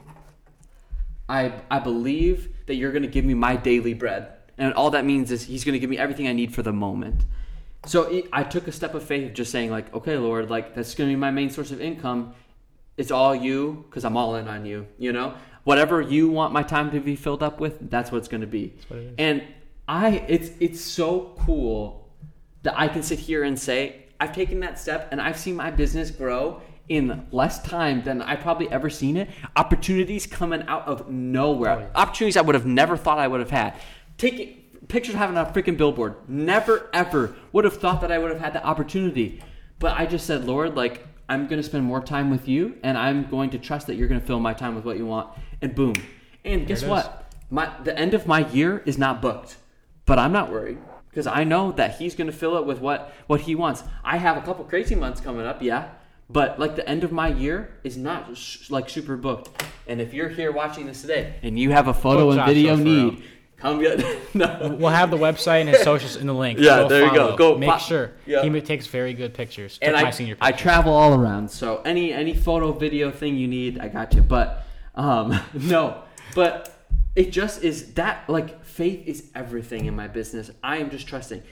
I 1.28 1.52
I 1.70 1.80
believe 1.80 2.48
that 2.66 2.76
you're 2.76 2.92
going 2.92 3.02
to 3.02 3.08
give 3.08 3.24
me 3.24 3.34
my 3.34 3.56
daily 3.56 3.94
bread. 3.94 4.28
And 4.58 4.72
all 4.74 4.90
that 4.90 5.04
means 5.04 5.30
is 5.30 5.42
he's 5.42 5.64
going 5.64 5.74
to 5.74 5.78
give 5.78 5.90
me 5.90 5.98
everything 5.98 6.28
I 6.28 6.32
need 6.32 6.54
for 6.54 6.62
the 6.62 6.72
moment. 6.72 7.24
So 7.86 8.22
I 8.32 8.42
took 8.42 8.66
a 8.66 8.72
step 8.72 8.94
of 8.94 9.02
faith, 9.02 9.26
of 9.26 9.34
just 9.34 9.52
saying 9.52 9.70
like, 9.70 9.92
okay, 9.94 10.16
Lord, 10.16 10.50
like 10.50 10.74
that's 10.74 10.94
going 10.94 11.10
to 11.10 11.12
be 11.14 11.18
my 11.18 11.30
main 11.30 11.50
source 11.50 11.70
of 11.70 11.80
income. 11.80 12.34
It's 12.96 13.10
all 13.10 13.34
you 13.34 13.84
because 13.88 14.04
I'm 14.04 14.16
all 14.16 14.36
in 14.36 14.48
on 14.48 14.64
you. 14.64 14.86
You 14.98 15.12
know, 15.12 15.34
whatever 15.64 16.00
you 16.00 16.28
want 16.30 16.52
my 16.52 16.62
time 16.62 16.90
to 16.92 17.00
be 17.00 17.16
filled 17.16 17.42
up 17.42 17.60
with, 17.60 17.90
that's 17.90 18.10
what 18.10 18.18
it's 18.18 18.28
going 18.28 18.40
to 18.40 18.46
be. 18.46 18.74
what. 18.88 19.00
And 19.18 19.42
I, 19.88 20.24
it's 20.28 20.50
it's 20.60 20.80
so 20.80 21.34
cool 21.40 22.08
that 22.62 22.78
I 22.78 22.88
can 22.88 23.02
sit 23.02 23.18
here 23.18 23.44
and 23.44 23.58
say 23.58 24.06
I've 24.18 24.34
taken 24.34 24.60
that 24.60 24.78
step 24.78 25.08
and 25.12 25.20
I've 25.20 25.38
seen 25.38 25.56
my 25.56 25.70
business 25.70 26.10
grow 26.10 26.62
in 26.88 27.26
less 27.32 27.62
time 27.62 28.02
than 28.02 28.22
I 28.22 28.36
probably 28.36 28.70
ever 28.70 28.88
seen 28.88 29.16
it. 29.16 29.28
Opportunities 29.56 30.26
coming 30.26 30.62
out 30.68 30.86
of 30.86 31.10
nowhere. 31.10 31.70
Oh, 31.70 31.78
yeah. 31.80 31.88
Opportunities 31.94 32.36
I 32.36 32.42
would 32.42 32.54
have 32.54 32.66
never 32.66 32.96
thought 32.96 33.18
I 33.18 33.28
would 33.28 33.40
have 33.40 33.50
had. 33.50 33.74
Taking 34.18 34.62
pictures 34.88 35.14
of 35.14 35.20
having 35.20 35.36
a 35.36 35.44
freaking 35.44 35.76
billboard. 35.76 36.16
Never 36.28 36.88
ever 36.92 37.36
would 37.52 37.64
have 37.64 37.76
thought 37.76 38.00
that 38.00 38.12
I 38.12 38.18
would 38.18 38.30
have 38.30 38.40
had 38.40 38.52
the 38.52 38.64
opportunity. 38.64 39.42
But 39.78 39.98
I 39.98 40.06
just 40.06 40.26
said, 40.26 40.44
Lord, 40.44 40.74
like 40.74 41.06
I'm 41.28 41.46
going 41.46 41.60
to 41.60 41.62
spend 41.62 41.84
more 41.84 42.00
time 42.00 42.30
with 42.30 42.48
you 42.48 42.76
and 42.82 42.96
I'm 42.96 43.28
going 43.28 43.50
to 43.50 43.58
trust 43.58 43.86
that 43.88 43.96
you're 43.96 44.08
going 44.08 44.20
to 44.20 44.26
fill 44.26 44.40
my 44.40 44.54
time 44.54 44.74
with 44.74 44.84
what 44.84 44.96
you 44.96 45.06
want. 45.06 45.30
And 45.60 45.74
boom. 45.74 45.94
And 46.44 46.66
guess 46.66 46.84
what? 46.84 47.32
My 47.50 47.72
the 47.82 47.96
end 47.98 48.14
of 48.14 48.26
my 48.26 48.46
year 48.48 48.82
is 48.86 48.98
not 48.98 49.20
booked. 49.20 49.56
But 50.06 50.20
I'm 50.20 50.32
not 50.32 50.52
worried 50.52 50.78
because 51.10 51.26
I 51.26 51.42
know 51.44 51.72
that 51.72 51.96
he's 51.96 52.14
going 52.14 52.28
to 52.28 52.32
fill 52.32 52.56
it 52.56 52.64
with 52.64 52.80
what 52.80 53.12
what 53.26 53.40
he 53.42 53.54
wants. 53.54 53.82
I 54.04 54.18
have 54.18 54.36
a 54.36 54.40
couple 54.40 54.64
crazy 54.64 54.94
months 54.94 55.20
coming 55.20 55.44
up, 55.44 55.60
yeah, 55.62 55.88
but 56.30 56.60
like 56.60 56.76
the 56.76 56.88
end 56.88 57.02
of 57.02 57.10
my 57.10 57.28
year 57.28 57.70
is 57.82 57.96
not 57.96 58.36
sh- 58.36 58.70
like 58.70 58.88
super 58.88 59.16
booked. 59.16 59.64
And 59.88 60.00
if 60.00 60.14
you're 60.14 60.28
here 60.28 60.52
watching 60.52 60.86
this 60.86 61.00
today 61.00 61.34
and 61.42 61.58
you 61.58 61.72
have 61.72 61.88
a 61.88 61.94
photo 61.94 62.30
Book 62.30 62.38
and 62.38 62.46
video 62.46 62.76
Joshua 62.76 62.84
need, 62.84 63.24
come 63.56 63.80
get 63.80 63.98
no. 64.34 64.76
We'll 64.78 64.90
have 64.90 65.10
the 65.10 65.16
website 65.16 65.60
and 65.62 65.68
his 65.70 65.82
socials 65.82 66.16
in 66.16 66.26
the 66.26 66.34
link. 66.34 66.58
Yeah, 66.58 66.84
there 66.84 67.04
you 67.06 67.14
go. 67.14 67.36
Go 67.36 67.56
Make 67.56 67.70
pop- 67.70 67.80
sure 67.80 68.12
Yeah. 68.26 68.42
he 68.42 68.60
takes 68.60 68.86
very 68.86 69.14
good 69.14 69.34
pictures. 69.34 69.78
And 69.82 69.96
I, 69.96 70.10
senior 70.10 70.36
I 70.40 70.52
travel 70.52 70.92
all 70.92 71.14
around, 71.14 71.50
so 71.50 71.82
any 71.84 72.12
any 72.12 72.34
photo, 72.34 72.72
video 72.72 73.10
thing 73.10 73.36
you 73.36 73.48
need, 73.48 73.78
I 73.78 73.88
got 73.88 74.14
you. 74.14 74.22
But 74.22 74.64
um, 74.94 75.38
no, 75.54 76.02
but 76.34 76.72
it 77.14 77.32
just 77.32 77.62
is 77.64 77.94
that 77.94 78.28
like 78.28 78.64
faith 78.64 79.06
is 79.06 79.30
everything 79.34 79.86
in 79.86 79.96
my 79.96 80.08
business. 80.08 80.50
I 80.62 80.78
am 80.78 80.90
just 80.90 81.06
trusting, 81.08 81.42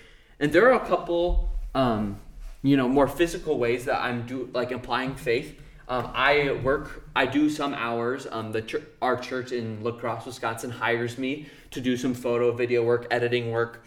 and 0.40 0.52
there 0.52 0.70
are 0.70 0.82
a 0.82 0.86
couple, 0.86 1.50
um, 1.74 2.20
you 2.62 2.76
know, 2.76 2.88
more 2.88 3.08
physical 3.08 3.58
ways 3.58 3.84
that 3.86 4.00
I'm 4.00 4.26
do 4.26 4.50
like 4.52 4.72
applying 4.72 5.14
faith. 5.14 5.60
Um, 5.86 6.10
I 6.14 6.60
work, 6.62 7.04
I 7.14 7.26
do 7.26 7.50
some 7.50 7.74
hours. 7.74 8.26
Um, 8.30 8.52
the 8.52 8.62
chur- 8.62 8.86
our 9.02 9.16
church 9.16 9.52
in 9.52 9.82
La 9.82 9.92
Crosse, 9.92 10.26
Wisconsin, 10.26 10.70
hires 10.70 11.18
me 11.18 11.46
to 11.72 11.80
do 11.80 11.96
some 11.96 12.14
photo, 12.14 12.52
video 12.52 12.82
work, 12.82 13.06
editing 13.10 13.50
work 13.50 13.84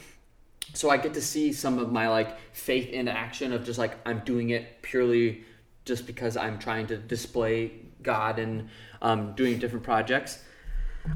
so 0.73 0.89
I 0.89 0.97
get 0.97 1.13
to 1.13 1.21
see 1.21 1.53
some 1.53 1.79
of 1.79 1.91
my 1.91 2.09
like 2.09 2.37
faith 2.53 2.89
in 2.89 3.07
action 3.07 3.53
of 3.53 3.65
just 3.65 3.79
like 3.79 3.95
I'm 4.05 4.19
doing 4.19 4.49
it 4.49 4.81
purely 4.81 5.43
just 5.85 6.05
because 6.05 6.35
I'm 6.35 6.59
trying 6.59 6.87
to 6.87 6.97
display 6.97 7.71
God 8.03 8.39
and 8.39 8.69
um, 9.01 9.33
doing 9.33 9.59
different 9.59 9.83
projects. 9.83 10.43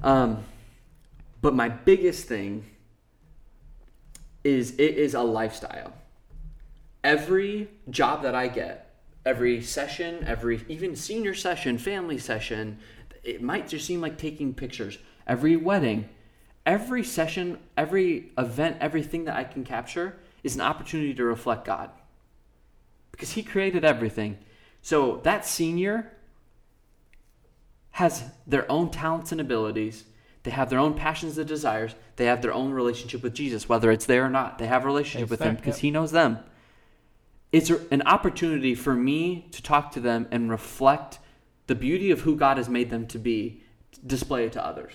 Um, 0.03 0.43
but 1.41 1.53
my 1.53 1.69
biggest 1.69 2.27
thing 2.27 2.65
is 4.43 4.71
it 4.71 4.97
is 4.97 5.13
a 5.13 5.21
lifestyle. 5.21 5.93
Every 7.03 7.69
job 7.89 8.23
that 8.23 8.35
I 8.35 8.47
get, 8.47 8.90
every 9.25 9.61
session, 9.61 10.23
every 10.25 10.63
even 10.67 10.95
senior 10.95 11.33
session, 11.33 11.77
family 11.77 12.17
session, 12.17 12.79
it 13.23 13.41
might 13.41 13.67
just 13.67 13.85
seem 13.85 14.01
like 14.01 14.17
taking 14.17 14.53
pictures. 14.53 14.97
Every 15.27 15.55
wedding, 15.55 16.09
every 16.65 17.03
session, 17.03 17.59
every 17.77 18.31
event, 18.37 18.77
everything 18.79 19.25
that 19.25 19.35
I 19.35 19.43
can 19.43 19.63
capture 19.63 20.17
is 20.43 20.55
an 20.55 20.61
opportunity 20.61 21.13
to 21.13 21.23
reflect 21.23 21.65
God. 21.65 21.91
Because 23.11 23.31
He 23.31 23.43
created 23.43 23.85
everything. 23.85 24.37
So 24.81 25.21
that 25.23 25.45
senior 25.45 26.11
has 27.91 28.23
their 28.47 28.69
own 28.71 28.89
talents 28.89 29.31
and 29.31 29.39
abilities. 29.39 30.05
They 30.43 30.51
have 30.51 30.71
their 30.71 30.79
own 30.79 30.95
passions 30.95 31.37
and 31.37 31.47
desires. 31.47 31.93
They 32.15 32.25
have 32.25 32.41
their 32.41 32.53
own 32.53 32.71
relationship 32.71 33.21
with 33.21 33.35
Jesus, 33.35 33.69
whether 33.69 33.91
it's 33.91 34.05
there 34.05 34.25
or 34.25 34.29
not. 34.29 34.57
They 34.57 34.65
have 34.65 34.83
a 34.83 34.87
relationship 34.87 35.23
It's 35.23 35.29
with 35.29 35.39
there, 35.41 35.49
Him 35.49 35.55
because 35.57 35.77
yep. 35.77 35.81
He 35.81 35.91
knows 35.91 36.11
them. 36.11 36.39
It's 37.51 37.69
an 37.69 38.01
opportunity 38.03 38.75
for 38.75 38.95
me 38.95 39.47
to 39.51 39.61
talk 39.61 39.91
to 39.91 39.99
them 39.99 40.27
and 40.31 40.49
reflect 40.49 41.19
the 41.67 41.75
beauty 41.75 42.11
of 42.11 42.21
who 42.21 42.35
God 42.35 42.57
has 42.57 42.69
made 42.69 42.89
them 42.89 43.07
to 43.07 43.19
be, 43.19 43.61
display 44.05 44.45
it 44.45 44.53
to 44.53 44.65
others. 44.65 44.93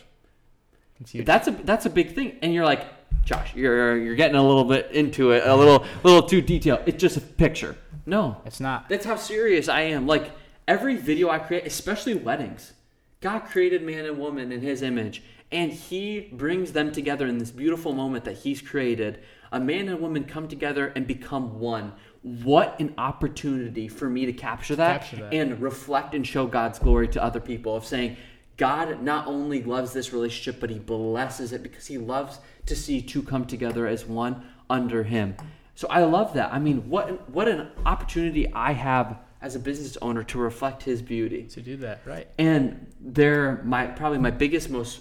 That's 1.13 1.47
a 1.49 1.51
that's 1.51 1.85
a 1.85 1.91
big 1.91 2.15
thing. 2.15 2.39
And 2.41 2.55
you're 2.55 2.65
like, 2.65 2.87
Josh, 3.25 3.55
you're 3.55 3.99
you're 3.99 4.15
getting 4.15 4.37
a 4.37 4.47
little 4.47 4.65
bit 4.65 4.91
into 4.93 5.33
it, 5.33 5.47
a 5.47 5.55
little 5.55 5.85
little 6.03 6.23
too 6.23 6.41
detailed. 6.41 6.81
It's 6.87 7.01
just 7.01 7.19
a 7.19 7.21
picture. 7.21 7.77
No, 8.07 8.41
It's 8.47 8.61
not. 8.61 8.89
that's 8.89 9.05
how 9.05 9.17
serious 9.17 9.69
I 9.69 9.81
am. 9.83 10.07
Like 10.07 10.31
every 10.67 10.97
video 10.97 11.29
I 11.29 11.39
create, 11.41 11.67
especially 11.67 12.15
weddings, 12.15 12.73
God 13.21 13.41
created 13.41 13.83
man 13.83 14.07
and 14.07 14.17
woman 14.19 14.53
in 14.53 14.63
His 14.63 14.81
image, 14.81 15.23
and 15.53 15.73
He 15.73 16.31
brings 16.33 16.73
them 16.73 16.93
together 16.93 17.27
in 17.27 17.37
this 17.39 17.51
beautiful 17.51 17.93
moment 17.93 18.25
that 18.25 18.39
He's 18.39 18.63
created. 18.63 19.21
A 19.53 19.61
man 19.61 19.89
and 19.89 20.01
woman 20.01 20.25
come 20.25 20.49
together 20.49 20.93
and 20.97 21.07
become 21.07 21.59
one. 21.61 21.93
What 22.27 22.81
an 22.81 22.93
opportunity 22.99 23.87
for 23.87 24.11
me 24.11 24.27
to 24.27 24.33
capture 24.33 24.75
that, 24.75 25.03
Capture 25.03 25.17
that. 25.17 25.33
and 25.33 25.63
reflect 25.63 26.13
and 26.13 26.27
show 26.27 26.49
God's 26.49 26.81
glory 26.81 27.07
to 27.09 27.23
other 27.23 27.39
people. 27.39 27.77
Of 27.77 27.85
saying, 27.87 28.17
God 28.57 29.01
not 29.01 29.29
only 29.29 29.63
loves 29.63 29.93
this 29.93 30.13
relationship, 30.13 30.61
but 30.61 30.69
He 30.69 30.81
blesses 30.81 31.53
it 31.53 31.63
because 31.63 31.87
He 31.87 31.99
loves 31.99 32.41
to 32.67 32.75
see 32.75 33.01
two 33.01 33.23
come 33.23 33.45
together 33.45 33.87
as 33.87 34.05
one 34.07 34.45
under 34.69 35.05
Him. 35.05 35.37
So 35.77 35.87
I 35.89 36.03
love 36.03 36.35
that. 36.35 36.53
I 36.53 36.59
mean, 36.59 36.89
what 36.91 37.31
what 37.31 37.47
an 37.47 37.69
opportunity 37.85 38.53
I 38.53 38.73
have 38.73 39.19
as 39.41 39.55
a 39.55 39.61
business 39.61 39.97
owner 40.03 40.25
to 40.25 40.39
reflect 40.39 40.83
His 40.83 41.03
beauty. 41.03 41.45
To 41.45 41.61
do 41.61 41.77
that, 41.77 42.01
right. 42.05 42.27
And 42.39 42.93
they're 43.01 43.63
my 43.63 43.87
probably 43.87 44.19
my 44.19 44.33
biggest, 44.33 44.69
most 44.69 45.01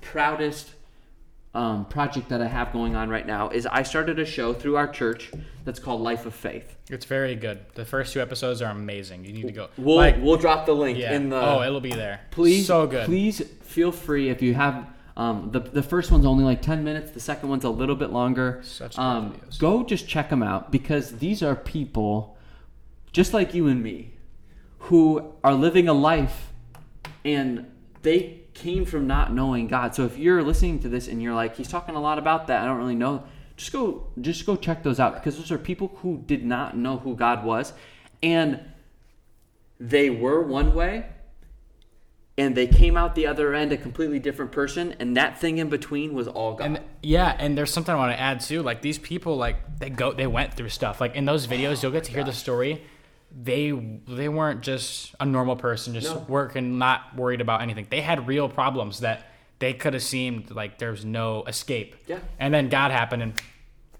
proudest 0.00 0.70
um, 1.56 1.86
project 1.86 2.28
that 2.28 2.42
I 2.42 2.46
have 2.46 2.72
going 2.72 2.94
on 2.94 3.08
right 3.08 3.26
now 3.26 3.48
is 3.48 3.66
I 3.66 3.82
started 3.82 4.18
a 4.18 4.26
show 4.26 4.52
through 4.52 4.76
our 4.76 4.86
church 4.86 5.32
that's 5.64 5.78
called 5.78 6.02
Life 6.02 6.26
of 6.26 6.34
Faith. 6.34 6.76
It's 6.90 7.06
very 7.06 7.34
good. 7.34 7.60
The 7.74 7.84
first 7.84 8.12
two 8.12 8.20
episodes 8.20 8.60
are 8.60 8.70
amazing. 8.70 9.24
You 9.24 9.32
need 9.32 9.46
to 9.46 9.52
go. 9.52 9.68
We'll 9.78 9.96
like, 9.96 10.16
we'll 10.20 10.36
drop 10.36 10.66
the 10.66 10.74
link 10.74 10.98
yeah. 10.98 11.14
in 11.14 11.30
the 11.30 11.40
oh, 11.40 11.62
it'll 11.62 11.80
be 11.80 11.92
there. 11.92 12.20
please 12.30 12.66
So 12.66 12.86
good. 12.86 13.06
please 13.06 13.40
feel 13.62 13.90
free 13.90 14.28
if 14.28 14.42
you 14.42 14.54
have 14.54 14.86
um, 15.16 15.50
the, 15.50 15.60
the 15.60 15.82
first 15.82 16.10
one's 16.10 16.26
only 16.26 16.44
like 16.44 16.60
10 16.60 16.84
minutes 16.84 17.10
the 17.12 17.20
second 17.20 17.48
one's 17.48 17.64
a 17.64 17.70
little 17.70 17.96
bit 17.96 18.10
longer 18.10 18.60
Such 18.62 18.96
good 18.96 19.02
um, 19.02 19.32
videos. 19.32 19.58
go 19.58 19.82
just 19.82 20.06
check 20.06 20.28
them 20.28 20.42
out 20.42 20.70
because 20.70 21.18
these 21.18 21.42
are 21.42 21.56
people 21.56 22.36
just 23.12 23.32
like 23.32 23.54
you 23.54 23.66
and 23.66 23.82
me 23.82 24.12
who 24.78 25.32
are 25.42 25.54
living 25.54 25.88
a 25.88 25.94
life 25.94 26.52
and 27.24 27.66
they 28.02 28.42
came 28.56 28.84
from 28.84 29.06
not 29.06 29.32
knowing 29.32 29.68
god 29.68 29.94
so 29.94 30.04
if 30.04 30.18
you're 30.18 30.42
listening 30.42 30.78
to 30.78 30.88
this 30.88 31.06
and 31.06 31.22
you're 31.22 31.34
like 31.34 31.56
he's 31.56 31.68
talking 31.68 31.94
a 31.94 32.00
lot 32.00 32.18
about 32.18 32.46
that 32.46 32.62
i 32.62 32.64
don't 32.64 32.78
really 32.78 32.94
know 32.94 33.22
just 33.56 33.72
go 33.72 34.06
just 34.20 34.44
go 34.46 34.56
check 34.56 34.82
those 34.82 34.98
out 34.98 35.14
because 35.14 35.36
those 35.36 35.52
are 35.52 35.58
people 35.58 35.92
who 36.02 36.22
did 36.26 36.44
not 36.44 36.76
know 36.76 36.98
who 36.98 37.14
god 37.14 37.44
was 37.44 37.72
and 38.22 38.60
they 39.78 40.10
were 40.10 40.42
one 40.42 40.74
way 40.74 41.06
and 42.38 42.54
they 42.54 42.66
came 42.66 42.96
out 42.96 43.14
the 43.14 43.26
other 43.26 43.54
end 43.54 43.72
a 43.72 43.76
completely 43.76 44.18
different 44.18 44.52
person 44.52 44.94
and 44.98 45.16
that 45.16 45.38
thing 45.38 45.58
in 45.58 45.68
between 45.68 46.12
was 46.14 46.28
all 46.28 46.54
God. 46.54 46.66
And 46.66 46.80
yeah, 47.02 47.34
and 47.38 47.56
there's 47.56 47.72
something 47.72 47.94
I 47.94 47.96
want 47.96 48.12
to 48.12 48.20
add 48.20 48.40
too. 48.40 48.62
Like 48.62 48.82
these 48.82 48.98
people, 48.98 49.36
like 49.36 49.78
they 49.78 49.90
go, 49.90 50.12
they 50.12 50.26
went 50.26 50.54
through 50.54 50.68
stuff. 50.68 51.00
Like 51.00 51.14
in 51.14 51.24
those 51.24 51.46
videos, 51.46 51.82
you'll 51.82 51.92
get 51.92 52.04
to 52.04 52.12
hear 52.12 52.24
the 52.24 52.32
story. 52.32 52.82
They 53.38 53.70
they 53.70 54.30
weren't 54.30 54.62
just 54.62 55.14
a 55.20 55.26
normal 55.26 55.56
person, 55.56 55.92
just 55.92 56.14
No. 56.14 56.24
working, 56.26 56.78
not 56.78 57.14
worried 57.14 57.42
about 57.42 57.60
anything. 57.60 57.86
They 57.90 58.00
had 58.00 58.26
real 58.26 58.48
problems 58.48 59.00
that 59.00 59.30
they 59.58 59.74
could 59.74 59.92
have 59.92 60.02
seemed 60.02 60.50
like 60.50 60.78
there's 60.78 61.04
no 61.04 61.44
escape. 61.44 61.96
Yeah. 62.06 62.18
And 62.38 62.54
then 62.54 62.70
God 62.70 62.92
happened, 62.92 63.22
and 63.22 63.32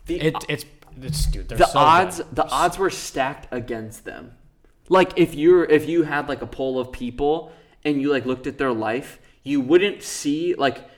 the 0.07 0.20
it, 0.20 0.37
it's 0.49 0.64
it's 1.03 1.26
dude. 1.26 1.49
The 1.51 1.66
so 1.66 1.78
odds 1.78 2.16
good. 2.18 2.26
the 2.32 2.49
odds 2.49 2.78
were 2.78 2.89
stacked 2.89 3.49
against 3.51 4.05
them. 4.07 4.32
Like 4.89 5.12
if 5.16 5.34
you're 5.34 5.64
if 5.64 5.87
you 5.87 6.05
had 6.05 6.28
like 6.28 6.41
a 6.41 6.47
poll 6.47 6.78
of 6.80 6.91
people 6.93 7.53
and 7.84 8.01
you 8.01 8.11
like 8.11 8.24
looked 8.24 8.47
at 8.47 8.57
their 8.57 8.72
life, 8.72 9.18
you 9.43 9.61
wouldn't 9.61 10.03
see 10.03 10.55
like 10.55 10.89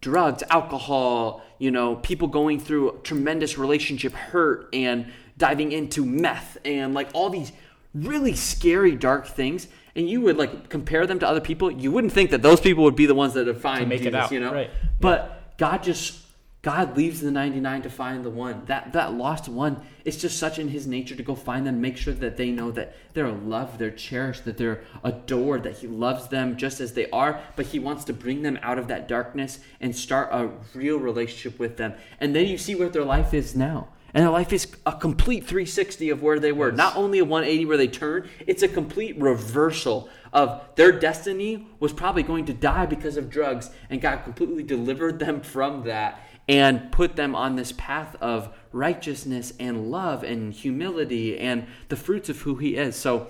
drugs, 0.00 0.42
alcohol, 0.48 1.42
you 1.58 1.70
know, 1.70 1.96
people 1.96 2.28
going 2.28 2.60
through 2.60 3.00
tremendous 3.02 3.58
relationship 3.58 4.12
hurt 4.14 4.68
and 4.72 5.12
diving 5.36 5.72
into 5.72 6.04
meth 6.06 6.56
and 6.64 6.94
like 6.94 7.08
all 7.12 7.28
these 7.28 7.52
really 7.94 8.34
scary, 8.34 8.96
dark 8.96 9.26
things, 9.26 9.68
and 9.94 10.08
you 10.08 10.20
would 10.22 10.36
like 10.36 10.68
compare 10.68 11.06
them 11.06 11.18
to 11.20 11.28
other 11.28 11.40
people, 11.40 11.70
you 11.70 11.92
wouldn't 11.92 12.12
think 12.12 12.30
that 12.30 12.42
those 12.42 12.60
people 12.60 12.84
would 12.84 12.96
be 12.96 13.06
the 13.06 13.14
ones 13.14 13.34
that 13.34 13.46
would 13.46 13.60
find 13.60 13.88
make 13.88 14.04
it 14.04 14.14
out, 14.14 14.32
you 14.32 14.40
know? 14.40 14.52
right. 14.52 14.70
But 15.00 15.56
God 15.56 15.82
just 15.82 16.20
God 16.62 16.96
leaves 16.96 17.20
the 17.20 17.30
99 17.30 17.82
to 17.82 17.90
find 17.90 18.24
the 18.24 18.30
one. 18.30 18.62
That 18.66 18.94
that 18.94 19.12
lost 19.12 19.50
one, 19.50 19.82
it's 20.04 20.16
just 20.16 20.38
such 20.38 20.58
in 20.58 20.68
his 20.68 20.86
nature 20.86 21.14
to 21.14 21.22
go 21.22 21.34
find 21.34 21.66
them, 21.66 21.80
make 21.82 21.98
sure 21.98 22.14
that 22.14 22.38
they 22.38 22.50
know 22.50 22.70
that 22.70 22.96
they're 23.12 23.30
loved, 23.30 23.78
they're 23.78 23.90
cherished, 23.90 24.46
that 24.46 24.56
they're 24.56 24.82
adored, 25.04 25.64
that 25.64 25.76
he 25.76 25.86
loves 25.86 26.28
them 26.28 26.56
just 26.56 26.80
as 26.80 26.94
they 26.94 27.08
are, 27.10 27.38
but 27.54 27.66
he 27.66 27.78
wants 27.78 28.04
to 28.04 28.14
bring 28.14 28.40
them 28.40 28.58
out 28.62 28.78
of 28.78 28.88
that 28.88 29.06
darkness 29.06 29.60
and 29.78 29.94
start 29.94 30.30
a 30.32 30.50
real 30.74 30.98
relationship 30.98 31.58
with 31.58 31.76
them. 31.76 31.92
And 32.18 32.34
then 32.34 32.46
you 32.46 32.56
see 32.56 32.74
what 32.74 32.94
their 32.94 33.04
life 33.04 33.34
is 33.34 33.54
now. 33.54 33.88
And 34.14 34.22
their 34.22 34.30
life 34.30 34.52
is 34.52 34.68
a 34.86 34.92
complete 34.92 35.40
360 35.44 36.08
of 36.10 36.22
where 36.22 36.38
they 36.38 36.52
were. 36.52 36.70
Not 36.70 36.96
only 36.96 37.18
a 37.18 37.24
180 37.24 37.66
where 37.66 37.76
they 37.76 37.88
turn, 37.88 38.28
it's 38.46 38.62
a 38.62 38.68
complete 38.68 39.20
reversal 39.20 40.08
of 40.32 40.62
their 40.76 40.92
destiny 40.92 41.66
was 41.80 41.92
probably 41.92 42.22
going 42.22 42.44
to 42.46 42.54
die 42.54 42.86
because 42.86 43.16
of 43.16 43.28
drugs, 43.28 43.70
and 43.90 44.00
God 44.00 44.22
completely 44.22 44.62
delivered 44.62 45.18
them 45.18 45.40
from 45.40 45.82
that 45.84 46.20
and 46.48 46.92
put 46.92 47.16
them 47.16 47.34
on 47.34 47.56
this 47.56 47.72
path 47.72 48.16
of 48.20 48.54
righteousness 48.70 49.52
and 49.58 49.90
love 49.90 50.22
and 50.22 50.52
humility 50.52 51.38
and 51.38 51.66
the 51.88 51.96
fruits 51.96 52.28
of 52.28 52.40
who 52.42 52.56
He 52.56 52.76
is. 52.76 52.94
So, 52.94 53.28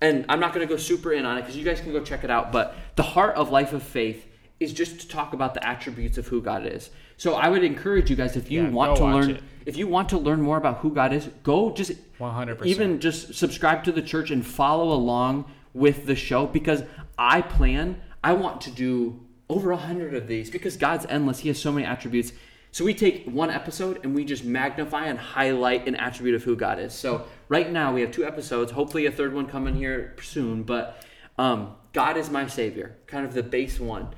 and 0.00 0.26
I'm 0.28 0.40
not 0.40 0.52
going 0.52 0.66
to 0.66 0.70
go 0.70 0.78
super 0.78 1.12
in 1.12 1.24
on 1.24 1.38
it 1.38 1.42
because 1.42 1.56
you 1.56 1.64
guys 1.64 1.80
can 1.80 1.92
go 1.92 2.02
check 2.02 2.24
it 2.24 2.30
out, 2.30 2.52
but 2.52 2.74
the 2.96 3.02
heart 3.02 3.36
of 3.36 3.50
life 3.50 3.72
of 3.72 3.82
faith 3.82 4.26
is 4.58 4.72
just 4.72 5.00
to 5.00 5.08
talk 5.08 5.32
about 5.32 5.54
the 5.54 5.66
attributes 5.66 6.18
of 6.18 6.28
who 6.28 6.42
God 6.42 6.66
is. 6.66 6.90
So 7.16 7.34
I 7.34 7.48
would 7.48 7.64
encourage 7.64 8.10
you 8.10 8.16
guys 8.16 8.36
if 8.36 8.50
you 8.50 8.64
Yeah, 8.64 8.70
want 8.70 8.96
to 8.96 9.04
learn 9.04 9.30
it. 9.30 9.42
If 9.66 9.76
you 9.76 9.86
want 9.86 10.08
to 10.10 10.18
learn 10.18 10.40
more 10.40 10.56
about 10.56 10.78
who 10.78 10.92
God 10.92 11.12
is, 11.12 11.28
go 11.42 11.72
just 11.72 11.92
100%. 12.18 12.66
even 12.66 13.00
just 13.00 13.34
subscribe 13.34 13.84
to 13.84 13.92
the 13.92 14.02
church 14.02 14.30
and 14.30 14.44
follow 14.44 14.92
along 14.92 15.50
with 15.74 16.06
the 16.06 16.16
show 16.16 16.46
because 16.46 16.82
I 17.18 17.42
plan 17.42 18.00
I 18.24 18.34
want 18.34 18.60
to 18.62 18.70
do 18.70 19.20
over 19.48 19.72
a 19.72 19.76
hundred 19.76 20.14
of 20.14 20.26
these 20.28 20.50
because 20.50 20.76
God's 20.76 21.06
endless. 21.06 21.40
He 21.40 21.48
has 21.48 21.58
so 21.58 21.72
many 21.72 21.86
attributes. 21.86 22.32
So 22.70 22.84
we 22.84 22.94
take 22.94 23.26
one 23.26 23.50
episode 23.50 24.00
and 24.02 24.14
we 24.14 24.24
just 24.24 24.44
magnify 24.44 25.06
and 25.06 25.18
highlight 25.18 25.86
an 25.86 25.94
attribute 25.96 26.34
of 26.34 26.42
who 26.42 26.56
God 26.56 26.78
is. 26.78 26.94
So 26.94 27.26
right 27.48 27.70
now 27.70 27.92
we 27.92 28.00
have 28.00 28.12
two 28.12 28.24
episodes. 28.24 28.72
Hopefully 28.72 29.04
a 29.06 29.10
third 29.10 29.34
one 29.34 29.46
coming 29.46 29.74
here 29.74 30.16
soon. 30.22 30.62
But 30.62 31.04
um, 31.36 31.74
God 31.92 32.16
is 32.16 32.30
my 32.30 32.46
savior, 32.46 32.96
kind 33.06 33.26
of 33.26 33.34
the 33.34 33.42
base 33.42 33.78
one 33.78 34.14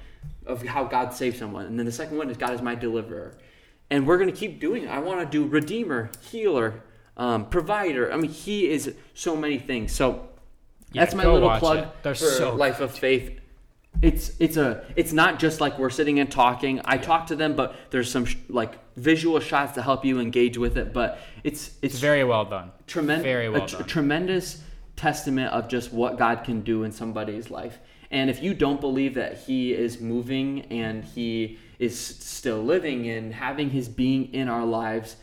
of 0.47 0.63
how 0.63 0.85
God 0.85 1.13
saves 1.13 1.39
someone, 1.39 1.67
and 1.67 1.79
then 1.79 1.87
the 1.87 1.93
second 1.93 2.17
one 2.17 2.31
is 2.31 2.37
God 2.37 2.53
is 2.53 2.63
my 2.63 2.75
deliverer. 2.75 3.37
And 3.91 4.07
we're 4.07 4.19
going 4.19 4.31
to 4.31 4.37
keep 4.37 4.61
doing 4.61 4.85
it. 4.85 4.89
I 4.89 4.99
want 4.99 5.21
to 5.21 5.27
do 5.27 5.47
redeemer, 5.47 6.11
healer, 6.31 6.83
um, 7.17 7.47
provider. 7.49 8.13
I 8.13 8.17
mean, 8.17 8.31
He 8.31 8.69
is 8.69 8.95
so 9.15 9.37
many 9.37 9.59
things. 9.59 9.93
So 9.93 10.29
Yeah, 10.93 11.03
that's 11.03 11.15
my 11.15 11.25
little 11.27 11.51
plug 11.59 11.89
for 12.03 12.15
so 12.15 12.55
life 12.55 12.81
of 12.81 12.91
faith. 12.93 13.41
It's 14.03 14.33
it's 14.41 14.57
a 14.57 14.85
it's 14.97 15.13
not 15.13 15.39
just 15.39 15.61
like 15.61 15.79
we're 15.79 15.91
sitting 15.91 16.19
and 16.19 16.29
talking. 16.31 16.81
I 16.85 16.99
talk 16.99 17.29
to 17.29 17.37
them, 17.37 17.55
but 17.55 17.77
there's 17.91 18.11
some 18.11 18.25
sh- 18.25 18.37
like 18.49 18.73
visual 18.97 19.39
shots 19.39 19.73
to 19.75 19.83
help 19.83 20.05
you 20.05 20.19
engage 20.19 20.59
with 20.59 20.77
it. 20.77 20.93
But 20.93 21.19
it's 21.45 21.69
it's 21.81 21.95
It's 21.95 21.99
very 22.01 22.25
well 22.25 22.45
done. 22.45 22.73
tremendous, 22.89 23.23
Very 23.25 23.49
well 23.49 23.63
a 23.65 23.69
tr- 23.69 23.77
done. 23.77 23.87
tremendous 23.87 24.63
testament 24.97 25.53
of 25.53 25.69
just 25.69 25.93
what 25.93 26.19
God 26.19 26.43
can 26.43 26.63
do 26.63 26.83
in 26.83 26.91
somebody's 26.91 27.51
life. 27.51 27.79
And 28.11 28.29
if 28.31 28.43
you 28.43 28.53
don't 28.53 28.81
believe 28.81 29.15
that 29.15 29.39
He 29.39 29.73
is 29.73 30.01
moving 30.01 30.63
and 30.73 31.05
He 31.05 31.59
is 31.79 31.99
still 31.99 32.63
living 32.63 33.09
and 33.09 33.35
having 33.35 33.71
His 33.71 33.89
being 33.89 34.33
in 34.33 34.49
our 34.49 34.65
lives, 34.65 35.17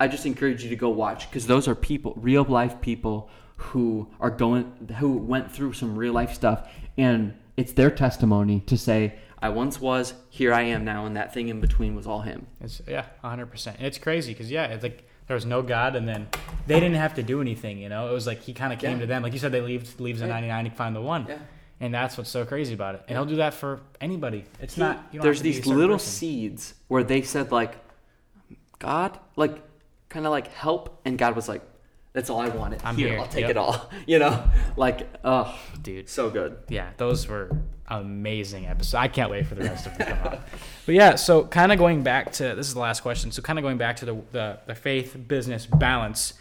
I 0.00 0.08
just 0.08 0.26
encourage 0.26 0.62
you 0.62 0.70
to 0.70 0.76
go 0.76 0.88
watch 0.88 1.28
because 1.28 1.46
those 1.46 1.66
are 1.68 1.74
people, 1.74 2.14
real 2.16 2.44
life 2.44 2.80
people 2.80 3.28
who 3.56 4.08
are 4.20 4.30
going, 4.30 4.64
who 4.98 5.16
went 5.18 5.50
through 5.50 5.72
some 5.72 5.96
real 5.96 6.12
life 6.12 6.32
stuff, 6.32 6.68
and 6.96 7.34
it's 7.56 7.72
their 7.72 7.90
testimony 7.90 8.60
to 8.66 8.78
say, 8.78 9.16
"I 9.42 9.48
once 9.48 9.80
was, 9.80 10.14
here 10.30 10.52
I 10.54 10.62
am 10.62 10.84
now," 10.84 11.04
and 11.06 11.16
that 11.16 11.34
thing 11.34 11.48
in 11.48 11.60
between 11.60 11.96
was 11.96 12.06
all 12.06 12.20
Him. 12.20 12.46
It's 12.60 12.80
yeah, 12.86 13.06
100%. 13.24 13.74
And 13.78 13.86
it's 13.86 13.98
crazy 13.98 14.32
because 14.32 14.50
yeah, 14.50 14.66
it's 14.66 14.84
like 14.84 15.08
there 15.26 15.34
was 15.34 15.44
no 15.44 15.62
God, 15.62 15.96
and 15.96 16.08
then 16.08 16.28
they 16.68 16.78
didn't 16.78 16.94
have 16.96 17.14
to 17.14 17.22
do 17.24 17.40
anything. 17.40 17.78
You 17.78 17.88
know, 17.88 18.08
it 18.08 18.12
was 18.12 18.26
like 18.28 18.42
He 18.42 18.54
kind 18.54 18.72
of 18.72 18.78
came 18.78 18.92
Yeah. 18.92 19.00
to 19.00 19.06
them. 19.06 19.22
Like 19.24 19.32
you 19.32 19.40
said, 19.40 19.50
they 19.50 19.60
leaves 19.60 19.98
leaves 19.98 20.20
the 20.20 20.26
Yeah. 20.26 20.34
99 20.34 20.64
to 20.66 20.70
find 20.70 20.94
the 20.94 21.02
one. 21.02 21.26
Yeah. 21.28 21.38
And 21.80 21.94
that's 21.94 22.18
what's 22.18 22.30
so 22.30 22.44
crazy 22.44 22.74
about 22.74 22.96
it. 22.96 23.02
And 23.08 23.16
He'll 23.16 23.24
do 23.24 23.36
that 23.36 23.54
for 23.54 23.80
anybody. 24.00 24.44
It's 24.60 24.76
not. 24.76 25.06
You 25.12 25.18
don't 25.18 25.24
there's 25.24 25.38
have 25.38 25.44
to 25.46 25.50
be 25.52 25.58
a 25.58 25.60
these 25.60 25.66
little 25.66 25.96
person. 25.96 26.10
seeds 26.10 26.74
where 26.88 27.04
they 27.04 27.22
said 27.22 27.52
like 27.52 27.76
god 28.78 29.18
like 29.36 29.60
kind 30.08 30.24
of 30.24 30.30
like 30.30 30.48
help 30.54 31.00
and 31.04 31.18
god 31.18 31.34
was 31.34 31.48
like 31.48 31.62
that's 32.12 32.30
all 32.30 32.40
i 32.40 32.48
wanted 32.48 32.80
I'm 32.84 32.96
here, 32.96 33.08
here. 33.08 33.18
i'll 33.18 33.26
take 33.26 33.42
Yep. 33.42 33.50
it 33.50 33.56
all 33.56 33.90
you 34.06 34.18
know 34.20 34.44
like 34.76 35.08
oh 35.24 35.58
dude. 35.82 36.08
so 36.08 36.30
good 36.30 36.58
yeah, 36.68 36.90
those 36.96 37.26
were 37.26 37.50
amazing 37.90 38.66
episodes. 38.66 38.94
I 38.94 39.08
can't 39.08 39.30
wait 39.30 39.46
for 39.46 39.54
the 39.54 39.64
rest 39.64 39.86
of 39.86 39.96
them 39.96 40.06
to 40.06 40.14
come 40.14 40.32
out. 40.32 40.40
But 40.86 40.94
yeah, 40.94 41.16
so 41.16 41.44
kind 41.44 41.72
of 41.72 41.78
going 41.78 42.02
back 42.02 42.32
to 42.32 42.54
this 42.54 42.66
is 42.66 42.74
the 42.74 42.80
last 42.80 43.00
question. 43.00 43.30
So 43.30 43.42
kind 43.42 43.58
of 43.58 43.62
going 43.62 43.76
back 43.78 43.96
to 43.96 44.06
the, 44.06 44.16
the 44.32 44.58
the 44.66 44.74
faith 44.74 45.16
business 45.28 45.66
balance. 45.66 46.34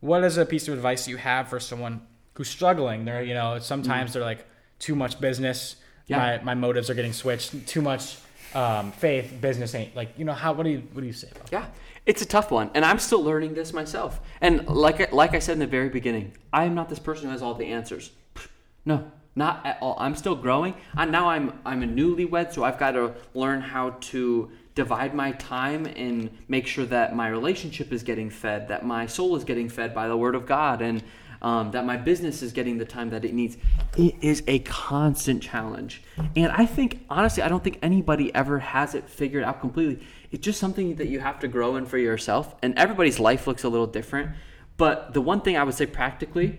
What 0.00 0.24
is 0.24 0.36
a 0.38 0.44
piece 0.44 0.66
of 0.66 0.74
advice 0.74 1.06
you 1.06 1.18
have 1.18 1.48
for 1.48 1.60
someone 1.60 2.00
who's 2.34 2.48
struggling? 2.48 3.04
They're 3.04 3.22
you 3.22 3.34
know 3.34 3.58
sometimes 3.60 4.10
mm. 4.10 4.14
they're 4.14 4.24
like 4.24 4.44
too 4.82 4.94
much 4.94 5.20
business. 5.20 5.76
Yeah. 6.08 6.18
My 6.18 6.30
my 6.50 6.54
motives 6.54 6.90
are 6.90 6.94
getting 6.94 7.12
switched. 7.14 7.66
Too 7.66 7.80
much 7.82 8.04
um, 8.54 8.92
faith 8.92 9.26
business 9.40 9.74
ain't 9.74 9.96
like 9.96 10.10
you 10.18 10.24
know 10.26 10.34
how 10.34 10.52
what 10.52 10.64
do 10.64 10.70
you 10.70 10.82
what 10.92 11.00
do 11.00 11.06
you 11.06 11.12
say 11.12 11.28
about? 11.30 11.46
that? 11.46 11.52
yeah 11.52 11.66
it's 12.04 12.20
a 12.20 12.26
tough 12.26 12.50
one 12.50 12.68
and 12.74 12.84
i'm 12.84 12.98
still 12.98 13.22
learning 13.22 13.54
this 13.54 13.72
myself 13.72 14.20
and 14.42 14.66
like 14.68 15.00
I- 15.00 15.08
like 15.10 15.32
i 15.34 15.38
said 15.38 15.54
in 15.54 15.58
the 15.60 15.66
very 15.78 15.88
beginning 15.88 16.36
i 16.52 16.64
am 16.64 16.74
not 16.74 16.90
this 16.90 16.98
person 16.98 17.24
who 17.26 17.30
has 17.30 17.40
all 17.40 17.54
the 17.54 17.64
answers 17.66 18.10
no 18.84 19.10
not 19.34 19.64
at 19.64 19.78
all 19.80 19.96
i'm 19.98 20.14
still 20.14 20.34
growing 20.34 20.74
and 20.98 21.10
now 21.10 21.30
i'm 21.30 21.58
i'm 21.64 21.82
a 21.82 21.86
newlywed 21.86 22.52
so 22.52 22.62
i've 22.62 22.78
got 22.78 22.90
to 22.90 23.14
learn 23.32 23.62
how 23.62 23.90
to 24.12 24.50
divide 24.74 25.14
my 25.14 25.32
time 25.32 25.86
and 25.86 26.30
make 26.48 26.66
sure 26.66 26.84
that 26.84 27.16
my 27.16 27.28
relationship 27.28 27.90
is 27.90 28.02
getting 28.02 28.28
fed 28.28 28.68
that 28.68 28.84
my 28.84 29.06
soul 29.06 29.34
is 29.34 29.44
getting 29.44 29.68
fed 29.70 29.94
by 29.94 30.08
the 30.08 30.16
word 30.16 30.34
of 30.34 30.44
god 30.44 30.82
and 30.82 31.02
um, 31.42 31.70
that 31.72 31.84
my 31.84 31.96
business 31.96 32.40
is 32.42 32.52
getting 32.52 32.78
the 32.78 32.84
time 32.84 33.10
that 33.10 33.24
it 33.24 33.34
needs 33.34 33.56
it 33.98 34.14
is 34.20 34.42
a 34.46 34.60
constant 34.60 35.42
challenge 35.42 36.02
and 36.34 36.50
i 36.52 36.64
think 36.64 37.04
honestly 37.10 37.42
i 37.42 37.48
don't 37.48 37.62
think 37.62 37.78
anybody 37.82 38.34
ever 38.34 38.58
has 38.58 38.94
it 38.94 39.08
figured 39.08 39.44
out 39.44 39.60
completely 39.60 40.04
it's 40.30 40.44
just 40.44 40.58
something 40.58 40.94
that 40.96 41.08
you 41.08 41.20
have 41.20 41.38
to 41.38 41.48
grow 41.48 41.76
in 41.76 41.84
for 41.84 41.98
yourself 41.98 42.54
and 42.62 42.78
everybody's 42.78 43.18
life 43.18 43.46
looks 43.46 43.64
a 43.64 43.68
little 43.68 43.86
different 43.86 44.30
but 44.76 45.12
the 45.12 45.20
one 45.20 45.40
thing 45.40 45.56
i 45.56 45.62
would 45.62 45.74
say 45.74 45.84
practically 45.84 46.58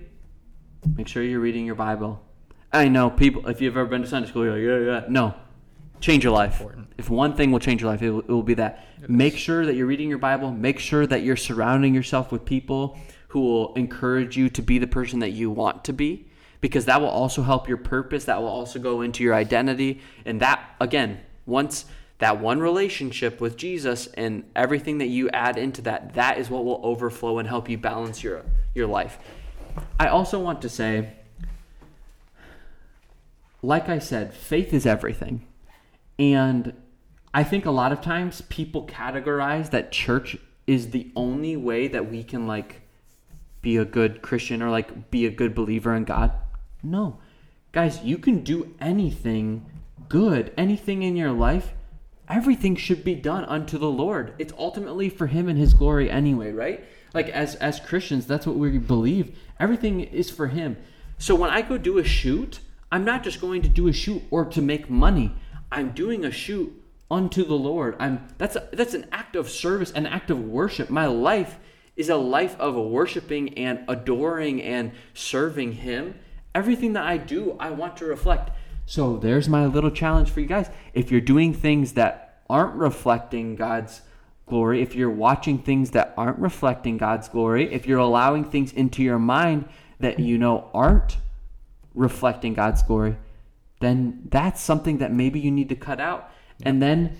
make 0.95 1.07
sure 1.07 1.23
you're 1.23 1.39
reading 1.39 1.65
your 1.65 1.75
Bible. 1.75 2.21
I 2.71 2.88
know 2.88 3.09
people, 3.09 3.47
if 3.47 3.61
you've 3.61 3.77
ever 3.77 3.88
been 3.88 4.01
to 4.01 4.07
Sunday 4.07 4.27
school, 4.29 4.43
you're 4.45 4.79
like, 4.79 4.86
yeah, 4.86 5.01
yeah. 5.01 5.05
No. 5.09 5.36
Change 5.99 6.23
your 6.23 6.34
life. 6.34 6.59
Important. 6.59 6.88
If 6.97 7.09
one 7.09 7.36
thing 7.36 7.51
will 7.51 7.59
change 7.59 7.81
your 7.81 7.91
life, 7.91 8.01
it 8.01 8.09
will, 8.09 8.19
it 8.19 8.29
will 8.29 8.43
be 8.43 8.55
that. 8.55 8.86
Make 9.07 9.38
sure 9.38 9.65
that 9.65 9.75
you're 9.75 9.86
reading 9.86 10.09
your 10.09 10.17
Bible. 10.17 10.51
Make 10.51 10.79
sure 10.79 11.05
that 11.07 11.23
you're 11.23 11.38
surrounding 11.38 11.93
yourself 11.93 12.31
with 12.31 12.45
people 12.45 12.97
who 13.34 13.41
will 13.41 13.73
encourage 13.73 14.38
you 14.38 14.47
to 14.47 14.61
be 14.61 14.77
the 14.77 14.86
person 14.86 15.17
that 15.17 15.31
you 15.31 15.49
want 15.49 15.84
to 15.84 15.91
be, 15.91 16.27
because 16.61 16.86
that 16.86 17.01
will 17.01 17.09
also 17.09 17.41
help 17.41 17.67
your 17.67 17.77
purpose. 17.77 18.25
That 18.25 18.39
will 18.39 18.47
also 18.47 18.77
go 18.77 19.01
into 19.01 19.23
your 19.23 19.34
identity. 19.34 20.01
And 20.23 20.39
that, 20.39 20.75
again, 20.79 21.19
once 21.47 21.86
that 22.19 22.39
one 22.39 22.59
relationship 22.59 23.41
with 23.41 23.57
Jesus 23.57 24.05
and 24.05 24.43
everything 24.55 24.99
that 24.99 25.07
you 25.07 25.31
add 25.31 25.57
into 25.57 25.81
that, 25.81 26.13
that 26.13 26.38
is 26.38 26.51
what 26.51 26.63
will 26.63 26.79
overflow 26.84 27.39
and 27.39 27.47
help 27.47 27.67
you 27.67 27.75
balance 27.75 28.23
your, 28.23 28.45
your 28.75 28.86
life. 28.86 29.17
I 29.99 30.09
also 30.09 30.39
want 30.39 30.61
to 30.61 30.69
say, 30.69 31.13
like 33.63 33.89
I 33.89 33.97
said, 33.97 34.36
faith 34.36 34.75
is 34.75 34.86
everything. 34.86 35.47
And 36.19 36.73
I 37.34 37.43
think 37.43 37.65
a 37.65 37.71
lot 37.71 37.91
of 37.91 37.99
times 37.99 38.41
people 38.41 38.86
categorize 38.86 39.71
that 39.71 39.91
church 39.91 40.38
is 40.67 40.91
the 40.91 41.11
only 41.15 41.57
way 41.57 41.88
that 41.88 42.11
we 42.11 42.23
can 42.23 42.45
like 42.45 42.81
be 43.64 43.78
a 43.78 43.86
good 43.86 44.22
Christian 44.22 44.61
or 44.61 44.70
like 44.70 45.09
be 45.09 45.26
a 45.26 45.32
good 45.32 45.55
believer 45.55 45.95
in 45.95 46.03
God. 46.03 46.32
No. 46.84 47.18
Guys, 47.72 48.03
you 48.03 48.20
can 48.20 48.43
do 48.43 48.76
anything 48.80 49.66
good, 50.09 50.53
anything 50.55 51.01
in 51.01 51.16
your 51.16 51.32
life. 51.32 51.74
Everything 52.30 52.76
should 52.76 53.03
be 53.03 53.16
done 53.16 53.45
unto 53.45 53.80
the 53.80 53.89
Lord. 53.89 54.36
It's 54.38 54.53
ultimately 54.57 55.09
for 55.09 55.26
him 55.28 55.49
and 55.49 55.57
his 55.57 55.74
glory 55.74 56.11
anyway, 56.11 56.51
right? 56.51 56.86
Like 57.16 57.30
as 57.30 57.55
as 57.55 57.80
Christians, 57.80 58.28
that's 58.28 58.45
what 58.45 58.57
we 58.57 58.78
believe. 58.78 59.36
Everything 59.59 60.01
is 60.01 60.30
for 60.30 60.47
him. 60.47 60.78
So 61.18 61.34
when 61.34 61.49
I 61.49 61.61
go 61.61 61.78
do 61.78 61.97
a 61.97 62.03
shoot, 62.03 62.59
I'm 62.91 63.05
not 63.05 63.24
just 63.24 63.41
going 63.41 63.61
to 63.64 63.70
do 63.70 63.88
a 63.88 63.93
shoot 63.93 64.22
or 64.30 64.45
to 64.45 64.61
make 64.61 64.89
money. 64.89 65.34
I'm 65.72 65.91
doing 65.91 66.26
a 66.26 66.32
shoot 66.32 66.72
unto 67.09 67.45
the 67.45 67.55
Lord. 67.55 67.95
I'm 67.99 68.28
that's 68.38 68.55
a, 68.55 68.68
that's 68.74 68.93
an 68.93 69.07
act 69.11 69.36
of 69.36 69.49
service, 69.49 69.91
an 69.91 70.05
act 70.05 70.30
of 70.30 70.43
worship. 70.43 70.89
My 70.89 71.05
life 71.05 71.57
is 71.95 72.09
a 72.09 72.15
life 72.15 72.59
of 72.59 72.75
worshiping 72.75 73.57
and 73.57 73.83
adoring 73.87 74.61
and 74.61 74.91
serving 75.13 75.73
him. 75.73 76.15
Everything 76.55 76.93
that 76.93 77.05
I 77.05 77.17
do, 77.17 77.55
I 77.59 77.71
want 77.71 77.97
to 77.97 78.05
reflect. 78.05 78.51
So 78.85 79.17
there's 79.17 79.47
my 79.47 79.65
little 79.65 79.91
challenge 79.91 80.29
for 80.29 80.39
you 80.41 80.47
guys. 80.47 80.69
If 80.93 81.11
you're 81.11 81.21
doing 81.21 81.53
things 81.53 81.93
that 81.93 82.43
aren't 82.49 82.75
reflecting 82.75 83.55
God's 83.55 84.01
glory, 84.45 84.81
if 84.81 84.95
you're 84.95 85.09
watching 85.09 85.57
things 85.59 85.91
that 85.91 86.13
aren't 86.17 86.39
reflecting 86.39 86.97
God's 86.97 87.29
glory, 87.29 87.73
if 87.73 87.87
you're 87.87 87.99
allowing 87.99 88.43
things 88.43 88.73
into 88.73 89.01
your 89.01 89.19
mind 89.19 89.65
that 89.99 90.19
you 90.19 90.37
know 90.37 90.69
aren't 90.73 91.17
reflecting 91.93 92.53
God's 92.53 92.83
glory, 92.83 93.15
then 93.79 94.21
that's 94.29 94.61
something 94.61 94.97
that 94.97 95.11
maybe 95.11 95.39
you 95.39 95.51
need 95.51 95.69
to 95.69 95.75
cut 95.75 95.99
out. 95.99 96.31
And 96.63 96.81
then 96.81 97.17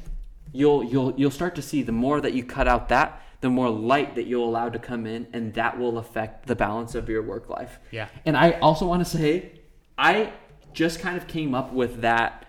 you'll 0.52 0.84
you'll 0.84 1.14
you'll 1.18 1.32
start 1.32 1.56
to 1.56 1.62
see 1.62 1.82
the 1.82 1.92
more 1.92 2.22
that 2.22 2.34
you 2.34 2.44
cut 2.44 2.68
out 2.68 2.90
that, 2.90 3.22
the 3.44 3.50
more 3.50 3.70
light 3.70 4.16
that 4.16 4.26
you'll 4.26 4.48
allow 4.48 4.70
to 4.70 4.80
come 4.80 5.06
in 5.06 5.28
and 5.34 5.54
that 5.56 5.78
will 5.78 5.98
affect 5.98 6.48
the 6.48 6.56
balance 6.56 6.96
of 6.96 7.10
your 7.10 7.22
work 7.22 7.50
life. 7.50 7.78
Yeah. 7.92 8.08
And 8.26 8.38
I 8.38 8.52
also 8.52 8.88
want 8.88 9.06
to 9.06 9.18
say 9.18 9.60
I 9.98 10.32
just 10.72 11.02
kind 11.02 11.18
of 11.18 11.28
came 11.28 11.54
up 11.54 11.74
with 11.74 12.00
that 12.02 12.46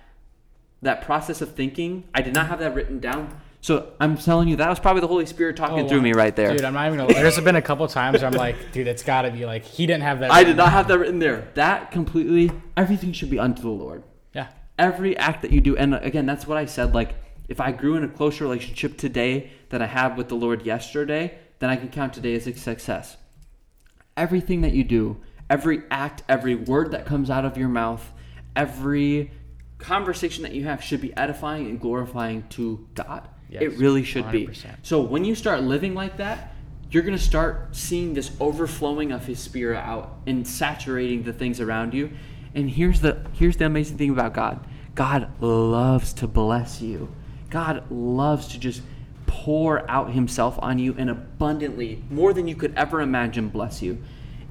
that 0.83 1.03
process 1.03 1.41
of 1.41 1.53
thinking. 1.57 2.05
I 2.15 2.23
did 2.23 2.33
not 2.33 2.47
have 2.47 2.61
that 2.61 2.77
written 2.77 3.01
down. 3.01 3.41
So 3.61 3.95
I'm 3.99 4.17
telling 4.17 4.47
you, 4.47 4.55
that 4.57 4.69
was 4.69 4.79
probably 4.79 5.01
the 5.01 5.09
Holy 5.09 5.27
Spirit 5.27 5.57
talking 5.57 5.85
Oh, 5.85 5.89
through 5.89 6.03
me 6.03 6.13
right 6.13 6.37
there. 6.37 6.53
Dude, 6.53 6.65
I'm 6.65 6.75
not 6.75 6.87
even 6.87 6.99
gonna. 7.01 7.13
There's 7.13 7.41
been 7.41 7.57
a 7.57 7.63
couple 7.63 7.89
times 7.89 8.21
where 8.21 8.31
I'm 8.31 8.35
like, 8.37 8.71
dude, 8.71 8.87
it's 8.87 9.03
got 9.03 9.23
to 9.23 9.33
be 9.33 9.47
like 9.47 9.65
he 9.65 9.87
didn't 9.87 10.05
have 10.05 10.21
that. 10.21 10.31
I 10.31 10.45
did 10.45 10.57
not 10.57 10.71
have 10.71 10.87
that 10.87 10.99
written 10.99 11.19
there. 11.19 11.49
That 11.55 11.91
completely, 11.91 12.53
everything 12.77 13.13
should 13.13 13.31
be 13.31 13.41
unto 13.41 13.63
the 13.63 13.69
Lord. 13.71 14.05
Yeah. 14.33 14.49
Every 14.79 15.17
act 15.17 15.43
that 15.43 15.51
you 15.51 15.61
do, 15.61 15.77
and 15.77 15.97
again, 15.97 16.25
that's 16.25 16.47
what 16.47 16.57
I 16.57 16.67
said. 16.67 16.95
Like, 16.95 17.17
if 17.49 17.61
I 17.61 17.73
grew 17.73 17.97
in 17.97 18.05
a 18.05 18.09
closer 18.09 18.45
relationship 18.45 18.97
today 18.97 19.51
than 19.69 19.83
I 19.83 19.87
have 19.87 20.17
with 20.17 20.29
the 20.29 20.35
Lord 20.35 20.65
yesterday, 20.65 21.39
then 21.59 21.71
I 21.71 21.77
can 21.77 21.89
count 21.89 22.15
today 22.15 22.35
as 22.35 22.47
a 22.47 22.55
success. 22.55 23.17
Everything 24.17 24.63
that 24.63 24.73
you 24.73 24.85
do, 24.85 25.19
every 25.51 25.83
act, 25.91 26.23
every 26.29 26.55
word 26.55 26.91
that 26.93 27.07
comes 27.07 27.31
out 27.31 27.45
of 27.45 27.57
your 27.57 27.69
mouth, 27.69 28.13
every 28.57 29.31
conversation 29.79 30.43
that 30.43 30.53
you 30.53 30.65
have 30.65 30.83
should 30.83 31.01
be 31.01 31.15
edifying 31.17 31.67
and 31.67 31.81
glorifying 31.81 32.45
to 32.51 32.87
God. 32.95 33.29
Yes, 33.49 33.63
it 33.63 33.79
really 33.79 34.05
should 34.05 34.31
be. 34.31 34.47
100%. 34.47 34.77
So 34.83 35.01
when 35.01 35.25
you 35.25 35.35
start 35.35 35.63
living 35.63 35.95
like 35.95 36.17
that, 36.17 36.55
you're 36.91 37.03
going 37.03 37.17
to 37.17 37.23
start 37.23 37.75
seeing 37.75 38.15
this 38.15 38.31
overflowing 38.41 39.13
of 39.13 39.27
his 39.27 39.39
spirit 39.39 39.79
out 39.79 40.21
and 40.27 40.47
saturating 40.47 41.25
the 41.25 41.33
things 41.33 41.61
around 41.61 41.93
you. 41.93 42.11
And 42.55 42.71
here's 42.71 43.01
the 43.01 43.27
here's 43.33 43.57
the 43.57 43.67
amazing 43.67 43.99
thing 43.99 44.11
about 44.11 44.33
God. 44.33 44.65
God 44.95 45.29
loves 45.43 46.13
to 46.15 46.29
bless 46.29 46.81
you. 46.81 47.09
God 47.55 47.89
loves 47.89 48.49
to 48.49 48.59
just 48.59 48.83
pour 49.29 49.89
out 49.89 50.11
himself 50.11 50.59
on 50.61 50.81
you 50.81 50.93
and 50.99 51.09
abundantly, 51.09 52.03
more 52.11 52.33
than 52.33 52.49
you 52.49 52.57
could 52.57 52.75
ever 52.75 53.01
imagine 53.01 53.49
bless 53.49 53.81
you. 53.81 54.03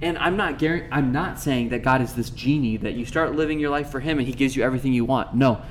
And 0.01 0.17
I'm 0.19 0.37
not 0.37 0.63
I'm 0.63 1.11
not 1.11 1.37
saying 1.37 1.67
that 1.69 1.83
God 1.83 1.99
is 1.99 2.13
this 2.13 2.29
genie 2.29 2.77
that 2.77 2.93
you 2.93 3.05
start 3.05 3.35
living 3.35 3.59
your 3.59 3.71
life 3.71 3.89
for 3.89 3.99
him 3.99 4.19
and 4.19 4.27
he 4.27 4.33
gives 4.33 4.55
you 4.55 4.63
everything 4.63 4.93
you 4.93 5.03
want. 5.03 5.35
No. 5.35 5.61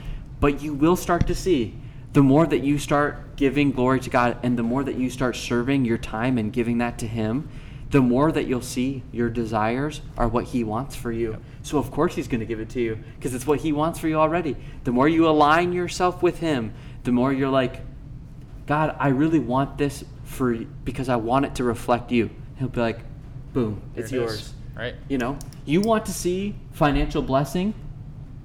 But 0.41 0.61
you 0.61 0.75
will 0.75 0.95
start 0.95 1.27
to 1.29 1.35
see 1.35 1.75
the 2.13 2.23
more 2.23 2.47
that 2.47 2.59
you 2.59 2.79
start 2.79 3.37
giving 3.37 3.73
glory 3.73 4.01
to 4.01 4.11
God 4.11 4.37
and 4.43 4.59
the 4.59 4.63
more 4.63 4.85
that 4.85 4.97
you 4.97 5.09
start 5.09 5.35
serving 5.35 5.87
your 5.87 5.97
time 5.97 6.37
and 6.37 6.53
giving 6.53 6.77
that 6.79 6.99
to 6.99 7.07
him, 7.07 7.49
the 7.93 8.03
more 8.03 8.31
that 8.31 8.47
you'll 8.47 8.61
see 8.61 9.03
your 9.11 9.31
desires 9.31 10.03
are 10.19 10.29
what 10.29 10.45
he 10.45 10.65
wants 10.65 10.97
for 10.97 11.13
you. 11.13 11.39
So 11.63 11.79
of 11.79 11.91
course 11.91 12.15
he's 12.15 12.29
going 12.29 12.41
to 12.41 12.47
give 12.47 12.61
it 12.61 12.69
to 12.71 12.81
you 12.81 12.99
because 13.17 13.35
it's 13.35 13.47
what 13.47 13.61
he 13.61 13.73
wants 13.73 13.99
for 13.99 14.09
you 14.09 14.17
already. 14.17 14.57
The 14.85 14.93
more 14.93 15.09
you 15.09 15.27
align 15.27 15.73
yourself 15.73 16.23
with 16.23 16.41
him, 16.41 16.75
the 17.05 17.13
more 17.13 17.33
you're 17.33 17.51
like, 17.51 17.81
God, 18.67 18.97
I 18.99 19.09
really 19.09 19.39
want 19.39 19.79
this 19.79 20.05
for 20.25 20.55
because 20.85 21.09
I 21.09 21.17
want 21.17 21.45
it 21.47 21.55
to 21.57 21.65
reflect 21.65 22.13
you. 22.13 22.31
He'll 22.59 22.69
be 22.69 22.81
like, 22.81 23.01
boom, 23.53 23.83
There 23.95 24.05
it's 24.05 24.13
it 24.13 24.17
is. 24.17 24.21
yours. 24.23 24.55
Right. 24.77 24.95
You 25.09 25.19
know, 25.19 25.39
you 25.67 25.81
want 25.81 26.07
to 26.07 26.13
see 26.13 26.55
financial 26.73 27.21
blessing, 27.23 27.75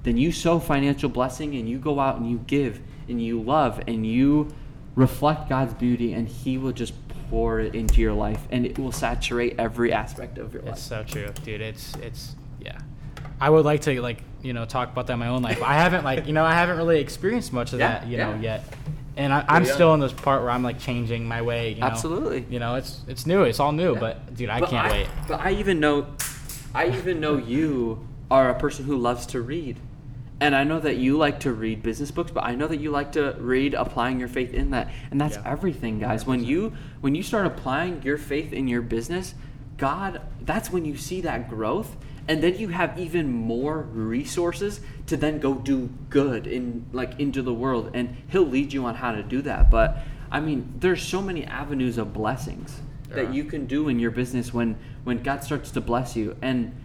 then 0.02 0.16
you 0.16 0.30
sow 0.32 0.58
financial 0.58 1.08
blessing 1.08 1.54
and 1.54 1.68
you 1.68 1.78
go 1.78 1.98
out 2.00 2.16
and 2.16 2.30
you 2.30 2.38
give 2.46 2.80
and 3.08 3.22
you 3.22 3.40
love 3.40 3.80
and 3.86 4.06
you 4.06 4.48
reflect 4.94 5.48
God's 5.48 5.72
beauty 5.74 6.12
and 6.12 6.28
he 6.28 6.58
will 6.58 6.72
just 6.72 6.92
pour 7.30 7.60
it 7.60 7.74
into 7.74 8.00
your 8.00 8.12
life 8.12 8.46
and 8.50 8.66
it 8.66 8.78
will 8.78 8.92
saturate 8.92 9.54
every 9.58 9.92
aspect 9.92 10.38
of 10.38 10.52
your 10.52 10.62
life. 10.62 10.74
It's 10.74 10.82
so 10.82 11.04
true, 11.04 11.28
dude. 11.44 11.60
It's 11.60 11.94
it's. 11.96 12.34
I 13.40 13.50
would 13.50 13.64
like 13.64 13.82
to 13.82 14.00
like 14.00 14.22
you 14.42 14.52
know 14.52 14.64
talk 14.64 14.90
about 14.92 15.06
that 15.08 15.14
in 15.14 15.18
my 15.18 15.28
own 15.28 15.42
life. 15.42 15.62
I 15.62 15.74
haven't 15.74 16.04
like 16.04 16.26
you 16.26 16.32
know 16.32 16.44
I 16.44 16.54
haven't 16.54 16.76
really 16.76 17.00
experienced 17.00 17.52
much 17.52 17.72
of 17.72 17.80
Yeah, 17.80 18.00
that 18.00 18.08
you 18.08 18.16
know 18.18 18.34
yet, 18.40 18.64
and 19.16 19.32
I, 19.32 19.44
I'm 19.48 19.64
young. 19.64 19.74
still 19.74 19.94
in 19.94 20.00
this 20.00 20.12
part 20.12 20.42
where 20.42 20.50
I'm 20.50 20.62
like 20.62 20.78
changing 20.78 21.26
my 21.26 21.42
way. 21.42 21.70
You 21.74 21.80
know? 21.80 21.86
Absolutely. 21.86 22.46
You 22.50 22.58
know 22.58 22.74
it's 22.76 23.00
it's 23.08 23.26
new. 23.26 23.42
It's 23.42 23.60
all 23.60 23.72
new, 23.72 23.94
Yeah. 23.94 24.00
but 24.00 24.34
dude, 24.34 24.48
I 24.50 24.60
But 24.60 24.70
can't 24.70 24.90
wait. 24.92 25.08
But 25.26 25.40
I 25.40 25.52
even 25.52 25.80
know 25.80 26.06
I 26.74 26.88
even 26.88 27.20
know 27.20 27.36
you 27.36 28.06
are 28.30 28.50
a 28.50 28.58
person 28.58 28.84
who 28.84 28.96
loves 28.96 29.26
to 29.26 29.40
read. 29.40 29.78
And 30.40 30.54
I 30.54 30.62
know 30.62 30.78
that 30.78 30.98
you 30.98 31.16
like 31.18 31.40
to 31.40 31.52
read 31.52 31.82
business 31.82 32.12
books, 32.12 32.30
but 32.30 32.44
I 32.44 32.54
know 32.54 32.68
that 32.68 32.76
you 32.78 32.92
like 32.92 33.10
to 33.12 33.34
read 33.40 33.74
applying 33.74 34.20
your 34.20 34.28
faith 34.28 34.54
in 34.54 34.70
that. 34.70 34.88
And 35.10 35.20
that's 35.20 35.34
Yeah. 35.36 35.42
everything, 35.50 35.98
guys. 35.98 36.26
When 36.26 36.44
you 36.44 36.72
when 37.00 37.14
you 37.16 37.22
start 37.24 37.46
applying 37.46 38.02
your 38.02 38.18
faith 38.18 38.52
in 38.52 38.68
your 38.68 38.82
business, 38.82 39.34
God, 39.78 40.20
that's 40.42 40.70
when 40.70 40.84
you 40.84 40.96
see 40.96 41.20
that 41.22 41.48
growth 41.48 41.96
and 42.28 42.42
then 42.42 42.58
you 42.58 42.68
have 42.68 42.98
even 42.98 43.32
more 43.32 43.78
resources 43.82 44.80
to 45.06 45.16
then 45.16 45.40
go 45.40 45.54
do 45.54 45.88
good 46.10 46.46
in 46.46 46.84
like 46.92 47.18
into 47.18 47.42
the 47.42 47.54
world 47.54 47.90
and 47.94 48.16
he'll 48.28 48.46
lead 48.46 48.72
you 48.72 48.84
on 48.84 48.94
how 48.94 49.12
to 49.12 49.22
do 49.22 49.40
that. 49.42 49.70
But 49.70 49.98
I 50.30 50.40
mean, 50.40 50.74
there's 50.78 51.02
so 51.02 51.22
many 51.22 51.44
avenues 51.44 51.96
of 51.96 52.12
blessings 52.12 52.80
There 53.08 53.24
that 53.24 53.34
you 53.34 53.44
can 53.44 53.66
do 53.66 53.88
in 53.88 53.98
your 53.98 54.10
business 54.10 54.52
when 54.52 54.76
when 55.04 55.22
God 55.22 55.42
starts 55.42 55.70
to 55.72 55.80
bless 55.80 56.14
you. 56.16 56.36
And 56.42 56.78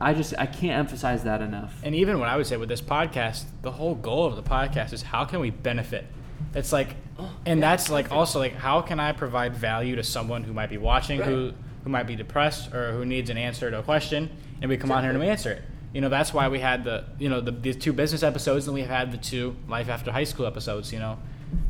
I 0.00 0.14
just 0.14 0.34
I 0.38 0.46
can't 0.46 0.78
emphasize 0.78 1.24
that 1.24 1.42
enough. 1.42 1.80
And 1.82 1.94
even 1.94 2.20
what 2.20 2.28
I 2.28 2.36
would 2.36 2.46
say 2.46 2.56
with 2.56 2.68
this 2.68 2.80
podcast, 2.80 3.46
the 3.62 3.72
whole 3.72 3.96
goal 3.96 4.26
of 4.26 4.36
the 4.36 4.42
podcast 4.42 4.92
is 4.92 5.02
how 5.02 5.24
can 5.24 5.40
we 5.40 5.50
benefit? 5.50 6.06
It's 6.54 6.72
like, 6.72 6.94
Oh, 7.18 7.28
and 7.44 7.60
that's 7.60 7.90
like 7.90 8.12
also 8.12 8.38
like 8.38 8.54
how 8.54 8.80
can 8.82 9.00
I 9.00 9.10
provide 9.10 9.56
value 9.56 9.96
to 9.96 10.04
someone 10.04 10.44
who 10.44 10.52
might 10.52 10.70
be 10.70 10.78
watching, 10.78 11.20
who 11.20 11.52
who 11.84 11.90
might 11.90 12.06
be 12.06 12.16
depressed 12.16 12.72
or 12.74 12.92
who 12.92 13.04
needs 13.04 13.30
an 13.30 13.38
answer 13.38 13.70
to 13.70 13.78
a 13.78 13.82
question, 13.82 14.30
and 14.60 14.68
we 14.68 14.76
come 14.76 14.90
on 14.90 15.02
here 15.02 15.10
and 15.10 15.20
we 15.20 15.28
answer 15.28 15.52
it. 15.52 15.62
You 15.92 16.00
know, 16.00 16.08
that's 16.08 16.34
why 16.34 16.48
we 16.48 16.60
had 16.60 16.84
the 16.84 17.04
you 17.18 17.28
know 17.28 17.40
the 17.40 17.52
these 17.52 17.76
two 17.76 17.92
business 17.92 18.22
episodes, 18.22 18.66
and 18.66 18.74
we 18.74 18.80
have 18.80 18.90
had 18.90 19.12
the 19.12 19.18
two 19.18 19.56
life 19.68 19.88
after 19.88 20.12
high 20.12 20.24
school 20.24 20.46
episodes. 20.46 20.92
You 20.92 20.98
know, 20.98 21.18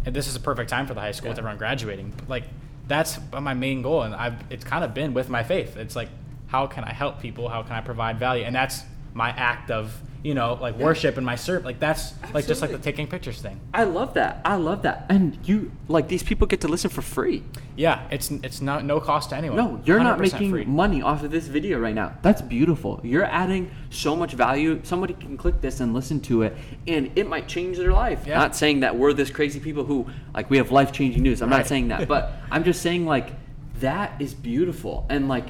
and 0.04 0.14
this 0.14 0.26
is 0.26 0.36
a 0.36 0.40
perfect 0.40 0.70
time 0.70 0.86
for 0.86 0.94
the 0.94 1.00
high 1.00 1.12
school 1.12 1.28
with 1.28 1.38
everyone 1.38 1.59
graduating. 1.59 2.12
But, 2.16 2.28
like 2.28 2.44
that's 2.86 3.18
my 3.32 3.54
main 3.54 3.82
goal, 3.82 4.02
and 4.02 4.14
I've 4.14 4.34
it's 4.50 4.64
kind 4.64 4.84
of 4.84 4.94
been 4.94 5.14
with 5.14 5.28
my 5.28 5.42
faith. 5.42 5.76
It's 5.76 5.94
like 5.94 6.09
how 6.48 6.66
can 6.66 6.82
I 6.82 6.92
help 6.92 7.20
people? 7.20 7.48
How 7.48 7.62
can 7.62 7.72
I 7.72 7.80
provide 7.80 8.18
value? 8.18 8.44
And 8.44 8.54
that's 8.54 8.82
my 9.14 9.30
act 9.30 9.70
of 9.70 10.00
you 10.23 10.35
know 10.35 10.59
like 10.61 10.77
worship 10.77 11.16
and 11.16 11.25
my 11.25 11.37
serve. 11.37 11.64
Like 11.64 11.79
that's 11.79 12.14
like 12.35 12.47
just 12.47 12.61
like 12.61 12.71
the 12.73 12.79
taking 12.79 13.07
pictures 13.07 13.41
thing. 13.41 13.61
I 13.73 13.85
love 13.85 14.14
that. 14.14 14.41
I 14.45 14.57
love 14.57 14.83
that. 14.83 15.07
And 15.09 15.39
you 15.45 15.71
like 15.87 16.09
these 16.09 16.23
people 16.23 16.47
get 16.47 16.61
to 16.62 16.69
listen 16.69 16.91
for 16.91 17.03
free. 17.03 17.45
Yeah, 17.77 18.07
it's 18.11 18.31
it's 18.31 18.61
not 18.61 18.85
no 18.85 18.99
cost 19.01 19.31
to 19.31 19.37
anyone. 19.37 19.57
No, 19.57 19.81
you're 19.85 20.01
not 20.01 20.19
making 20.19 20.51
free. 20.51 20.64
money 20.64 21.01
off 21.03 21.23
of 21.23 21.31
this 21.31 21.47
video 21.47 21.79
right 21.79 21.95
now. 21.95 22.14
That's 22.23 22.43
beautiful. 22.43 23.01
You're 23.05 23.25
adding 23.25 23.71
so 23.91 24.16
much 24.16 24.33
value. 24.33 24.81
Somebody 24.83 25.14
can 25.14 25.37
click 25.37 25.61
this 25.61 25.79
and 25.81 25.95
listen 25.95 26.21
to 26.23 26.43
it, 26.43 26.57
and 26.89 27.11
it 27.16 27.29
might 27.29 27.47
change 27.47 27.77
their 27.79 27.93
life. 27.93 28.27
Yeah. 28.27 28.39
Not 28.39 28.57
saying 28.57 28.81
that 28.81 28.97
we're 28.97 29.12
this 29.12 29.31
crazy 29.31 29.61
people 29.61 29.85
who 29.85 30.07
like 30.35 30.51
we 30.51 30.57
have 30.57 30.71
life 30.73 30.91
changing 30.93 31.23
news. 31.23 31.41
I'm 31.43 31.51
Right. 31.51 31.59
not 31.59 31.66
saying 31.69 31.89
that, 31.89 32.09
but 32.09 32.33
I'm 32.51 32.64
just 32.64 32.83
saying 32.83 33.07
like 33.07 33.31
that 33.81 34.21
is 34.21 34.35
beautiful, 34.35 35.07
and 35.09 35.29
like 35.29 35.47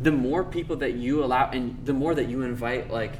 the 0.00 0.12
more 0.12 0.44
people 0.44 0.76
that 0.76 0.94
you 0.94 1.24
allow, 1.24 1.50
and 1.50 1.78
the 1.86 1.92
more 1.94 2.14
that 2.14 2.28
you 2.28 2.42
invite 2.42 2.90
like 2.90 3.12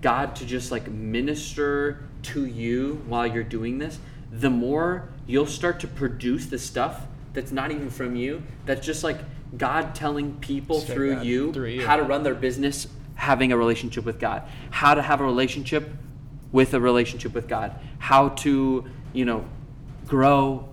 God 0.00 0.36
to 0.36 0.46
just 0.46 0.70
like 0.70 0.88
minister 0.90 2.04
to 2.22 2.46
you 2.46 3.02
while 3.06 3.26
you're 3.26 3.42
doing 3.42 3.78
this, 3.78 3.98
the 4.30 4.50
more 4.50 5.08
you'll 5.26 5.46
start 5.46 5.80
to 5.80 5.86
produce 5.88 6.46
the 6.46 6.58
stuff 6.58 7.06
that's 7.32 7.52
not 7.52 7.70
even 7.70 7.90
from 7.90 8.16
you. 8.16 8.42
That's 8.66 8.84
just 8.84 9.04
like 9.04 9.18
God 9.56 9.94
telling 9.94 10.34
people 10.36 10.80
through 10.80 11.20
you, 11.20 11.52
through 11.52 11.68
you. 11.68 11.86
how 11.86 11.96
to 11.96 12.02
run 12.02 12.22
their 12.22 12.34
business, 12.34 12.86
having 13.14 13.52
a 13.52 13.56
relationship 13.56 14.04
with 14.04 14.18
God, 14.18 14.42
how 14.70 14.94
to 14.94 15.02
have 15.02 15.20
a 15.20 15.24
relationship 15.24 15.90
with 16.52 16.74
a 16.74 16.80
relationship 16.80 17.34
with 17.34 17.48
God, 17.48 17.74
how 17.98 18.30
to, 18.30 18.84
you 19.12 19.24
know, 19.24 19.44
grow 20.06 20.68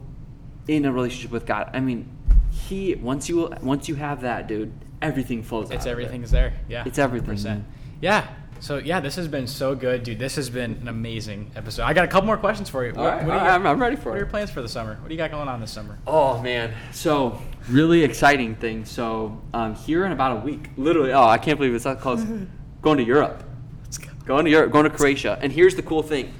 in 0.67 0.85
a 0.85 0.91
relationship 0.91 1.31
with 1.31 1.45
God. 1.45 1.69
I 1.73 1.79
mean, 1.79 2.09
he 2.51 2.95
once 2.95 3.29
you 3.29 3.53
once 3.61 3.87
you 3.87 3.95
have 3.95 4.21
that, 4.21 4.47
dude, 4.47 4.71
everything 5.01 5.43
flows. 5.43 5.69
It's 5.71 5.85
out 5.85 5.93
of 5.93 5.99
it. 5.99 6.03
everything's 6.03 6.31
there. 6.31 6.53
Yeah. 6.67 6.83
It's 6.85 6.97
everything, 6.97 7.35
100%. 7.35 7.63
Yeah. 8.01 8.27
So 8.59 8.77
yeah, 8.77 8.99
this 8.99 9.15
has 9.15 9.27
been 9.27 9.47
so 9.47 9.75
good, 9.75 10.03
dude. 10.03 10.19
This 10.19 10.35
has 10.35 10.49
been 10.49 10.73
an 10.81 10.87
amazing 10.87 11.51
episode. 11.55 11.83
I 11.83 11.93
got 11.93 12.05
a 12.05 12.07
couple 12.07 12.25
more 12.27 12.37
questions 12.37 12.69
for 12.69 12.85
you. 12.85 12.93
All 12.95 13.05
right, 13.05 13.19
do 13.19 13.25
you 13.25 13.31
all 13.31 13.37
right, 13.37 13.43
got- 13.45 13.51
I'm- 13.53 13.67
I'm 13.67 13.79
ready 13.81 13.95
for 13.95 14.09
What 14.09 14.15
are 14.15 14.19
your 14.19 14.25
plans 14.27 14.49
for 14.49 14.61
the 14.61 14.69
summer? 14.69 14.97
What 15.01 15.07
do 15.07 15.13
you 15.13 15.17
got 15.17 15.31
going 15.31 15.47
on 15.47 15.59
this 15.61 15.71
summer? 15.71 15.97
Oh 16.07 16.41
man, 16.41 16.73
so 16.91 17.39
really 17.69 18.03
exciting 18.03 18.55
thing. 18.55 18.85
So 18.85 19.41
um, 19.53 19.75
here 19.75 20.05
in 20.05 20.11
about 20.11 20.37
a 20.37 20.39
week, 20.41 20.69
literally. 20.77 21.13
Oh, 21.13 21.25
I 21.27 21.37
can't 21.37 21.57
believe 21.59 21.73
it's 21.75 21.83
that 21.83 21.99
close. 21.99 22.23
going 22.81 22.97
to 22.97 23.03
Europe. 23.03 23.43
Let's 23.83 23.97
go. 23.97 24.09
Going 24.25 24.45
to 24.45 24.51
Europe. 24.51 24.71
Going 24.71 24.83
to 24.85 24.89
Croatia. 24.95 25.37
And 25.41 25.51
here's 25.51 25.75
the 25.75 25.81
cool 25.83 26.01
thing. 26.03 26.33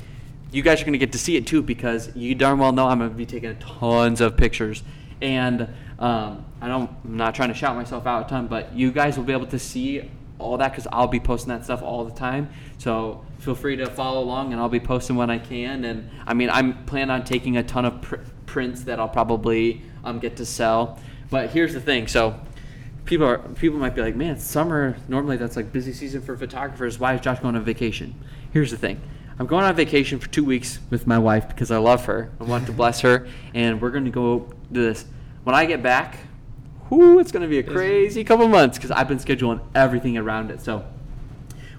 You 0.52 0.64
guys 0.64 0.82
are 0.82 0.86
gonna 0.86 0.98
get 0.98 1.12
to 1.12 1.18
see 1.20 1.36
it 1.36 1.46
too 1.46 1.62
because 1.62 2.10
you 2.16 2.34
darn 2.34 2.58
well 2.58 2.72
know 2.72 2.88
I'm 2.88 3.00
gonna 3.00 3.10
be 3.12 3.26
taking 3.26 3.56
tons 3.58 4.22
of 4.22 4.38
pictures. 4.38 4.82
And 5.22 5.68
um, 6.00 6.46
I 6.62 6.68
don't, 6.68 6.90
I'm 7.04 7.18
not 7.18 7.36
trying 7.36 7.50
to 7.50 7.56
shout 7.56 7.76
myself 7.76 8.06
out 8.08 8.28
a 8.28 8.30
ton, 8.30 8.48
but 8.48 8.74
you 8.74 8.92
guys 8.92 9.18
will 9.18 9.26
be 9.26 9.34
able 9.34 9.48
to 9.48 9.60
see 9.60 10.10
all 10.40 10.58
that 10.58 10.72
because 10.72 10.88
I'll 10.92 11.08
be 11.08 11.20
posting 11.20 11.50
that 11.50 11.64
stuff 11.64 11.82
all 11.82 12.04
the 12.06 12.14
time. 12.14 12.50
So 12.78 13.26
feel 13.40 13.56
free 13.56 13.76
to 13.78 13.88
follow 13.88 14.22
along, 14.22 14.52
and 14.54 14.62
I'll 14.62 14.70
be 14.70 14.80
posting 14.80 15.16
when 15.16 15.30
I 15.30 15.40
can. 15.40 15.86
And 15.86 16.10
I 16.26 16.34
mean, 16.34 16.50
I'm 16.50 16.86
planning 16.86 17.12
on 17.12 17.24
taking 17.24 17.58
a 17.58 17.64
ton 17.64 17.86
of 17.86 18.02
pr- 18.02 18.16
prints 18.46 18.84
that 18.84 19.00
I'll 19.00 19.10
probably 19.10 19.82
um, 20.04 20.20
get 20.20 20.38
to 20.38 20.46
sell. 20.46 21.00
But 21.30 21.50
here's 21.50 21.74
the 21.74 21.82
thing. 21.82 22.08
So 22.08 22.40
people 23.06 23.26
are 23.26 23.40
people 23.40 23.80
might 23.80 23.96
be 23.96 24.02
like, 24.02 24.16
man, 24.16 24.38
summer 24.38 24.98
normally 25.08 25.38
that's 25.38 25.56
like 25.56 25.72
busy 25.72 25.94
season 25.94 26.22
for 26.22 26.38
photographers. 26.38 27.00
Why 27.00 27.16
is 27.16 27.22
Josh 27.22 27.40
going 27.40 27.56
on 27.56 27.64
vacation? 27.64 28.16
Here's 28.52 28.72
the 28.72 28.78
thing. 28.78 29.02
I'm 29.40 29.46
going 29.46 29.66
on 29.66 29.76
vacation 29.76 30.18
for 30.20 30.28
two 30.30 30.44
weeks 30.44 30.80
with 30.90 31.06
my 31.06 31.20
wife 31.20 31.48
because 31.48 31.70
I 31.70 31.78
love 31.78 32.06
her. 32.06 32.32
I 32.40 32.44
want 32.44 32.66
to 32.66 32.72
bless 32.72 33.02
her, 33.02 33.28
and 33.54 33.80
we're 33.80 33.92
going 33.92 34.06
to 34.06 34.12
go 34.12 34.50
do 34.72 34.84
this. 34.84 35.06
When 35.44 35.56
I 35.56 35.66
get 35.66 35.84
back, 35.84 36.18
whoo, 36.90 37.20
it's 37.20 37.32
going 37.32 37.44
to 37.44 37.48
be 37.48 37.60
a 37.60 37.64
crazy 37.64 38.24
couple 38.24 38.48
months 38.48 38.78
because 38.78 38.92
I've 38.92 39.08
been 39.08 39.20
scheduling 39.20 39.62
everything 39.76 40.18
around 40.18 40.52
it. 40.52 40.62
So 40.62 40.86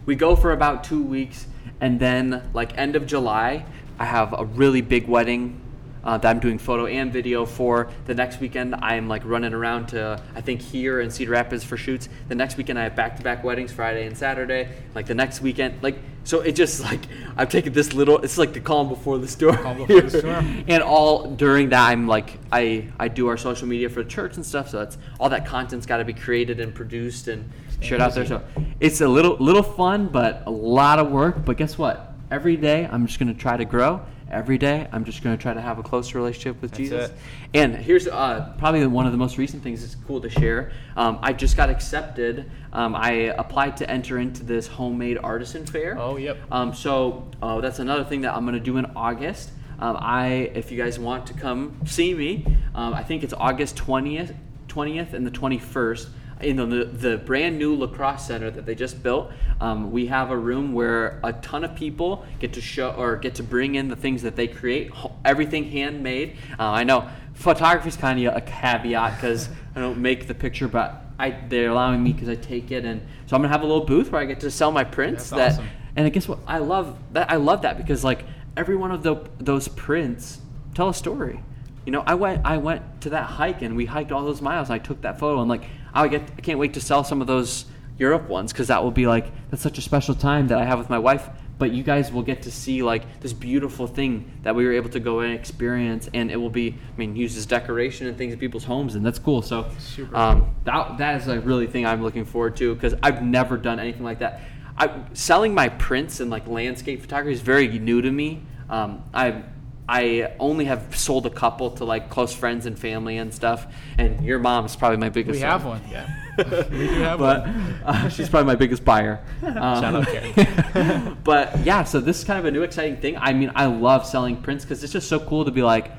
we 0.07 0.15
go 0.15 0.37
for 0.37 0.53
about 0.53 0.85
two 0.85 1.03
weeks, 1.03 1.47
and 1.81 2.01
then 2.01 2.49
like 2.55 2.77
end 2.79 2.97
of 2.97 3.07
July, 3.07 3.65
I 3.99 4.05
have 4.05 4.33
a 4.33 4.45
really 4.45 4.81
big 4.81 5.09
wedding 5.09 5.61
uh, 6.09 6.17
that 6.17 6.31
I'm 6.31 6.41
doing 6.41 6.57
photo 6.57 6.87
and 6.87 7.13
video 7.13 7.45
for. 7.45 7.91
The 8.07 8.15
next 8.15 8.41
weekend, 8.41 8.75
I'm 8.77 9.09
like 9.09 9.23
running 9.27 9.53
around 9.53 9.89
to 9.89 10.19
I 10.35 10.41
think 10.41 10.63
here 10.63 11.03
in 11.03 11.11
Cedar 11.11 11.33
Rapids 11.33 11.65
for 11.65 11.77
shoots. 11.77 12.09
The 12.29 12.35
next 12.35 12.57
weekend, 12.57 12.79
I 12.79 12.85
have 12.85 12.97
back-to-back 12.97 13.45
weddings, 13.45 13.73
Friday 13.73 14.07
and 14.07 14.17
Saturday. 14.17 14.71
Like 14.95 15.05
the 15.05 15.15
next 15.15 15.43
weekend, 15.43 15.83
like 15.83 15.99
so 16.25 16.41
it 16.41 16.53
just 16.53 16.81
like 16.91 17.01
I've 17.37 17.51
taken 17.51 17.75
this 17.75 17.93
little. 17.93 18.17
It's 18.21 18.39
like 18.39 18.55
the 18.55 18.61
calm 18.61 18.89
before 18.89 19.19
the 19.19 19.29
storm. 19.29 19.57
Calm 19.57 19.77
before 19.77 20.01
the 20.01 20.19
storm. 20.19 20.65
and 20.69 20.83
all 20.83 21.31
during 21.31 21.69
that, 21.69 21.89
I'm 21.91 22.09
like 22.09 22.39
I 22.51 22.89
I 22.99 23.09
do 23.09 23.29
our 23.29 23.37
social 23.37 23.69
media 23.69 23.91
for 23.91 24.03
the 24.03 24.09
church 24.09 24.37
and 24.37 24.47
stuff. 24.47 24.71
So 24.71 24.79
that's 24.79 24.97
all 25.21 25.29
that 25.29 25.45
content's 25.45 25.85
got 25.85 25.99
to 25.99 26.07
be 26.07 26.15
created 26.15 26.59
and 26.59 26.75
produced 26.75 27.29
and 27.29 27.51
shared 27.83 28.01
out 28.01 28.15
there. 28.15 28.25
So 28.25 28.43
it's 28.81 29.03
a 29.03 29.09
little 29.09 29.37
little 29.37 29.63
fun, 29.63 30.09
but 30.09 30.45
a 30.47 30.51
lot 30.51 30.99
of 30.99 31.11
work. 31.11 31.45
But 31.45 31.59
guess 31.59 31.77
what? 31.77 32.15
Every 32.31 32.57
day, 32.57 32.89
I'm 32.91 33.07
just 33.07 33.19
gonna 33.19 33.35
try 33.35 33.59
to 33.59 33.67
grow. 33.67 34.01
Every 34.31 34.59
day, 34.59 34.87
I'm 34.93 35.05
just 35.05 35.23
gonna 35.23 35.37
try 35.37 35.55
to 35.55 35.61
have 35.61 35.79
a 35.79 35.83
closer 35.83 36.19
relationship 36.19 36.61
with 36.61 36.73
That's 36.73 36.79
Jesus. 36.79 37.11
it. 37.11 37.17
And 37.55 37.75
here's 37.75 38.07
uh, 38.07 38.55
probably 38.59 38.87
one 38.87 39.07
of 39.07 39.13
the 39.13 39.19
most 39.19 39.39
recent 39.39 39.63
things 39.63 39.81
that's 39.81 39.95
cool 40.07 40.21
to 40.21 40.29
share. 40.29 40.71
Um, 40.97 41.19
I 41.23 41.33
just 41.33 41.57
got 41.57 41.71
accepted. 41.71 42.51
Um, 42.73 42.95
I 42.95 43.11
applied 43.39 43.77
to 43.79 43.91
enter 43.91 44.19
into 44.19 44.45
this 44.45 44.67
homemade 44.67 45.19
artisan 45.23 45.65
fair. 45.65 45.99
Oh, 45.99 46.17
yep. 46.17 46.39
Um, 46.51 46.75
so 46.75 47.29
uh, 47.43 47.61
that's 47.61 47.79
another 47.79 48.05
thing 48.05 48.21
that 48.23 48.35
I'm 48.35 48.45
going 48.45 48.55
to 48.55 48.61
do 48.61 48.77
in 48.77 48.87
August. 48.95 49.51
Um, 49.79 49.97
I, 50.01 50.51
if 50.55 50.73
you 50.73 50.77
guys 50.77 50.99
want 50.99 51.27
to 51.29 51.35
come 51.35 51.81
see 51.87 52.13
me, 52.13 52.45
um, 52.75 52.95
I 52.95 53.03
think 53.03 53.23
it's 53.23 53.33
August 53.33 53.77
20th, 53.77 54.35
20th 54.69 55.13
and 55.13 55.27
the 55.27 55.31
21st 55.31 56.09
in 56.41 56.57
the, 56.57 56.85
the 56.85 57.19
brand 57.19 57.59
new 57.59 57.75
La 57.75 57.87
Crosse 57.87 58.27
center 58.27 58.51
that 58.51 58.67
they 58.67 58.75
just 58.75 59.03
built. 59.03 59.31
Um, 59.61 59.91
we 59.91 60.07
have 60.07 60.31
a 60.31 60.37
room 60.37 60.73
where 60.73 61.21
a 61.25 61.33
ton 61.33 61.65
of 61.65 61.75
people 61.75 62.25
get 62.39 62.53
to 62.55 62.61
show 62.61 62.91
or 62.91 63.17
get 63.17 63.37
to 63.37 63.43
bring 63.43 63.75
in 63.75 63.89
the 63.89 63.97
things 63.97 64.23
that 64.23 64.37
they 64.37 64.49
create, 64.49 64.93
everything 65.25 65.65
handmade. 65.71 66.37
Uh, 66.59 66.65
I 66.65 66.85
know 66.85 67.09
photography 67.35 67.89
is 67.89 67.97
kind 67.97 68.25
of 68.25 68.37
a 68.37 68.41
caveat 68.41 69.17
because 69.17 69.49
I 69.75 69.81
don't 69.81 69.99
make 69.99 70.27
the 70.27 70.35
picture, 70.35 70.69
but 70.69 71.05
I, 71.19 71.31
they're 71.49 71.71
allowing 71.71 72.03
me 72.03 72.13
because 72.13 72.29
I 72.29 72.37
take 72.37 72.71
it, 72.71 72.85
and 72.85 73.01
so 73.27 73.35
I'm 73.35 73.43
gonna 73.43 73.53
have 73.53 73.63
a 73.63 73.67
little 73.67 73.85
booth 73.85 74.13
where 74.13 74.21
I 74.21 74.25
get 74.25 74.41
to 74.41 74.51
sell 74.51 74.71
my 74.71 74.85
prints. 74.85 75.31
That's 75.31 75.57
that 75.57 75.63
awesome. 75.63 75.71
and 75.97 76.07
I 76.07 76.11
guess 76.11 76.29
what 76.29 76.39
I 76.47 76.59
love 76.59 76.97
that 77.13 77.31
I 77.31 77.37
love 77.37 77.63
that 77.63 77.77
because 77.77 78.05
like 78.05 78.25
every 78.59 78.77
one 78.77 78.91
of 78.91 79.03
the, 79.05 79.17
those 79.39 79.69
prints 79.69 80.41
tell 80.75 80.89
a 80.89 80.95
story. 80.95 81.41
You 81.87 81.93
know, 81.93 82.03
I 82.07 82.15
went 82.15 82.45
I 82.45 82.59
went 82.59 83.01
to 83.03 83.11
that 83.11 83.25
hike 83.25 83.63
and 83.63 83.75
we 83.75 83.87
hiked 83.87 84.13
all 84.13 84.25
those 84.25 84.43
miles. 84.43 84.69
And 84.69 84.75
I 84.75 84.85
took 84.85 85.01
that 85.03 85.19
photo 85.19 85.41
and 85.41 85.49
like 85.49 85.65
I 86.03 86.09
get 86.09 86.23
I 86.37 86.41
can't 86.41 86.59
wait 86.59 86.75
to 86.75 86.81
sell 86.81 87.05
some 87.05 87.21
of 87.21 87.27
those 87.27 87.67
Europe 87.99 88.29
ones 88.29 88.53
because 88.53 88.69
that 88.69 88.83
will 88.83 88.91
be 88.91 89.07
like 89.07 89.27
that's 89.51 89.63
such 89.63 89.79
a 89.79 89.83
special 89.83 90.15
time 90.15 90.49
that 90.49 90.59
I 90.59 90.65
have 90.65 90.79
with 90.79 90.91
my 90.91 90.99
wife. 90.99 91.29
But 91.59 91.73
you 91.73 91.83
guys 91.83 92.13
will 92.13 92.23
get 92.23 92.43
to 92.43 92.53
see 92.53 92.85
like 92.85 93.21
this 93.21 93.33
beautiful 93.33 93.89
thing 93.89 94.31
that 94.45 94.55
we 94.55 94.65
were 94.65 94.73
able 94.73 94.91
to 94.91 95.01
go 95.01 95.21
and 95.21 95.35
experience, 95.35 96.09
and 96.15 96.31
it 96.31 96.37
will 96.37 96.51
be 96.51 96.71
I 96.95 96.97
mean 96.97 97.17
used 97.17 97.37
as 97.37 97.47
decoration 97.47 98.07
and 98.07 98.17
things 98.17 98.33
in 98.33 98.39
people's 98.39 98.65
homes, 98.65 98.95
and 98.95 99.05
that's 99.05 99.19
cool. 99.19 99.43
So 99.43 99.69
um, 100.15 100.55
that 100.65 100.99
that 100.99 101.21
is 101.21 101.27
a 101.27 101.41
really 101.41 101.67
thing 101.67 101.85
I'm 101.85 102.03
looking 102.03 102.25
forward 102.25 102.57
to 102.59 102.75
because 102.75 102.95
I've 103.03 103.23
never 103.23 103.57
done 103.57 103.81
anything 103.81 104.05
like 104.05 104.21
that. 104.21 104.41
I 104.77 105.03
selling 105.15 105.53
my 105.53 105.69
prints 105.69 106.21
and 106.21 106.31
like 106.31 106.47
landscape 106.47 107.03
photography 107.03 107.33
is 107.33 107.41
very 107.41 107.67
new 107.81 108.01
to 108.01 108.11
me. 108.13 108.43
Um, 108.71 109.03
I 109.13 109.43
I 109.89 110.35
only 110.39 110.67
have 110.67 110.95
sold 110.97 111.25
a 111.25 111.31
couple 111.31 111.71
to 111.73 111.85
like 111.85 112.11
close 112.11 112.35
friends 112.35 112.67
and 112.67 112.79
family 112.79 113.17
and 113.17 113.33
stuff. 113.33 113.67
And 113.97 114.23
your 114.23 114.39
mom 114.39 114.67
is 114.67 114.77
probably 114.77 114.99
my 114.99 115.09
biggest. 115.09 115.37
We 115.37 115.41
have 115.41 115.65
one. 115.65 115.81
one. 115.81 115.91
Yeah. 115.91 116.09
we 116.71 116.87
do 116.87 117.01
have 117.01 117.19
but 117.19 117.47
one. 117.47 117.81
uh, 117.85 118.09
she's 118.11 118.29
probably 118.29 118.47
my 118.47 118.55
biggest 118.55 118.85
buyer. 118.85 119.25
Um, 119.43 119.55
Shout 119.55 119.95
out, 119.95 120.07
Karen. 120.07 121.17
but 121.25 121.59
yeah, 121.61 121.85
so 121.85 122.01
this 122.01 122.19
is 122.19 122.25
kind 122.25 122.39
of 122.39 122.45
a 122.45 122.51
new 122.51 122.63
exciting 122.63 122.99
thing. 122.99 123.17
I 123.17 123.33
mean, 123.33 123.51
I 123.55 123.65
love 123.65 124.05
selling 124.05 124.37
prints 124.43 124.65
because 124.65 124.85
it's 124.85 124.93
just 124.93 125.09
so 125.09 125.19
cool 125.19 125.47
to 125.47 125.51
be 125.51 125.63
like 125.63 125.91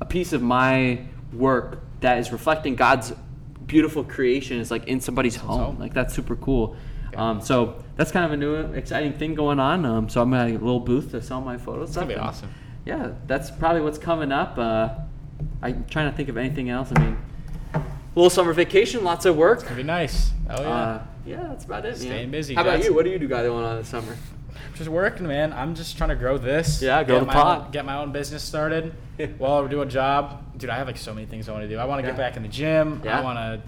a 0.00 0.06
piece 0.06 0.32
of 0.32 0.40
my 0.40 1.04
work 1.34 1.82
that 2.00 2.18
is 2.18 2.32
reflecting 2.32 2.76
God's 2.76 3.12
beautiful 3.66 4.04
creation 4.04 4.58
is 4.58 4.70
like 4.70 4.86
in 4.88 5.00
somebody's 5.00 5.36
home. 5.36 5.60
home. 5.60 5.78
Like 5.78 5.92
that's 5.92 6.14
super 6.14 6.36
cool. 6.36 6.76
Um, 7.14 7.40
so 7.40 7.82
that's 7.96 8.10
kind 8.10 8.24
of 8.24 8.32
a 8.32 8.36
new 8.36 8.54
exciting 8.72 9.12
thing 9.12 9.34
going 9.34 9.60
on. 9.60 9.84
Um, 9.84 10.08
so 10.08 10.22
I'm 10.22 10.30
gonna 10.30 10.50
have 10.50 10.62
a 10.62 10.64
little 10.64 10.80
booth 10.80 11.10
to 11.10 11.22
sell 11.22 11.40
my 11.40 11.58
photos. 11.58 11.90
It's 11.90 11.96
gonna 11.96 12.08
be 12.08 12.16
awesome. 12.16 12.50
Yeah, 12.84 13.12
that's 13.26 13.50
probably 13.50 13.80
what's 13.80 13.98
coming 13.98 14.30
up. 14.32 14.58
Uh, 14.58 14.90
I'm 15.62 15.84
trying 15.86 16.10
to 16.10 16.16
think 16.16 16.28
of 16.28 16.36
anything 16.36 16.68
else. 16.70 16.92
I 16.94 17.00
mean, 17.00 17.16
little 18.14 18.30
summer 18.30 18.52
vacation, 18.52 19.04
lots 19.04 19.24
of 19.24 19.36
work. 19.36 19.62
It'll 19.64 19.76
be 19.76 19.82
nice. 19.82 20.30
Oh 20.50 20.60
yeah. 20.62 20.68
Uh, 20.68 21.02
yeah, 21.26 21.42
that's 21.48 21.64
about 21.64 21.86
it. 21.86 21.96
Staying 21.96 22.10
man. 22.12 22.30
busy, 22.30 22.54
How 22.54 22.62
about 22.62 22.84
you? 22.84 22.94
What 22.94 23.04
do 23.04 23.10
you 23.10 23.18
do 23.18 23.26
got 23.26 23.42
going 23.44 23.64
on 23.64 23.76
this 23.78 23.88
summer? 23.88 24.16
just 24.74 24.90
working, 24.90 25.26
man. 25.26 25.52
I'm 25.52 25.74
just 25.74 25.96
trying 25.96 26.10
to 26.10 26.16
grow 26.16 26.36
this. 26.36 26.82
Yeah, 26.82 27.02
grow 27.04 27.16
get 27.16 27.20
the 27.20 27.26
my 27.26 27.32
pot. 27.32 27.64
Own, 27.66 27.70
get 27.70 27.84
my 27.84 27.96
own 27.96 28.12
business 28.12 28.42
started 28.42 28.92
while 29.38 29.64
I 29.64 29.68
do 29.68 29.80
a 29.82 29.86
job. 29.86 30.42
Dude, 30.58 30.68
I 30.70 30.76
have 30.76 30.86
like 30.86 30.98
so 30.98 31.14
many 31.14 31.26
things 31.26 31.48
I 31.48 31.52
want 31.52 31.62
to 31.64 31.68
do. 31.68 31.78
I 31.78 31.84
want 31.86 32.00
to 32.02 32.06
Yeah. 32.06 32.12
get 32.12 32.18
back 32.18 32.36
in 32.36 32.42
the 32.42 32.48
gym. 32.48 33.00
Yeah. 33.04 33.20
I 33.20 33.22
want 33.22 33.38
to. 33.38 33.62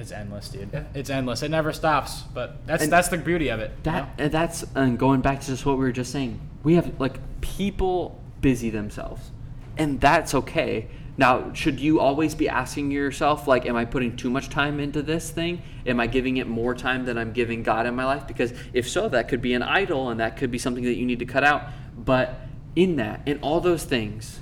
It's 0.00 0.12
endless, 0.12 0.48
dude. 0.48 0.70
Yeah. 0.72 0.84
It's 0.94 1.10
endless. 1.10 1.42
It 1.42 1.50
never 1.50 1.72
stops. 1.72 2.22
But 2.22 2.66
that's 2.66 2.82
And 2.82 2.92
that's 2.92 3.08
the 3.08 3.16
beauty 3.18 3.48
of 3.48 3.60
it. 3.60 3.70
you 3.76 3.82
That 3.84 4.18
know? 4.18 4.24
and 4.24 4.32
that's 4.32 4.64
and 4.74 4.98
going 4.98 5.20
back 5.20 5.40
to 5.40 5.46
just 5.46 5.64
what 5.66 5.76
we 5.78 5.84
were 5.84 5.92
just 5.92 6.10
saying. 6.12 6.38
We 6.62 6.74
have 6.74 6.98
like 7.00 7.18
people 7.40 8.20
busy 8.40 8.70
themselves, 8.70 9.30
and 9.76 10.00
that's 10.00 10.34
okay. 10.34 10.88
Now, 11.16 11.52
should 11.52 11.80
you 11.80 11.98
always 11.98 12.36
be 12.36 12.48
asking 12.48 12.92
yourself, 12.92 13.48
like, 13.48 13.66
am 13.66 13.74
I 13.74 13.84
putting 13.84 14.16
too 14.16 14.30
much 14.30 14.48
time 14.50 14.78
into 14.78 15.02
this 15.02 15.30
thing? 15.30 15.62
Am 15.84 15.98
I 15.98 16.06
giving 16.06 16.36
it 16.36 16.46
more 16.46 16.76
time 16.76 17.06
than 17.06 17.18
I'm 17.18 17.32
giving 17.32 17.64
God 17.64 17.86
in 17.86 17.96
my 17.96 18.04
life? 18.04 18.28
Because 18.28 18.52
if 18.72 18.88
so, 18.88 19.08
that 19.08 19.28
could 19.28 19.42
be 19.42 19.52
an 19.52 19.62
idol, 19.62 20.10
and 20.10 20.20
that 20.20 20.36
could 20.36 20.52
be 20.52 20.58
something 20.58 20.84
that 20.84 20.94
you 20.94 21.04
need 21.04 21.18
to 21.18 21.26
cut 21.26 21.42
out. 21.42 21.64
But 21.96 22.36
in 22.76 22.96
that, 22.96 23.26
in 23.26 23.40
all 23.40 23.60
those 23.60 23.82
things, 23.82 24.38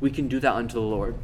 we 0.00 0.10
can 0.10 0.26
do 0.26 0.40
that 0.40 0.52
unto 0.52 0.74
the 0.74 0.80
Lord. 0.80 1.16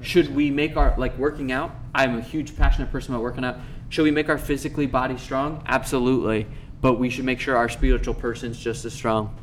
Should 0.00 0.34
we 0.34 0.50
make 0.50 0.78
our 0.78 0.94
like 0.96 1.16
working 1.18 1.52
out? 1.52 1.74
I'm 1.94 2.16
a 2.16 2.22
huge 2.22 2.56
passionate 2.56 2.90
person 2.90 3.12
about 3.12 3.22
working 3.22 3.44
out. 3.44 3.58
Should 3.90 4.04
we 4.04 4.10
make 4.10 4.30
our 4.30 4.38
physically 4.38 4.86
body 4.86 5.18
strong? 5.18 5.62
Absolutely. 5.66 6.46
But 6.80 6.94
we 6.94 7.10
should 7.10 7.24
make 7.24 7.40
sure 7.40 7.56
our 7.56 7.68
spiritual 7.68 8.14
person's 8.14 8.58
just 8.58 8.84
as 8.84 8.92
strong. 8.92 9.36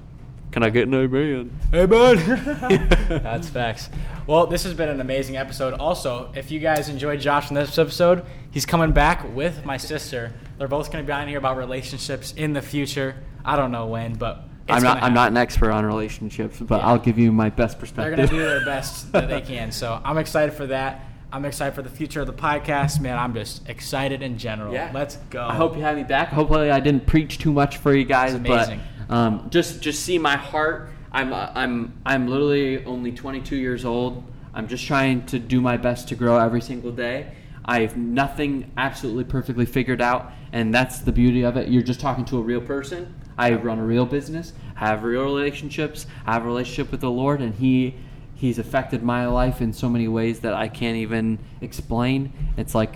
Can 0.51 0.63
I 0.63 0.69
get 0.69 0.87
an 0.87 0.93
amen? 0.93 1.51
Amen. 1.73 2.87
That's 3.09 3.49
facts. 3.49 3.89
Well, 4.25 4.47
this 4.47 4.63
has 4.63 4.73
been 4.73 4.89
an 4.89 5.01
amazing 5.01 5.37
episode. 5.37 5.73
Also, 5.73 6.31
if 6.35 6.51
you 6.51 6.59
guys 6.59 6.89
enjoyed 6.89 7.19
Josh 7.19 7.49
in 7.49 7.55
this 7.55 7.77
episode, 7.77 8.25
he's 8.51 8.65
coming 8.65 8.91
back 8.91 9.35
with 9.35 9.65
my 9.65 9.77
sister. 9.77 10.33
They're 10.57 10.67
both 10.67 10.91
going 10.91 11.03
to 11.03 11.07
be 11.07 11.11
on 11.13 11.27
here 11.27 11.37
about 11.37 11.57
relationships 11.57 12.33
in 12.35 12.53
the 12.53 12.61
future. 12.61 13.15
I 13.45 13.55
don't 13.55 13.71
know 13.71 13.87
when, 13.87 14.13
but 14.15 14.45
it's 14.67 14.77
I'm 14.77 14.83
not. 14.83 15.03
I'm 15.03 15.13
not 15.13 15.31
an 15.31 15.37
expert 15.37 15.71
on 15.71 15.85
relationships, 15.85 16.59
but 16.59 16.77
Yeah. 16.79 16.87
I'll 16.87 16.97
give 16.99 17.19
you 17.19 17.31
my 17.31 17.49
best 17.49 17.77
perspective. 17.77 18.15
They're 18.17 18.27
going 18.27 18.29
to 18.29 18.33
do 18.35 18.41
their 18.41 18.65
best 18.65 19.11
that 19.11 19.29
they 19.29 19.41
can. 19.41 19.71
So 19.71 20.01
I'm 20.03 20.17
excited 20.17 20.53
for 20.55 20.67
that. 20.67 21.03
I'm 21.31 21.43
excited 21.45 21.75
for 21.75 21.81
the 21.81 21.89
future 21.89 22.21
of 22.21 22.27
the 22.27 22.33
podcast. 22.33 23.01
Man, 23.01 23.17
I'm 23.17 23.33
just 23.33 23.67
excited 23.67 24.21
in 24.21 24.37
general. 24.37 24.73
Yeah. 24.73 24.91
Let's 24.93 25.17
go. 25.29 25.45
I 25.45 25.55
hope 25.55 25.75
you 25.75 25.81
have 25.81 25.97
me 25.97 26.03
back. 26.03 26.29
Hopefully, 26.29 26.71
I 26.71 26.79
didn't 26.79 27.05
preach 27.05 27.37
too 27.37 27.51
much 27.51 27.77
for 27.77 27.93
you 27.93 28.05
guys, 28.05 28.33
It's 28.33 28.47
but 28.47 28.67
amazing. 28.67 28.81
um, 29.09 29.47
just 29.49 29.81
just 29.81 30.03
see 30.03 30.17
my 30.17 30.37
heart. 30.37 30.89
I'm 31.11 31.33
uh, 31.33 31.51
I'm 31.53 31.93
I'm 32.05 32.27
literally 32.27 32.83
only 32.85 33.11
22 33.11 33.55
years 33.57 33.83
old. 33.83 34.23
I'm 34.53 34.67
just 34.67 34.85
trying 34.85 35.25
to 35.27 35.37
do 35.39 35.59
my 35.61 35.77
best 35.77 36.07
to 36.09 36.15
grow 36.15 36.37
every 36.39 36.61
single 36.61 36.91
day. 36.91 37.31
I 37.65 37.81
have 37.81 37.97
nothing 37.97 38.71
absolutely 38.77 39.25
perfectly 39.25 39.65
figured 39.65 40.01
out, 40.01 40.31
and 40.53 40.73
that's 40.73 40.99
the 40.99 41.11
beauty 41.11 41.43
of 41.43 41.57
it. 41.57 41.67
You're 41.67 41.83
just 41.83 41.99
talking 41.99 42.23
to 42.25 42.37
a 42.37 42.41
real 42.41 42.61
person. 42.61 43.13
I 43.37 43.53
run 43.53 43.77
a 43.79 43.83
real 43.85 44.05
business, 44.05 44.53
have 44.75 45.03
real 45.03 45.23
relationships, 45.25 46.07
I 46.25 46.33
have 46.33 46.43
a 46.43 46.47
relationship 46.47 46.89
with 46.89 47.01
the 47.01 47.11
Lord, 47.11 47.41
and 47.41 47.53
He 47.53 47.95
He's 48.37 48.59
affected 48.59 49.01
my 49.03 49.25
life 49.25 49.61
in 49.61 49.73
so 49.73 49.89
many 49.89 50.07
ways 50.07 50.41
that 50.41 50.53
I 50.53 50.67
can't 50.67 50.95
even 50.97 51.39
explain. 51.59 52.31
It's 52.55 52.75
like 52.75 52.95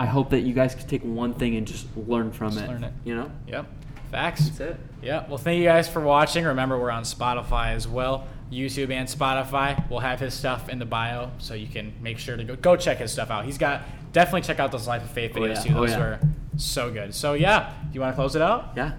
I 0.00 0.06
hope 0.06 0.30
that 0.30 0.40
you 0.40 0.52
guys 0.52 0.74
can 0.74 0.86
take 0.88 1.02
one 1.02 1.32
thing 1.34 1.56
and 1.56 1.66
just 1.66 1.86
learn 1.96 2.32
from 2.32 2.52
Just 2.52 2.64
it. 2.64 2.68
learn 2.68 2.84
it. 2.84 2.92
You 3.04 3.14
know? 3.16 3.30
Yep. 3.46 3.66
Facts. 4.10 4.48
That's 4.48 4.60
it. 4.60 4.76
Yeah. 5.02 5.26
Well, 5.28 5.38
thank 5.38 5.58
you 5.58 5.64
guys 5.64 5.88
for 5.88 6.00
watching. 6.00 6.44
Remember, 6.44 6.78
we're 6.78 6.90
on 6.90 7.02
Spotify 7.04 7.74
as 7.74 7.86
well, 7.86 8.26
YouTube 8.50 8.90
and 8.90 9.06
Spotify. 9.08 9.88
We'll 9.90 10.00
have 10.00 10.18
his 10.18 10.34
stuff 10.34 10.68
in 10.68 10.78
the 10.78 10.86
bio, 10.86 11.30
so 11.38 11.54
you 11.54 11.66
can 11.68 11.92
make 12.00 12.18
sure 12.18 12.36
to 12.36 12.42
go 12.44 12.56
go 12.56 12.76
check 12.76 12.98
his 12.98 13.12
stuff 13.12 13.30
out. 13.30 13.44
He's 13.44 13.58
got 13.58 13.82
definitely 14.12 14.40
check 14.42 14.58
out 14.60 14.72
those 14.72 14.88
Life 14.88 15.02
of 15.04 15.10
Faith 15.10 15.32
Oh, 15.36 15.40
videos 15.40 15.54
yeah. 15.56 15.62
too. 15.62 15.76
Oh, 15.76 15.80
Those 15.82 15.90
yeah. 15.90 15.98
were 15.98 16.18
so 16.56 16.90
good. 16.90 17.14
So 17.14 17.34
yeah, 17.34 17.72
do 17.84 17.94
you 17.94 18.00
want 18.00 18.12
to 18.12 18.16
close 18.16 18.34
it 18.34 18.42
out? 18.42 18.72
Yeah. 18.76 18.92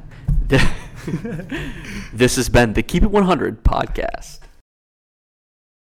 this 2.14 2.36
has 2.36 2.50
been 2.50 2.74
the 2.74 2.84
Keep 2.84 3.04
It 3.04 3.12
100 3.12 3.64
podcast. 3.64 4.40